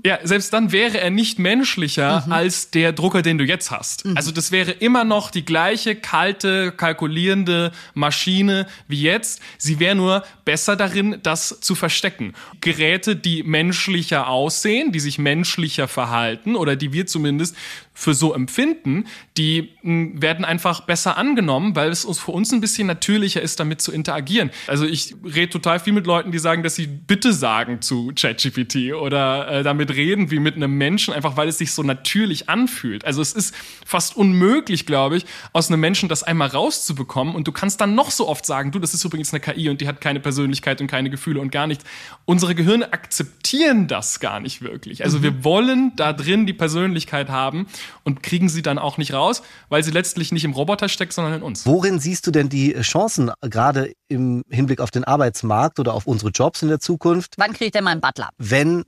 Ja, 0.05 0.19
selbst 0.23 0.53
dann 0.53 0.71
wäre 0.71 1.01
er 1.01 1.11
nicht 1.11 1.39
menschlicher 1.39 2.23
mhm. 2.25 2.33
als 2.33 2.71
der 2.71 2.93
Drucker, 2.93 3.23
den 3.23 3.39
du 3.39 3.45
jetzt 3.45 3.71
hast. 3.71 4.05
Mhm. 4.05 4.17
Also 4.17 4.31
das 4.31 4.53
wäre 4.53 4.71
immer 4.71 5.05
noch 5.05 5.31
die 5.31 5.45
gleiche 5.45 5.97
kalte, 5.97 6.73
kalkulierende 6.73 7.73
Maschine 7.95 8.67
wie 8.87 9.03
jetzt. 9.03 9.43
Sie 9.59 9.81
wäre 9.81 9.97
nur 9.97 10.25
besser 10.45 10.77
darin, 10.77 11.19
das 11.23 11.61
zu 11.61 11.75
verstecken. 11.75 12.35
Geräte, 12.61 13.17
die 13.17 13.43
menschlicher 13.43 14.29
aussehen, 14.29 14.93
die 14.93 15.01
sich 15.01 15.19
menschlicher 15.19 15.89
verhalten 15.89 16.55
oder 16.55 16.77
die 16.77 16.93
wir 16.93 17.07
zumindest 17.07 17.57
für 17.93 18.15
so 18.15 18.33
empfinden, 18.33 19.05
die 19.37 19.71
hm, 19.83 20.23
werden 20.23 20.45
einfach 20.45 20.81
besser 20.83 21.19
angenommen, 21.19 21.77
weil 21.77 21.91
es 21.91 22.07
für 22.19 22.31
uns 22.31 22.53
ein 22.53 22.61
bisschen 22.61 22.87
natürlicher 22.87 23.43
ist, 23.43 23.61
damit 23.61 23.83
zu 23.83 23.93
interagieren. 23.93 24.51
Also 24.67 24.87
ich 24.87 25.15
rede 25.23 25.51
total 25.51 25.81
viel 25.81 25.93
mit 25.93 26.07
Leuten, 26.07 26.33
die 26.33 26.39
sagen, 26.39 26.63
dass 26.63 26.77
sie 26.77 26.87
Bitte 26.87 27.33
sagen 27.33 27.83
zu 27.83 28.13
ChatGPT 28.15 28.95
oder 28.95 29.49
äh, 29.49 29.63
damit 29.63 29.80
reden 29.89 30.31
wie 30.31 30.41
mit 30.41 30.57
einem 30.57 30.77
Menschen, 30.77 31.15
einfach 31.15 31.39
weil 31.39 31.49
es 31.49 31.57
sich 31.57 31.73
so 31.73 31.83
natürlich 31.83 32.51
anfühlt. 32.51 33.07
Also 33.07 33.23
es 33.23 33.33
ist 33.33 33.55
fast 33.87 34.17
unmöglich, 34.17 34.85
glaube 34.85 35.17
ich, 35.17 35.25
aus 35.55 35.69
einem 35.69 35.81
Menschen 35.81 36.11
das 36.11 36.23
einmal 36.23 36.49
rauszubekommen 36.49 37.35
und 37.35 37.49
du 37.49 37.53
kannst 37.53 37.81
dann 37.81 37.95
noch 37.95 38.11
so 38.11 38.29
oft 38.29 38.45
sagen, 38.45 38.73
du, 38.73 38.79
das 38.79 38.93
ist 38.93 39.05
übrigens 39.05 39.33
eine 39.33 39.41
KI 39.41 39.71
und 39.71 39.81
die 39.81 39.89
hat 39.89 40.03
keine 40.03 40.21
Persönlichkeit 40.21 40.81
und 40.83 40.89
keine 40.89 41.09
Gefühle 41.09 41.41
und 41.41 41.51
gar 41.51 41.67
nichts. 41.67 41.85
Unsere 42.27 42.55
Gehirne 42.55 42.93
akzeptieren 42.93 43.87
das 43.87 44.21
gar 44.21 44.41
nicht 44.41 44.61
wirklich. 44.61 45.05
Also 45.05 45.19
mhm. 45.19 45.23
wir 45.23 45.45
wollen 45.45 45.93
da 45.97 46.13
drin 46.13 46.47
die 46.47 46.53
Persönlichkeit 46.53 47.31
haben 47.31 47.67
und 48.05 48.23
kriegen 48.23 48.49
sie 48.49 48.63
dann 48.63 48.79
auch 48.79 48.99
nicht 48.99 49.13
raus, 49.15 49.43
weil 49.69 49.83
sie 49.83 49.91
letztlich 49.91 50.33
nicht 50.33 50.45
im 50.45 50.53
Roboter 50.53 50.89
steckt, 50.89 51.13
sondern 51.13 51.35
in 51.35 51.43
uns. 51.43 51.65
Worin 51.65 52.01
siehst 52.01 52.27
du 52.27 52.31
denn 52.31 52.49
die 52.49 52.75
Chancen 52.81 53.31
gerade 53.41 53.93
im 54.09 54.45
Hinblick 54.51 54.81
auf 54.81 54.91
den 54.91 55.05
Arbeitsmarkt 55.05 55.79
oder 55.79 55.95
auf 55.95 56.07
unsere 56.07 56.31
Jobs 56.31 56.63
in 56.63 56.69
der 56.69 56.81
Zukunft? 56.81 57.35
Wann 57.37 57.53
kriegt 57.53 57.75
denn 57.75 57.85
mal 57.85 57.93
einen 57.93 58.01
Butler? 58.01 58.31
Wenn 58.39 58.85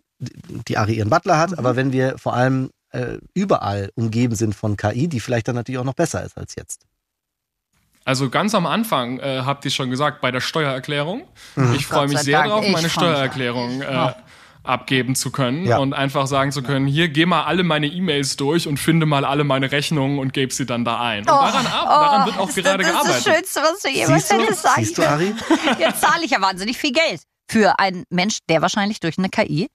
die 0.68 0.78
Ari 0.78 0.94
ihren 0.94 1.10
Butler 1.10 1.38
hat, 1.38 1.50
mhm. 1.50 1.58
aber 1.58 1.76
wenn 1.76 1.92
wir 1.92 2.18
vor 2.18 2.34
allem 2.34 2.70
äh, 2.90 3.18
überall 3.34 3.90
umgeben 3.94 4.34
sind 4.34 4.54
von 4.54 4.76
KI, 4.76 5.08
die 5.08 5.20
vielleicht 5.20 5.48
dann 5.48 5.56
natürlich 5.56 5.78
auch 5.78 5.84
noch 5.84 5.94
besser 5.94 6.24
ist 6.24 6.36
als 6.36 6.54
jetzt. 6.54 6.86
Also 8.04 8.30
ganz 8.30 8.54
am 8.54 8.66
Anfang 8.66 9.20
äh, 9.20 9.42
habt 9.44 9.64
ihr 9.64 9.70
schon 9.70 9.90
gesagt, 9.90 10.20
bei 10.20 10.30
der 10.30 10.40
Steuererklärung. 10.40 11.22
Mhm. 11.54 11.74
Ich 11.74 11.86
freue 11.86 12.08
mich 12.08 12.18
sehr 12.18 12.38
Dank. 12.38 12.50
drauf, 12.50 12.68
meine 12.68 12.90
Steuererklärung 12.90 13.82
äh, 13.82 14.12
abgeben 14.64 15.14
zu 15.14 15.30
können 15.30 15.66
ja. 15.66 15.78
und 15.78 15.92
einfach 15.92 16.26
sagen 16.26 16.52
zu 16.52 16.62
können, 16.62 16.86
hier 16.86 17.08
geh 17.08 17.26
mal 17.26 17.44
alle 17.44 17.62
meine 17.64 17.86
E-Mails 17.86 18.36
durch 18.36 18.66
und 18.68 18.78
finde 18.78 19.06
mal 19.06 19.24
alle 19.24 19.44
meine 19.44 19.72
Rechnungen 19.72 20.18
und 20.18 20.32
gebe 20.32 20.52
sie 20.52 20.66
dann 20.66 20.84
da 20.84 21.00
ein. 21.00 21.20
Und 21.20 21.30
oh, 21.30 21.32
daran, 21.32 21.66
ab, 21.66 21.84
oh, 21.84 21.88
daran 21.88 22.26
wird 22.26 22.38
auch 22.38 22.46
das, 22.46 22.56
gerade 22.56 22.84
gearbeitet. 22.84 23.08
Das 23.08 23.18
ist 23.18 23.26
das 23.26 23.34
Schönste, 23.34 23.60
was 23.60 23.82
du 23.82 23.88
jemals 23.88 24.32
hättest 24.32 24.62
sagen 24.62 24.84
Siehst 24.84 24.98
du, 24.98 25.08
Ari? 25.08 25.34
Jetzt 25.78 26.00
zahle 26.00 26.24
ich 26.24 26.30
ja 26.30 26.40
wahnsinnig 26.40 26.78
viel 26.78 26.92
Geld 26.92 27.22
für 27.48 27.78
einen 27.78 28.04
Mensch, 28.10 28.38
der 28.48 28.62
wahrscheinlich 28.62 29.00
durch 29.00 29.18
eine 29.18 29.28
KI 29.28 29.68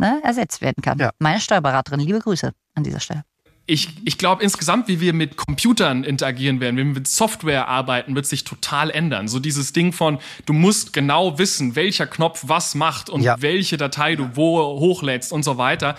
ne, 0.00 0.20
ersetzt 0.24 0.60
werden 0.60 0.82
kann. 0.82 0.98
Ja. 0.98 1.10
Meine 1.20 1.40
Steuerberaterin, 1.40 2.00
liebe 2.00 2.18
Grüße 2.18 2.52
an 2.74 2.82
dieser 2.84 2.98
Stelle. 3.00 3.24
ich, 3.66 3.88
ich 4.04 4.18
glaube 4.18 4.42
insgesamt, 4.42 4.88
wie 4.88 5.00
wir 5.00 5.12
mit 5.12 5.36
Computern 5.36 6.02
interagieren 6.02 6.58
werden, 6.60 6.76
wie 6.76 6.80
wir 6.84 6.94
mit 6.94 7.06
Software 7.08 7.68
arbeiten, 7.68 8.16
wird 8.16 8.26
sich 8.26 8.42
total 8.42 8.90
ändern. 8.90 9.28
So 9.28 9.38
dieses 9.38 9.72
Ding 9.72 9.92
von, 9.92 10.18
du 10.46 10.52
musst 10.52 10.92
genau 10.92 11.38
wissen, 11.38 11.76
welcher 11.76 12.08
Knopf 12.08 12.42
was 12.48 12.74
macht 12.74 13.08
und 13.10 13.22
Ja. 13.22 13.40
welche 13.40 13.76
Datei 13.76 14.16
du 14.16 14.30
wo 14.34 14.58
hochlädst 14.80 15.32
und 15.32 15.44
so 15.44 15.56
weiter. 15.56 15.94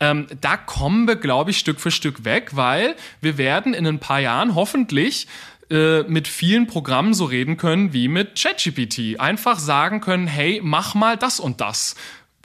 Ähm, 0.00 0.26
da 0.40 0.56
kommen 0.56 1.06
wir, 1.06 1.14
glaube 1.14 1.52
ich, 1.52 1.58
Stück 1.58 1.78
für 1.80 1.92
Stück 1.92 2.24
weg, 2.24 2.50
weil 2.56 2.96
wir 3.20 3.38
werden 3.38 3.72
in 3.72 3.86
ein 3.86 4.00
paar 4.00 4.18
Jahren 4.18 4.56
hoffentlich 4.56 5.28
äh, 5.70 6.02
mit 6.02 6.26
vielen 6.26 6.66
Programmen 6.66 7.14
so 7.14 7.24
reden 7.24 7.56
können 7.56 7.92
wie 7.92 8.08
mit 8.08 8.34
ChatGPT. 8.36 9.20
Einfach 9.20 9.60
sagen 9.60 10.00
können, 10.00 10.26
hey, 10.26 10.60
mach 10.62 10.94
mal 10.96 11.16
das 11.16 11.38
und 11.38 11.60
das 11.60 11.94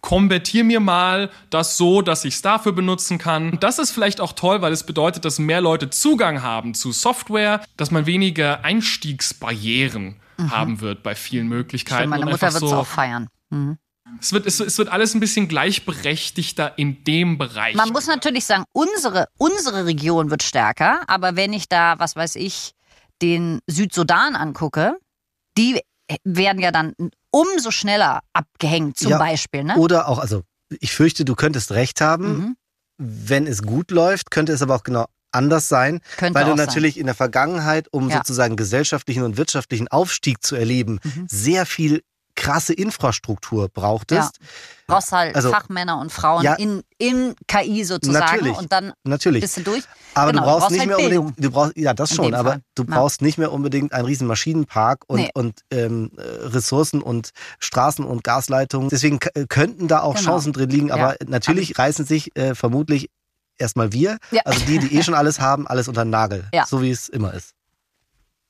konvertier 0.01 0.63
mir 0.63 0.79
mal 0.79 1.29
das 1.49 1.77
so, 1.77 2.01
dass 2.01 2.25
ich 2.25 2.35
es 2.35 2.41
dafür 2.41 2.71
benutzen 2.71 3.17
kann. 3.17 3.51
Und 3.51 3.63
das 3.63 3.79
ist 3.79 3.91
vielleicht 3.91 4.21
auch 4.21 4.33
toll, 4.33 4.61
weil 4.61 4.73
es 4.73 4.83
bedeutet, 4.83 5.25
dass 5.25 5.39
mehr 5.39 5.61
Leute 5.61 5.89
Zugang 5.89 6.41
haben 6.41 6.73
zu 6.73 6.91
Software, 6.91 7.61
dass 7.77 7.91
man 7.91 8.05
weniger 8.05 8.63
Einstiegsbarrieren 8.63 10.19
haben 10.49 10.81
wird 10.81 11.03
bei 11.03 11.15
vielen 11.15 11.47
Möglichkeiten. 11.47 12.01
Stimmt, 12.01 12.11
meine 12.11 12.25
und 12.25 12.31
Mutter 12.31 12.53
wird 12.53 12.63
es 12.63 12.69
so, 12.69 12.75
auch 12.75 12.87
feiern. 12.87 13.27
Mhm. 13.49 13.77
es 14.21 14.33
wird, 14.33 14.45
es, 14.45 14.59
es 14.59 14.77
wird 14.77 14.89
alles 14.89 15.13
ein 15.13 15.19
bisschen 15.19 15.47
gleichberechtigter 15.47 16.77
in 16.77 17.03
dem 17.03 17.37
Bereich. 17.37 17.75
Man 17.75 17.89
muss 17.89 18.07
natürlich 18.07 18.45
sagen, 18.45 18.65
unsere, 18.71 19.27
unsere 19.37 19.85
Region 19.85 20.29
wird 20.29 20.43
stärker, 20.43 21.01
aber 21.07 21.35
wenn 21.35 21.53
ich 21.53 21.69
da, 21.69 21.97
was 21.97 22.15
weiß 22.15 22.35
ich, 22.35 22.73
den 23.21 23.59
Südsudan 23.67 24.35
angucke, 24.35 24.97
die 25.57 25.81
werden 26.23 26.61
ja 26.61 26.71
dann 26.71 26.93
umso 27.39 27.71
schneller 27.71 28.21
abgehängt, 28.33 28.97
zum 28.97 29.11
Ja. 29.11 29.17
Beispiel. 29.17 29.63
Ne? 29.63 29.75
Oder 29.77 30.07
auch, 30.07 30.19
also 30.19 30.43
ich 30.79 30.93
fürchte, 30.93 31.25
du 31.25 31.35
könntest 31.35 31.71
recht 31.71 32.01
haben. 32.01 32.27
Mhm. 32.37 32.55
Wenn 32.99 33.45
es 33.47 33.61
gut 33.61 33.91
läuft, 33.91 34.31
könnte 34.31 34.51
es 34.53 34.61
aber 34.61 34.75
auch 34.75 34.83
genau 34.83 35.05
anders 35.31 35.67
sein, 35.69 35.99
Könnte 36.17 36.33
weil 36.39 36.45
du 36.45 36.53
auch 36.53 36.57
sein. 36.57 36.65
natürlich 36.65 36.97
in 36.97 37.05
der 37.05 37.13
Vergangenheit, 37.15 37.87
um 37.91 38.09
Ja. 38.09 38.17
sozusagen 38.17 38.55
gesellschaftlichen 38.55 39.23
und 39.23 39.37
wirtschaftlichen 39.37 39.87
Aufstieg 39.87 40.41
zu 40.43 40.55
erleben, 40.55 40.99
Mhm. 41.03 41.27
sehr 41.29 41.65
viel 41.65 42.01
krasse 42.37 42.71
Infrastruktur 42.73 43.67
brauchtest. 43.67 44.37
brauchst 44.87 45.11
halt 45.11 45.35
Also- 45.35 45.49
Fachmänner 45.51 45.99
und 45.99 46.13
Frauen 46.13 46.43
Ja. 46.43 46.53
in, 46.53 46.81
in 46.97 47.35
KI 47.47 47.83
sozusagen 47.83 48.23
Natürlich. 48.25 48.57
und 48.57 48.71
dann 48.71 48.93
Natürlich. 49.03 49.41
bist 49.41 49.57
du 49.57 49.61
durch. 49.63 49.83
Aber 50.13 50.31
Genau, 50.31 50.43
du 50.43 50.47
brauchst, 50.47 50.59
brauchst 50.61 50.71
nicht 50.71 50.79
halt 50.79 50.87
mehr 50.87 50.97
Bildung. 50.97 51.25
unbedingt, 51.25 51.45
du 51.45 51.51
brauchst, 51.51 51.77
ja, 51.77 51.93
das 51.93 52.11
In 52.11 52.15
schon, 52.15 52.33
aber 52.33 52.51
Fall. 52.51 52.61
du 52.75 52.83
Ja. 52.83 52.95
brauchst 52.95 53.21
nicht 53.21 53.37
mehr 53.37 53.51
unbedingt 53.51 53.91
einen 53.91 54.05
riesen 54.05 54.27
Maschinenpark 54.27 55.03
und, 55.07 55.19
Nee. 55.19 55.29
und 55.33 55.59
ähm, 55.71 56.11
äh, 56.17 56.21
Ressourcen 56.21 57.01
und 57.01 57.31
Straßen 57.59 58.05
und 58.05 58.23
Gasleitungen. 58.23 58.87
Deswegen 58.89 59.19
k- 59.19 59.29
könnten 59.49 59.89
da 59.89 60.01
auch 60.01 60.15
Genau. 60.15 60.25
Chancen 60.31 60.53
drin 60.53 60.69
liegen, 60.69 60.91
aber 60.91 61.13
Ja. 61.13 61.27
natürlich 61.27 61.77
reißen 61.77 62.05
sich 62.05 62.33
äh, 62.37 62.55
vermutlich 62.55 63.09
erstmal 63.57 63.91
wir, 63.91 64.17
Ja. 64.31 64.43
also 64.45 64.63
die, 64.65 64.77
die 64.79 64.95
eh 64.95 65.03
schon 65.03 65.15
alles 65.15 65.41
haben, 65.41 65.67
alles 65.67 65.87
unter 65.87 66.05
den 66.05 66.11
Nagel. 66.11 66.47
Ja. 66.53 66.65
So 66.65 66.81
wie 66.81 66.91
es 66.91 67.09
immer 67.09 67.33
ist. 67.33 67.51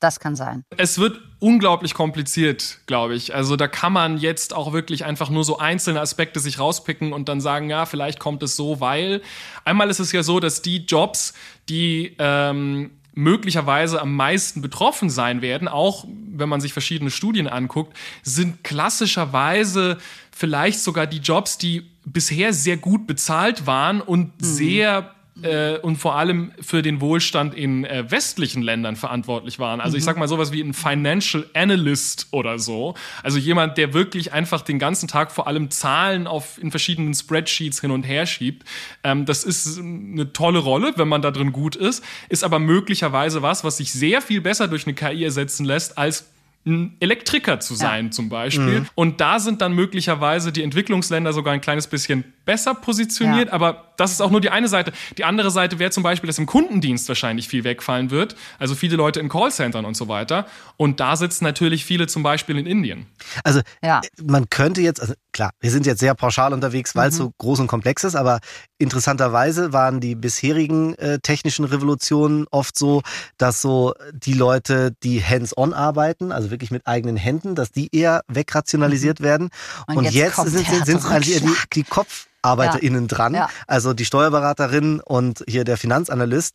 Das 0.00 0.20
kann 0.20 0.36
sein. 0.36 0.64
Es 0.76 0.98
wird 0.98 1.20
unglaublich 1.40 1.94
kompliziert, 1.94 2.78
glaube 2.86 3.14
ich. 3.16 3.34
Also 3.34 3.56
da 3.56 3.66
kann 3.66 3.92
man 3.92 4.18
jetzt 4.18 4.54
auch 4.54 4.72
wirklich 4.72 5.04
einfach 5.04 5.28
nur 5.28 5.44
so 5.44 5.58
einzelne 5.58 6.00
Aspekte 6.00 6.38
sich 6.38 6.58
rauspicken 6.58 7.12
und 7.12 7.28
dann 7.28 7.40
sagen, 7.40 7.68
ja, 7.68 7.84
vielleicht 7.84 8.20
kommt 8.20 8.42
es 8.42 8.54
so, 8.54 8.80
weil 8.80 9.22
einmal 9.64 9.90
ist 9.90 9.98
es 9.98 10.12
ja 10.12 10.22
so, 10.22 10.38
dass 10.38 10.62
die 10.62 10.84
Jobs, 10.84 11.34
die 11.68 12.14
ähm, 12.18 12.90
möglicherweise 13.18 14.00
am 14.00 14.14
meisten 14.14 14.62
betroffen 14.62 15.10
sein 15.10 15.42
werden, 15.42 15.66
auch 15.66 16.04
wenn 16.06 16.48
man 16.48 16.60
sich 16.60 16.72
verschiedene 16.72 17.10
Studien 17.10 17.48
anguckt, 17.48 17.96
sind 18.22 18.62
klassischerweise 18.62 19.98
vielleicht 20.30 20.78
sogar 20.78 21.08
die 21.08 21.18
Jobs, 21.18 21.58
die 21.58 21.90
bisher 22.04 22.52
sehr 22.52 22.76
gut 22.76 23.08
bezahlt 23.08 23.66
waren 23.66 24.00
und 24.00 24.32
sehr 24.38 25.16
äh, 25.42 25.78
und 25.78 25.96
vor 25.96 26.16
allem 26.16 26.52
für 26.60 26.82
den 26.82 27.00
Wohlstand 27.00 27.54
in 27.54 27.84
äh, 27.84 28.10
westlichen 28.10 28.62
Ländern 28.62 28.96
verantwortlich 28.96 29.58
waren. 29.58 29.80
Also 29.80 29.96
ich 29.96 30.04
sag 30.04 30.16
mal 30.16 30.28
sowas 30.28 30.52
wie 30.52 30.60
ein 30.60 30.74
Financial 30.74 31.46
Analyst 31.54 32.28
oder 32.30 32.58
so. 32.58 32.94
Also 33.22 33.38
jemand, 33.38 33.78
der 33.78 33.94
wirklich 33.94 34.32
einfach 34.32 34.62
den 34.62 34.78
ganzen 34.78 35.08
Tag 35.08 35.32
vor 35.32 35.46
allem 35.46 35.70
Zahlen 35.70 36.26
auf 36.26 36.58
in 36.58 36.70
verschiedenen 36.70 37.14
Spreadsheets 37.14 37.80
hin 37.80 37.90
und 37.90 38.02
her 38.02 38.26
schiebt. 38.26 38.66
Ähm, 39.04 39.24
das 39.24 39.44
ist 39.44 39.78
eine 39.78 40.32
tolle 40.32 40.58
Rolle, 40.58 40.92
wenn 40.96 41.08
man 41.08 41.22
da 41.22 41.30
drin 41.30 41.52
gut 41.52 41.76
ist, 41.76 42.04
ist 42.28 42.44
aber 42.44 42.58
möglicherweise 42.58 43.42
was, 43.42 43.64
was 43.64 43.76
sich 43.76 43.92
sehr 43.92 44.20
viel 44.22 44.40
besser 44.40 44.68
durch 44.68 44.86
eine 44.86 44.94
KI 44.94 45.24
ersetzen 45.24 45.64
lässt 45.64 45.98
als 45.98 46.30
ein 46.66 46.96
Elektriker 47.00 47.60
zu 47.60 47.74
sein 47.74 48.12
zum 48.12 48.28
Beispiel. 48.28 48.84
Und 48.94 49.20
da 49.20 49.38
sind 49.40 49.62
dann 49.62 49.72
möglicherweise 49.72 50.52
die 50.52 50.62
Entwicklungsländer 50.62 51.32
sogar 51.32 51.54
ein 51.54 51.60
kleines 51.60 51.86
bisschen 51.86 52.24
besser 52.44 52.74
positioniert. 52.74 53.48
Ja. 53.48 53.52
Aber 53.54 53.92
das 53.96 54.12
ist 54.12 54.20
auch 54.20 54.30
nur 54.30 54.40
die 54.40 54.50
eine 54.50 54.68
Seite. 54.68 54.92
Die 55.16 55.24
andere 55.24 55.50
Seite 55.50 55.78
wäre 55.78 55.90
zum 55.90 56.02
Beispiel, 56.02 56.26
dass 56.26 56.38
im 56.38 56.46
Kundendienst 56.46 57.08
wahrscheinlich 57.08 57.48
viel 57.48 57.64
wegfallen 57.64 58.10
wird. 58.10 58.36
Also 58.58 58.74
viele 58.74 58.96
Leute 58.96 59.20
in 59.20 59.28
Callcentern 59.28 59.84
und 59.84 59.96
so 59.96 60.08
weiter. 60.08 60.46
Und 60.76 61.00
da 61.00 61.16
sitzen 61.16 61.44
natürlich 61.44 61.84
viele 61.84 62.06
zum 62.06 62.22
Beispiel 62.22 62.58
in 62.58 62.66
Indien. 62.66 63.06
Also 63.44 63.60
Ja. 63.82 64.00
man 64.22 64.50
könnte 64.50 64.80
jetzt, 64.82 65.00
also 65.00 65.14
klar, 65.38 65.50
wir 65.60 65.70
sind 65.70 65.86
jetzt 65.86 66.00
sehr 66.00 66.14
pauschal 66.16 66.52
unterwegs, 66.52 66.96
weil 66.96 67.08
es 67.10 67.14
Mhm. 67.14 67.18
so 67.18 67.32
groß 67.38 67.60
und 67.60 67.66
komplex 67.68 68.02
ist, 68.02 68.16
aber 68.16 68.40
interessanterweise 68.78 69.72
waren 69.72 70.00
die 70.00 70.16
bisherigen 70.16 70.94
äh, 70.96 71.20
technischen 71.20 71.64
Revolutionen 71.64 72.46
oft 72.50 72.76
so, 72.76 73.02
dass 73.36 73.62
so 73.62 73.94
die 74.12 74.32
Leute, 74.32 74.92
die 75.04 75.22
hands-on 75.22 75.72
arbeiten, 75.74 76.32
also 76.32 76.50
wirklich 76.50 76.72
mit 76.72 76.86
eigenen 76.88 77.16
Händen, 77.16 77.54
dass 77.54 77.70
die 77.70 77.88
eher 77.94 78.22
wegrationalisiert 78.26 79.20
werden. 79.20 79.50
Und 79.86 79.98
Und, 79.98 80.04
jetzt 80.04 80.14
jetzt, 80.14 80.36
sind, 80.36 80.66
sind, 80.66 80.86
sind 80.86 81.06
eigentlich 81.06 81.34
eher 81.34 81.40
die, 81.48 81.54
die 81.74 81.84
KopfarbeiterInnen 81.84 83.06
dran, 83.06 83.34
Ja. 83.34 83.48
also 83.68 83.94
die 83.94 84.04
Steuerberaterin 84.06 85.00
und 85.00 85.44
hier 85.48 85.62
der 85.62 85.76
Finanzanalyst, 85.76 86.54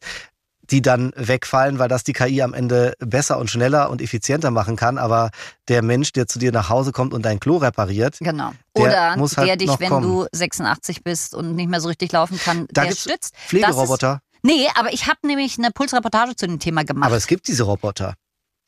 die 0.71 0.81
dann 0.81 1.11
wegfallen, 1.15 1.77
weil 1.79 1.89
das 1.89 2.03
die 2.03 2.13
KI 2.13 2.41
am 2.41 2.53
Ende 2.53 2.93
besser 2.99 3.37
und 3.37 3.49
schneller 3.49 3.89
und 3.89 4.01
effizienter 4.01 4.49
machen 4.51 4.75
kann. 4.75 4.97
Aber 4.97 5.29
der 5.67 5.81
Mensch, 5.81 6.11
der 6.13 6.25
zu 6.27 6.39
dir 6.39 6.51
nach 6.51 6.69
Hause 6.69 6.91
kommt 6.91 7.13
und 7.13 7.23
dein 7.23 7.39
Klo 7.39 7.57
repariert, 7.57 8.17
Genau. 8.19 8.51
Der 8.75 8.83
Oder 8.85 9.17
muss 9.17 9.37
halt 9.37 9.47
der 9.49 9.57
dich, 9.57 9.69
wenn 9.79 9.89
kommen. 9.89 10.07
du 10.07 10.25
86 10.31 11.03
bist 11.03 11.35
und 11.35 11.55
nicht 11.55 11.69
mehr 11.69 11.81
so 11.81 11.87
richtig 11.89 12.11
laufen 12.11 12.39
kann, 12.39 12.65
da 12.71 12.85
der 12.85 12.95
stützt. 12.95 13.35
Pflegeroboter. 13.47 14.21
Ist, 14.23 14.39
nee, 14.43 14.67
aber 14.75 14.93
ich 14.93 15.05
habe 15.07 15.19
nämlich 15.25 15.57
eine 15.57 15.71
Pulsreportage 15.71 16.35
zu 16.35 16.47
dem 16.47 16.59
Thema 16.59 16.83
gemacht. 16.83 17.07
Aber 17.07 17.17
es 17.17 17.27
gibt 17.27 17.47
diese 17.47 17.63
Roboter. 17.63 18.15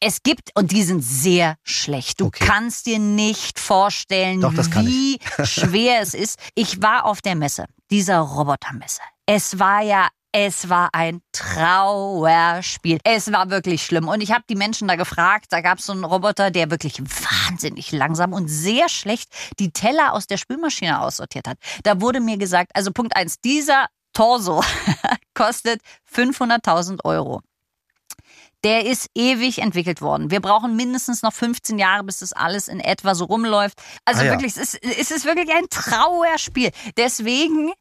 Es 0.02 0.22
gibt, 0.22 0.52
und 0.56 0.72
die 0.72 0.84
sind 0.84 1.02
sehr 1.02 1.56
schlecht. 1.64 2.20
Du 2.20 2.26
Okay. 2.26 2.44
kannst 2.46 2.86
dir 2.86 3.00
nicht 3.00 3.58
vorstellen, 3.60 4.42
Doch, 4.42 4.54
wie 4.54 5.20
schwer 5.46 6.02
es 6.02 6.14
ist. 6.14 6.38
Ich 6.54 6.82
war 6.82 7.06
auf 7.06 7.22
der 7.22 7.36
Messe, 7.36 7.66
dieser 7.90 8.20
Robotermesse. 8.20 9.02
Es 9.26 9.58
war 9.58 9.82
ja, 9.82 10.10
es 10.38 10.67
war 10.67 10.89
ein 10.91 11.21
Trauerspiel. 11.32 13.00
Es 13.06 13.32
war 13.32 13.50
wirklich 13.50 13.86
schlimm. 13.86 14.10
Und 14.10 14.19
ich 14.19 14.34
habe 14.34 14.43
die 14.50 14.56
Menschen 14.56 14.86
da 14.86 14.98
gefragt, 14.98 15.45
da 15.52 15.62
gab 15.62 15.80
es 15.80 15.86
so 15.86 15.93
einen 15.93 16.04
Roboter, 16.04 16.52
der 16.52 16.69
wirklich 16.69 17.02
wahnsinnig 17.02 17.93
langsam 17.93 18.34
und 18.34 18.50
sehr 18.50 18.89
schlecht 18.89 19.30
die 19.60 19.71
Teller 19.71 20.12
aus 20.12 20.28
der 20.28 20.36
Spülmaschine 20.36 21.00
aussortiert 21.00 21.48
hat. 21.48 21.58
Da 21.84 22.02
wurde 22.02 22.19
mir 22.19 22.38
gesagt, 22.38 22.71
also 22.74 22.91
Punkt 22.91 23.15
eins, 23.15 23.39
dieser 23.39 23.86
Torso 24.12 24.62
kostet 25.34 25.80
500.000 26.13 27.06
Euro. 27.06 27.39
Der 28.65 28.86
ist 28.86 29.10
ewig 29.15 29.60
entwickelt 29.60 30.02
worden. 30.02 30.32
Wir 30.32 30.41
brauchen 30.41 30.76
mindestens 30.76 31.21
noch 31.21 31.32
15 31.32 31.80
Jahre, 31.80 32.04
bis 32.04 32.19
das 32.19 32.34
alles 32.34 32.67
in 32.67 32.82
etwa 32.82 33.15
so 33.15 33.24
rumläuft. 33.24 33.82
Also 34.04 34.24
Ah 34.24 34.26
ja. 34.26 34.32
wirklich, 34.32 34.58
es 34.58 34.74
ist, 34.74 34.84
es 34.84 35.12
ist 35.12 35.24
wirklich 35.24 35.56
ein 35.56 35.69
Trauerspiel. 35.69 36.71
Deswegen 36.98 37.71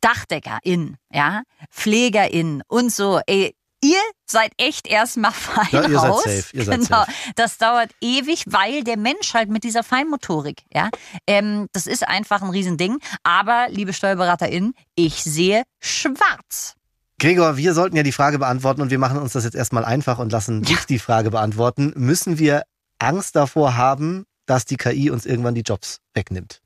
DachdeckerInnen, 0.00 0.96
ja, 1.12 1.42
PflegerInnen 1.70 2.62
und 2.68 2.92
so, 2.92 3.20
ey, 3.26 3.54
ihr 3.82 4.00
seid 4.26 4.52
echt 4.56 4.86
erstmal 4.86 5.32
fein 5.32 5.66
Ja, 5.72 5.88
ihr 5.88 5.98
seid 5.98 6.10
raus. 6.10 6.22
safe, 6.24 6.56
ihr 6.56 6.64
seid 6.64 6.80
genau. 6.80 7.04
safe. 7.04 7.12
Das 7.36 7.58
dauert 7.58 7.90
ewig, 8.00 8.44
weil 8.46 8.84
der 8.84 8.96
Mensch 8.96 9.34
halt 9.34 9.50
mit 9.50 9.64
dieser 9.64 9.82
Feinmotorik, 9.82 10.62
ja, 10.72 10.90
ähm, 11.26 11.68
das 11.72 11.86
ist 11.86 12.06
einfach 12.06 12.42
ein 12.42 12.50
Riesending. 12.50 12.98
Aber, 13.22 13.66
liebe 13.70 13.92
SteuerberaterInnen, 13.92 14.74
ich 14.94 15.22
sehe 15.22 15.64
schwarz. 15.80 16.74
Gregor, 17.18 17.58
wir 17.58 17.74
sollten 17.74 17.96
ja 17.96 18.02
die 18.02 18.12
Frage 18.12 18.38
beantworten 18.38 18.80
und 18.80 18.90
wir 18.90 18.98
machen 18.98 19.18
uns 19.18 19.34
das 19.34 19.44
jetzt 19.44 19.54
erstmal 19.54 19.84
einfach 19.84 20.18
und 20.18 20.32
lassen 20.32 20.62
dich 20.62 20.86
die 20.86 20.98
Frage 20.98 21.30
beantworten. 21.30 21.92
Müssen 21.94 22.38
wir 22.38 22.62
Angst 22.98 23.36
davor 23.36 23.76
haben, 23.76 24.24
dass 24.46 24.64
die 24.64 24.76
KI 24.76 25.10
uns 25.10 25.26
irgendwann 25.26 25.54
die 25.54 25.60
Jobs 25.60 25.98
wegnimmt? 26.14 26.62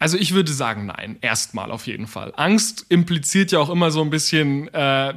Also 0.00 0.16
ich 0.16 0.34
würde 0.34 0.52
sagen, 0.52 0.86
nein, 0.86 1.18
erstmal 1.20 1.70
auf 1.70 1.86
jeden 1.86 2.08
Fall. 2.08 2.32
Angst 2.36 2.86
impliziert 2.88 3.52
ja 3.52 3.60
auch 3.60 3.70
immer 3.70 3.92
so 3.92 4.00
ein 4.00 4.10
bisschen, 4.10 4.66
äh, 4.74 5.14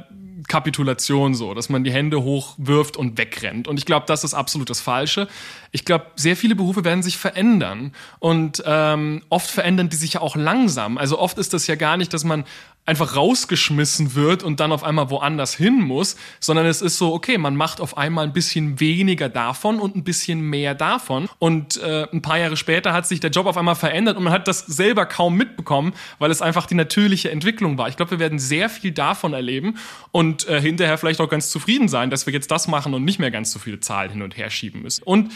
Kapitulation 0.48 1.34
so, 1.34 1.54
dass 1.54 1.68
man 1.68 1.84
die 1.84 1.92
Hände 1.92 2.22
hochwirft 2.22 2.96
und 2.96 3.16
wegrennt. 3.18 3.68
Und 3.68 3.78
ich 3.78 3.86
glaube, 3.86 4.06
das 4.06 4.24
ist 4.24 4.34
absolut 4.34 4.68
das 4.70 4.80
Falsche. 4.80 5.28
Ich 5.72 5.84
glaube, 5.84 6.06
sehr 6.16 6.36
viele 6.36 6.54
Berufe 6.54 6.84
werden 6.84 7.02
sich 7.02 7.16
verändern. 7.16 7.92
Und 8.18 8.62
ähm, 8.66 9.22
oft 9.30 9.50
verändern 9.50 9.88
die 9.88 9.96
sich 9.96 10.14
ja 10.14 10.20
auch 10.20 10.36
langsam. 10.36 10.98
Also 10.98 11.18
oft 11.18 11.38
ist 11.38 11.54
das 11.54 11.66
ja 11.66 11.76
gar 11.76 11.96
nicht, 11.96 12.12
dass 12.12 12.24
man 12.24 12.44
einfach 12.86 13.16
rausgeschmissen 13.16 14.14
wird 14.14 14.42
und 14.42 14.60
dann 14.60 14.70
auf 14.70 14.84
einmal 14.84 15.08
woanders 15.08 15.54
hin 15.54 15.80
muss, 15.80 16.16
sondern 16.38 16.66
es 16.66 16.82
ist 16.82 16.98
so, 16.98 17.14
okay, 17.14 17.38
man 17.38 17.56
macht 17.56 17.80
auf 17.80 17.96
einmal 17.96 18.26
ein 18.26 18.32
bisschen 18.34 18.78
weniger 18.78 19.30
davon 19.30 19.80
und 19.80 19.96
ein 19.96 20.04
bisschen 20.04 20.40
mehr 20.42 20.74
davon. 20.74 21.28
Und 21.38 21.78
äh, 21.78 22.06
ein 22.12 22.20
paar 22.20 22.38
Jahre 22.38 22.56
später 22.56 22.92
hat 22.92 23.06
sich 23.06 23.20
der 23.20 23.30
Job 23.30 23.46
auf 23.46 23.56
einmal 23.56 23.74
verändert 23.74 24.18
und 24.18 24.24
man 24.24 24.32
hat 24.32 24.48
das 24.48 24.66
selber 24.66 25.06
kaum 25.06 25.36
mitbekommen, 25.36 25.94
weil 26.18 26.30
es 26.30 26.42
einfach 26.42 26.66
die 26.66 26.74
natürliche 26.74 27.30
Entwicklung 27.30 27.78
war. 27.78 27.88
Ich 27.88 27.96
glaube, 27.96 28.12
wir 28.12 28.18
werden 28.18 28.38
sehr 28.38 28.68
viel 28.68 28.92
davon 28.92 29.32
erleben 29.32 29.78
und 30.12 30.46
äh, 30.48 30.60
hinterher 30.60 30.98
vielleicht 30.98 31.20
auch 31.20 31.28
ganz 31.28 31.48
zufrieden 31.48 31.88
sein, 31.88 32.10
dass 32.10 32.26
wir 32.26 32.34
jetzt 32.34 32.50
das 32.50 32.68
machen 32.68 32.92
und 32.92 33.04
nicht 33.04 33.18
mehr 33.18 33.30
ganz 33.30 33.50
so 33.50 33.58
viele 33.58 33.80
Zahlen 33.80 34.10
hin 34.10 34.22
und 34.22 34.36
her 34.36 34.50
schieben 34.50 34.82
müssen. 34.82 35.02
Und 35.04 35.32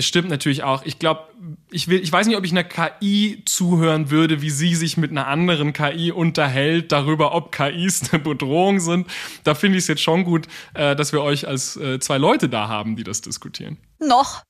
es 0.00 0.06
stimmt 0.06 0.30
natürlich 0.30 0.62
auch. 0.62 0.82
Ich 0.86 0.98
glaube, 0.98 1.28
ich 1.70 1.88
will, 1.88 2.00
ich 2.00 2.10
weiß 2.10 2.26
nicht, 2.26 2.38
ob 2.38 2.44
ich 2.44 2.52
einer 2.52 2.64
KI 2.64 3.42
zuhören 3.44 4.10
würde, 4.10 4.40
wie 4.40 4.48
sie 4.48 4.74
sich 4.74 4.96
mit 4.96 5.10
einer 5.10 5.26
anderen 5.26 5.74
KI 5.74 6.10
unterhält, 6.10 6.90
darüber, 6.90 7.34
ob 7.34 7.52
KIs 7.52 8.10
eine 8.10 8.22
Bedrohung 8.22 8.80
sind. 8.80 9.06
Da 9.44 9.54
finde 9.54 9.76
ich 9.76 9.84
es 9.84 9.88
jetzt 9.88 10.02
schon 10.02 10.24
gut, 10.24 10.48
äh, 10.72 10.96
dass 10.96 11.12
wir 11.12 11.20
euch 11.20 11.46
als 11.46 11.76
äh, 11.76 12.00
zwei 12.00 12.16
Leute 12.16 12.48
da 12.48 12.68
haben, 12.68 12.96
die 12.96 13.04
das 13.04 13.20
diskutieren. 13.20 13.76
Noch. 13.98 14.42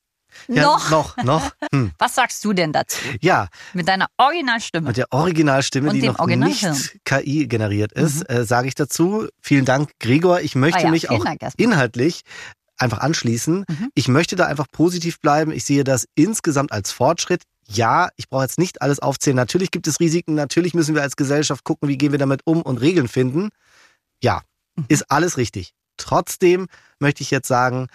Ja, 0.47 0.63
noch. 0.63 0.89
noch, 0.89 1.17
noch. 1.17 1.51
Hm. 1.73 1.91
Was 1.97 2.15
sagst 2.15 2.43
du 2.45 2.53
denn 2.53 2.71
dazu? 2.71 2.97
Ja, 3.19 3.49
Mit 3.73 3.89
deiner 3.89 4.07
Originalstimme. 4.17 4.87
mit 4.87 4.95
der 4.97 5.07
Originalstimme, 5.11 5.89
Und 5.89 5.95
die 5.95 6.07
noch 6.07 6.25
nicht 6.25 6.99
KI 7.03 7.47
generiert 7.47 7.91
ist, 7.91 8.29
äh, 8.29 8.45
sage 8.45 8.69
ich 8.69 8.75
dazu. 8.75 9.27
Vielen 9.41 9.65
Dank, 9.65 9.91
Gregor. 9.99 10.39
Ich 10.39 10.55
möchte 10.55 10.79
Ah 10.79 10.83
ja, 10.83 10.91
mich 10.91 11.09
auch 11.09 11.23
Dank 11.25 11.41
inhaltlich 11.57 12.21
einfach 12.81 12.99
anschließen. 12.99 13.65
Mhm. 13.67 13.89
Ich 13.95 14.07
möchte 14.07 14.35
da 14.35 14.45
einfach 14.45 14.67
positiv 14.71 15.19
bleiben. 15.19 15.51
Ich 15.51 15.63
sehe 15.63 15.83
das 15.83 16.07
insgesamt 16.15 16.71
als 16.71 16.91
Fortschritt. 16.91 17.43
Ja, 17.67 18.09
ich 18.17 18.27
brauche 18.29 18.43
jetzt 18.43 18.59
nicht 18.59 18.81
alles 18.81 18.99
aufzählen. 18.99 19.35
Natürlich 19.37 19.71
gibt 19.71 19.87
es 19.87 19.99
Risiken. 19.99 20.33
Natürlich 20.33 20.73
müssen 20.73 20.95
wir 20.95 21.01
als 21.01 21.15
Gesellschaft 21.15 21.63
gucken, 21.63 21.87
wie 21.87 21.97
gehen 21.97 22.11
wir 22.11 22.19
damit 22.19 22.41
um 22.45 22.61
und 22.61 22.77
Regeln 22.81 23.07
finden. 23.07 23.49
Ja, 24.21 24.41
Mhm. 24.75 24.85
ist 24.87 25.11
alles 25.11 25.37
richtig. 25.37 25.73
Trotzdem 25.97 26.67
möchte 26.99 27.23
ich 27.23 27.31
jetzt 27.31 27.47
sagen, 27.47 27.87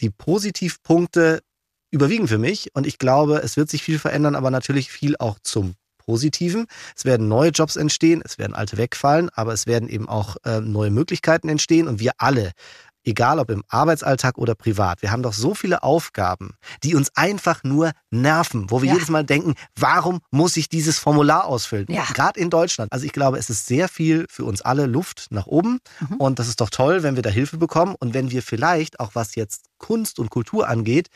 die 0.00 0.10
Positivpunkte 0.10 1.42
überwiegen 1.90 2.26
für 2.28 2.38
mich 2.38 2.70
und 2.74 2.86
ich 2.86 2.98
glaube, 2.98 3.42
es 3.42 3.56
wird 3.56 3.70
sich 3.70 3.82
viel 3.82 3.98
verändern, 3.98 4.34
aber 4.34 4.50
natürlich 4.50 4.90
viel 4.90 5.16
auch 5.18 5.38
zum 5.42 5.74
Positiven. 5.98 6.66
Es 6.96 7.04
werden 7.04 7.28
neue 7.28 7.50
Jobs 7.50 7.76
entstehen, 7.76 8.22
es 8.24 8.38
werden 8.38 8.54
alte 8.54 8.76
wegfallen, 8.76 9.28
aber 9.30 9.52
es 9.52 9.66
werden 9.66 9.88
eben 9.88 10.08
auch 10.08 10.36
äh, 10.44 10.60
neue 10.60 10.90
Möglichkeiten 10.90 11.48
entstehen 11.48 11.86
und 11.86 12.00
wir 12.00 12.12
alle, 12.18 12.52
egal 13.04 13.38
ob 13.38 13.50
im 13.50 13.62
Arbeitsalltag 13.68 14.38
oder 14.38 14.54
privat, 14.54 15.02
wir 15.02 15.10
haben 15.10 15.22
doch 15.22 15.32
so 15.32 15.54
viele 15.54 15.82
Aufgaben, 15.82 16.54
die 16.82 16.94
uns 16.94 17.10
einfach 17.16 17.64
nur 17.64 17.92
nerven, 18.10 18.70
wo 18.70 18.80
wir 18.82 18.88
Ja. 18.88 18.94
jedes 18.94 19.08
Mal 19.08 19.24
denken, 19.24 19.54
warum 19.76 20.20
muss 20.30 20.56
ich 20.56 20.68
dieses 20.68 20.98
Formular 20.98 21.44
ausfüllen? 21.46 21.86
Ja. 21.88 22.04
Gerade 22.12 22.38
in 22.40 22.50
Deutschland. 22.50 22.92
Also 22.92 23.04
ich 23.06 23.12
glaube, 23.12 23.38
es 23.38 23.50
ist 23.50 23.66
sehr 23.66 23.88
viel 23.88 24.26
für 24.28 24.44
uns 24.44 24.62
alle 24.62 24.86
Luft 24.86 25.26
nach 25.30 25.46
oben 25.46 25.78
Mhm. 26.00 26.16
und 26.16 26.38
das 26.38 26.48
ist 26.48 26.60
doch 26.60 26.70
toll, 26.70 27.02
wenn 27.02 27.16
wir 27.16 27.22
da 27.22 27.30
Hilfe 27.30 27.56
bekommen 27.56 27.94
und 27.98 28.14
wenn 28.14 28.30
wir 28.30 28.42
vielleicht 28.42 29.00
auch 29.00 29.10
was 29.14 29.34
jetzt 29.34 29.66
Kunst 29.78 30.18
und 30.18 30.30
Kultur 30.30 30.68
angeht, 30.68 31.08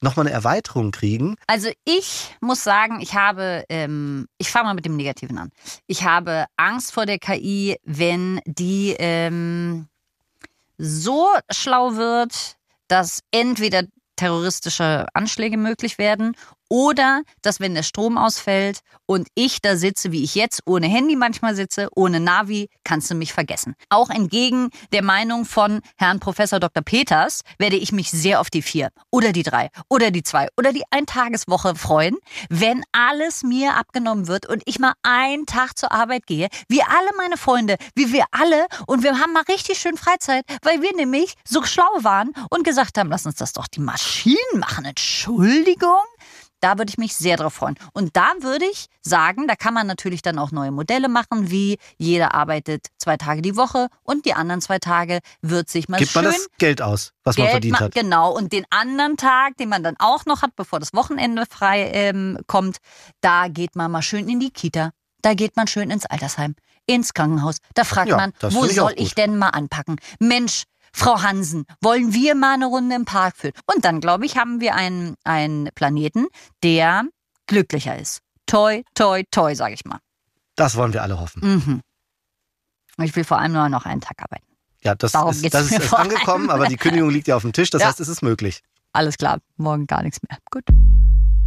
nochmal 0.00 0.26
eine 0.26 0.34
Erweiterung 0.34 0.92
kriegen. 0.92 1.34
Also 1.48 1.70
ich 1.84 2.34
muss 2.40 2.62
sagen, 2.62 3.00
ich 3.00 3.14
habe, 3.14 3.64
ähm, 3.68 4.26
ich 4.38 4.50
fange 4.50 4.66
mal 4.66 4.74
mit 4.74 4.84
dem 4.84 4.94
Negativen 4.96 5.38
an. 5.38 5.50
Ich 5.88 6.04
habe 6.04 6.44
Angst 6.56 6.92
vor 6.92 7.04
der 7.04 7.18
KI, 7.18 7.76
wenn 7.84 8.40
die 8.46 8.94
ähm, 8.98 9.88
so 10.78 11.26
schlau 11.50 11.96
wird, 11.96 12.56
dass 12.88 13.20
entweder 13.30 13.84
terroristische 14.16 15.06
Anschläge 15.14 15.56
möglich 15.56 15.98
werden 15.98 16.34
oder 16.68 17.22
dass 17.42 17.60
wenn 17.60 17.74
der 17.74 17.82
Strom 17.82 18.18
ausfällt 18.18 18.80
und 19.06 19.28
ich 19.34 19.60
da 19.60 19.76
sitze, 19.76 20.12
wie 20.12 20.22
ich 20.22 20.34
jetzt, 20.34 20.62
ohne 20.66 20.86
Handy 20.86 21.16
manchmal 21.16 21.54
sitze, 21.54 21.88
ohne 21.94 22.20
Navi, 22.20 22.68
kannst 22.84 23.10
du 23.10 23.14
mich 23.14 23.32
vergessen. 23.32 23.74
Auch 23.88 24.10
entgegen 24.10 24.70
der 24.92 25.02
Meinung 25.02 25.44
von 25.44 25.80
Herrn 25.96 26.20
Professor 26.20 26.60
Dr. 26.60 26.82
Peters 26.82 27.42
werde 27.58 27.76
ich 27.76 27.92
mich 27.92 28.10
sehr 28.10 28.40
auf 28.40 28.50
die 28.50 28.62
vier 28.62 28.90
oder 29.10 29.32
die 29.32 29.42
drei 29.42 29.70
oder 29.88 30.10
die 30.10 30.22
zwei 30.22 30.48
oder 30.56 30.72
die 30.72 30.84
Eintageswoche 30.90 31.74
freuen, 31.74 32.16
wenn 32.50 32.84
alles 32.92 33.42
mir 33.42 33.76
abgenommen 33.76 34.28
wird 34.28 34.46
und 34.46 34.62
ich 34.66 34.78
mal 34.78 34.94
einen 35.02 35.46
Tag 35.46 35.78
zur 35.78 35.92
Arbeit 35.92 36.26
gehe, 36.26 36.48
wie 36.68 36.82
alle 36.82 37.10
meine 37.16 37.36
Freunde, 37.36 37.76
wie 37.94 38.12
wir 38.12 38.24
alle 38.30 38.66
und 38.86 39.02
wir 39.02 39.18
haben 39.18 39.32
mal 39.32 39.44
richtig 39.48 39.78
schön 39.78 39.96
Freizeit, 39.96 40.44
weil 40.62 40.82
wir 40.82 40.94
nämlich 40.94 41.34
so 41.46 41.62
schlau 41.62 41.88
waren 42.00 42.32
und 42.50 42.64
gesagt 42.64 42.98
haben, 42.98 43.08
lass 43.08 43.26
uns 43.26 43.36
das 43.36 43.52
doch 43.52 43.68
die 43.68 43.80
Maschinen 43.80 44.36
machen. 44.58 44.84
Entschuldigung? 44.84 45.96
Da 46.60 46.78
würde 46.78 46.90
ich 46.90 46.98
mich 46.98 47.14
sehr 47.14 47.36
drauf 47.36 47.54
freuen. 47.54 47.76
Und 47.92 48.16
da 48.16 48.32
würde 48.40 48.64
ich 48.64 48.86
sagen, 49.00 49.46
da 49.46 49.54
kann 49.54 49.74
man 49.74 49.86
natürlich 49.86 50.22
dann 50.22 50.38
auch 50.38 50.50
neue 50.50 50.70
Modelle 50.70 51.08
machen, 51.08 51.50
wie 51.50 51.78
jeder 51.98 52.34
arbeitet 52.34 52.86
zwei 52.98 53.16
Tage 53.16 53.42
die 53.42 53.56
Woche 53.56 53.88
und 54.02 54.26
die 54.26 54.34
anderen 54.34 54.60
zwei 54.60 54.78
Tage 54.78 55.20
wird 55.40 55.68
sich 55.68 55.88
mal 55.88 55.98
Gibt 55.98 56.10
schön 56.10 56.24
man 56.24 56.32
das 56.32 56.48
Geld 56.58 56.82
aus, 56.82 57.12
was 57.24 57.36
man 57.36 57.44
Geld 57.46 57.52
verdient 57.52 57.72
ma- 57.72 57.80
hat. 57.80 57.94
Genau, 57.94 58.32
und 58.36 58.52
den 58.52 58.64
anderen 58.70 59.16
Tag, 59.16 59.56
den 59.56 59.68
man 59.68 59.82
dann 59.82 59.94
auch 59.98 60.26
noch 60.26 60.42
hat, 60.42 60.56
bevor 60.56 60.80
das 60.80 60.92
Wochenende 60.94 61.44
frei 61.48 61.90
ähm, 61.92 62.38
kommt, 62.46 62.78
da 63.20 63.48
geht 63.48 63.76
man 63.76 63.90
mal 63.90 64.02
schön 64.02 64.28
in 64.28 64.40
die 64.40 64.50
Kita. 64.50 64.90
Da 65.22 65.34
geht 65.34 65.56
man 65.56 65.66
schön 65.66 65.90
ins 65.90 66.06
Altersheim, 66.06 66.54
ins 66.86 67.12
Krankenhaus. 67.14 67.56
Da 67.74 67.84
fragt 67.84 68.08
Ja, 68.08 68.16
man, 68.16 68.32
wo 68.50 68.64
ich 68.64 68.74
soll 68.74 68.92
ich 68.96 69.14
denn 69.14 69.36
mal 69.36 69.48
anpacken? 69.50 69.96
Mensch, 70.20 70.64
Frau 70.92 71.22
Hansen, 71.22 71.64
wollen 71.80 72.12
wir 72.14 72.34
mal 72.34 72.54
eine 72.54 72.66
Runde 72.66 72.94
im 72.96 73.04
Park 73.04 73.36
führen? 73.36 73.52
Und 73.72 73.84
dann, 73.84 74.00
glaube 74.00 74.26
ich, 74.26 74.36
haben 74.36 74.60
wir 74.60 74.74
einen, 74.74 75.14
einen 75.24 75.68
Planeten, 75.74 76.26
der 76.62 77.04
glücklicher 77.46 77.98
ist. 77.98 78.20
Toi, 78.46 78.82
toi, 78.94 79.22
toi, 79.30 79.54
sage 79.54 79.74
ich 79.74 79.84
mal. 79.84 79.98
Das 80.56 80.76
wollen 80.76 80.92
wir 80.92 81.02
alle 81.02 81.20
hoffen. 81.20 81.42
Mhm. 81.44 81.80
Ich 83.04 83.14
will 83.14 83.24
vor 83.24 83.38
allem 83.38 83.52
nur 83.52 83.68
noch 83.68 83.84
einen 83.86 84.00
Tag 84.00 84.16
arbeiten. 84.22 84.46
Ja, 84.82 84.94
das 84.94 85.12
Darum 85.12 85.30
ist, 85.30 85.52
das 85.54 85.70
ist 85.70 85.92
angekommen, 85.92 86.50
aber 86.50 86.66
die 86.66 86.76
Kündigung 86.76 87.10
liegt 87.10 87.28
ja 87.28 87.36
auf 87.36 87.42
dem 87.42 87.52
Tisch. 87.52 87.70
Das 87.70 87.82
Ja. 87.82 87.88
heißt, 87.88 88.00
es 88.00 88.08
ist 88.08 88.22
möglich. 88.22 88.62
Alles 88.92 89.16
klar, 89.18 89.38
morgen 89.56 89.86
gar 89.86 90.02
nichts 90.02 90.18
mehr. 90.28 90.38
Gut. 90.50 90.64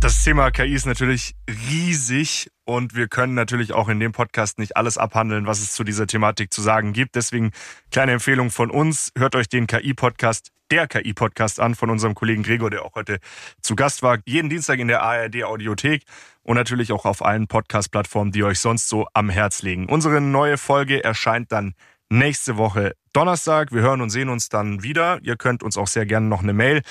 Das 0.02 0.24
Thema 0.24 0.50
KI 0.50 0.74
ist 0.74 0.88
natürlich 0.88 1.36
riesig 1.70 2.50
und 2.66 2.96
wir 2.96 3.08
können 3.08 3.36
natürlich 3.36 3.72
auch 3.72 3.88
in 3.88 4.00
dem 4.00 4.14
Podcast 4.14 4.58
nicht 4.58 4.76
alles 4.76 4.98
abhandeln, 4.98 5.46
was 5.46 5.60
es 5.60 5.74
zu 5.74 5.84
dieser 5.84 6.08
Thematik 6.08 6.52
zu 6.52 6.64
sagen 6.64 6.92
gibt. 6.92 7.14
Deswegen 7.14 7.52
kleine 7.92 8.14
Empfehlung 8.14 8.50
von 8.50 8.72
uns. 8.72 9.12
Hört 9.16 9.36
euch 9.36 9.48
den 9.48 9.68
KI-Podcast, 9.68 10.50
der 10.72 10.88
KI-Podcast 10.88 11.60
an 11.60 11.76
von 11.76 11.92
unserem 11.92 12.16
Kollegen 12.16 12.42
Gregor, 12.42 12.72
der 12.72 12.84
auch 12.84 12.96
heute 12.96 13.20
zu 13.62 13.76
Gast 13.76 14.02
war. 14.02 14.18
Jeden 14.26 14.50
Dienstag 14.50 14.80
in 14.80 14.88
der 14.88 15.04
ARD-Audiothek 15.04 16.02
und 16.42 16.56
natürlich 16.56 16.92
auch 16.92 17.06
auf 17.06 17.24
allen 17.24 17.46
Podcast-Plattformen, 17.46 18.32
die 18.32 18.44
euch 18.44 18.60
sonst 18.60 18.90
so 18.90 19.06
am 19.14 19.30
Herz 19.30 19.62
legen. 19.62 19.86
Unsere 19.88 20.20
neue 20.20 20.58
Folge 20.58 21.04
erscheint 21.04 21.52
dann 21.52 21.76
nächste 22.10 22.58
Woche 22.58 22.96
Donnerstag. 23.14 23.72
Wir 23.72 23.84
hören 23.84 24.02
und 24.02 24.10
sehen 24.10 24.30
uns 24.30 24.50
dann 24.50 24.82
wieder. 24.82 25.20
Ihr 25.22 25.36
könnt 25.36 25.62
uns 25.62 25.78
auch 25.78 25.88
sehr 25.88 26.08
gerne 26.08 26.26
noch 26.26 26.42
eine 26.42 26.54
Mail 26.54 26.82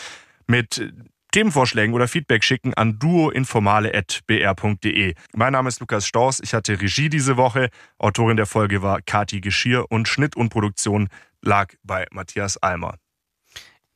mit 0.47 0.93
Themenvorschlägen 1.33 1.95
oder 1.95 2.09
Feedback 2.09 2.43
schicken 2.43 2.75
an 2.75 2.99
duoinformale.br.de. 2.99 5.15
Mein 5.35 5.53
Name 5.53 5.69
ist 5.69 5.79
Lukas 5.81 6.07
Staus. 6.07 6.41
Ich 6.41 6.55
hatte 6.55 6.81
Regie 6.81 7.09
diese 7.09 7.37
Woche. 7.37 7.71
Autorin 7.99 8.37
der 8.37 8.47
Folge 8.47 8.83
war 8.83 9.01
Kati 9.01 9.41
Geschirr 9.41 9.87
und 9.91 10.09
Schnitt 10.09 10.37
und 10.37 10.49
Produktion 10.49 11.09
lag 11.41 11.73
bei 11.83 12.07
Matthias 12.11 12.57
Almer. 12.57 12.97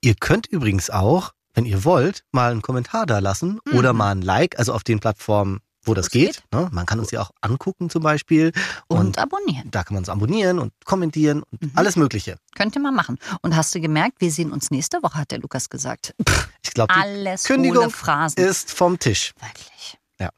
Ihr 0.01 0.15
könnt 0.15 0.47
übrigens 0.47 0.91
auch, 0.91 1.33
wenn 1.55 1.67
ihr 1.67 1.85
wollt, 1.85 2.25
mal 2.31 2.53
einen 2.53 2.63
Kommentar 2.63 3.07
da 3.07 3.19
lassen 3.19 3.59
oder 3.73 3.93
mal 3.93 4.13
ein 4.13 4.23
Like, 4.23 4.57
also 4.59 4.73
auf 4.73 4.85
den 4.85 5.01
Plattformen, 5.01 5.59
wo 5.85 5.95
das 5.95 6.11
geht. 6.11 6.43
geht. 6.43 6.53
Ne? 6.53 6.69
Man 6.73 6.87
kann 6.87 6.99
uns 7.01 7.11
ja 7.11 7.21
auch 7.23 7.31
angucken 7.41 7.91
zum 7.91 8.03
Beispiel. 8.03 8.53
Und, 8.89 8.99
Und, 8.99 9.19
abonnieren. 9.19 9.71
da 9.71 9.83
kann 9.85 9.95
man 9.95 10.03
uns 10.03 10.09
abonnieren 10.09 10.59
und 10.59 10.73
kommentieren 10.85 11.43
und 11.51 11.63
Mhm. 11.63 11.73
alles 11.75 11.97
Mögliche. 11.97 12.39
Könnt 12.55 12.75
ihr 12.77 12.81
mal 12.83 12.93
machen. 12.93 13.19
Und 13.43 13.55
hast 13.57 13.75
du 13.75 13.81
gemerkt, 13.81 14.21
wir 14.21 14.31
sehen 14.31 14.53
uns 14.53 14.71
nächste 14.71 15.03
Woche, 15.03 15.19
hat 15.19 15.31
der 15.31 15.39
Lukas 15.41 15.69
gesagt. 15.69 16.15
Ich 16.63 16.71
glaube, 16.73 16.95
Alles 16.95 17.45
Kündigung 17.45 17.85
ohne 17.85 17.91
Phrasen. 17.91 18.39
ist 18.43 18.73
vom 18.73 18.99
Tisch. 18.99 19.33
Wirklich. 19.41 19.99
Ja. 20.19 20.31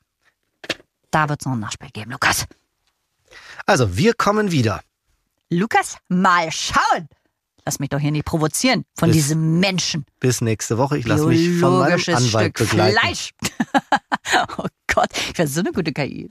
Da 1.10 1.28
wird 1.28 1.40
es 1.40 1.46
noch 1.46 1.52
ein 1.54 1.60
Nachspiel 1.60 1.90
geben, 1.92 2.10
Lukas. 2.10 2.44
Also, 3.66 3.96
wir 3.96 4.14
kommen 4.14 4.50
wieder. 4.52 4.80
Lukas, 5.50 5.96
mal 6.08 6.50
schauen. 6.50 7.08
Lass 7.64 7.80
mich 7.80 7.88
doch 7.88 7.98
hier 7.98 8.12
nicht 8.12 8.24
provozieren 8.24 8.84
von 8.96 9.08
Bis- 9.10 9.16
diesem 9.24 9.58
Menschen. 9.58 10.04
Bis 10.20 10.40
nächste 10.40 10.78
Woche. 10.78 10.98
Ich 10.98 11.06
lasse 11.06 11.26
mich 11.26 11.58
von 11.58 11.78
meinem 11.80 12.00
Anwalt 12.00 12.56
Stück 12.58 12.70
begleiten. 12.70 12.98
Fleisch. 12.98 13.30
oh 14.58 14.66
Gott, 14.96 15.10
ich 15.12 15.36
wäre 15.36 15.46
so 15.46 15.60
eine 15.60 15.72
gute 15.72 15.92
KI. 15.92 16.30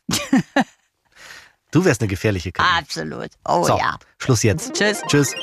Du 1.72 1.86
wärst 1.86 2.02
eine 2.02 2.08
gefährliche 2.08 2.52
KI. 2.52 2.64
Absolut. 2.64 3.30
Oh 3.48 3.64
so, 3.64 3.78
ja. 3.78 4.00
Schluss 4.18 4.42
jetzt. 4.42 4.74
Tschüss. 4.74 5.02
Tschüss. 5.08 5.36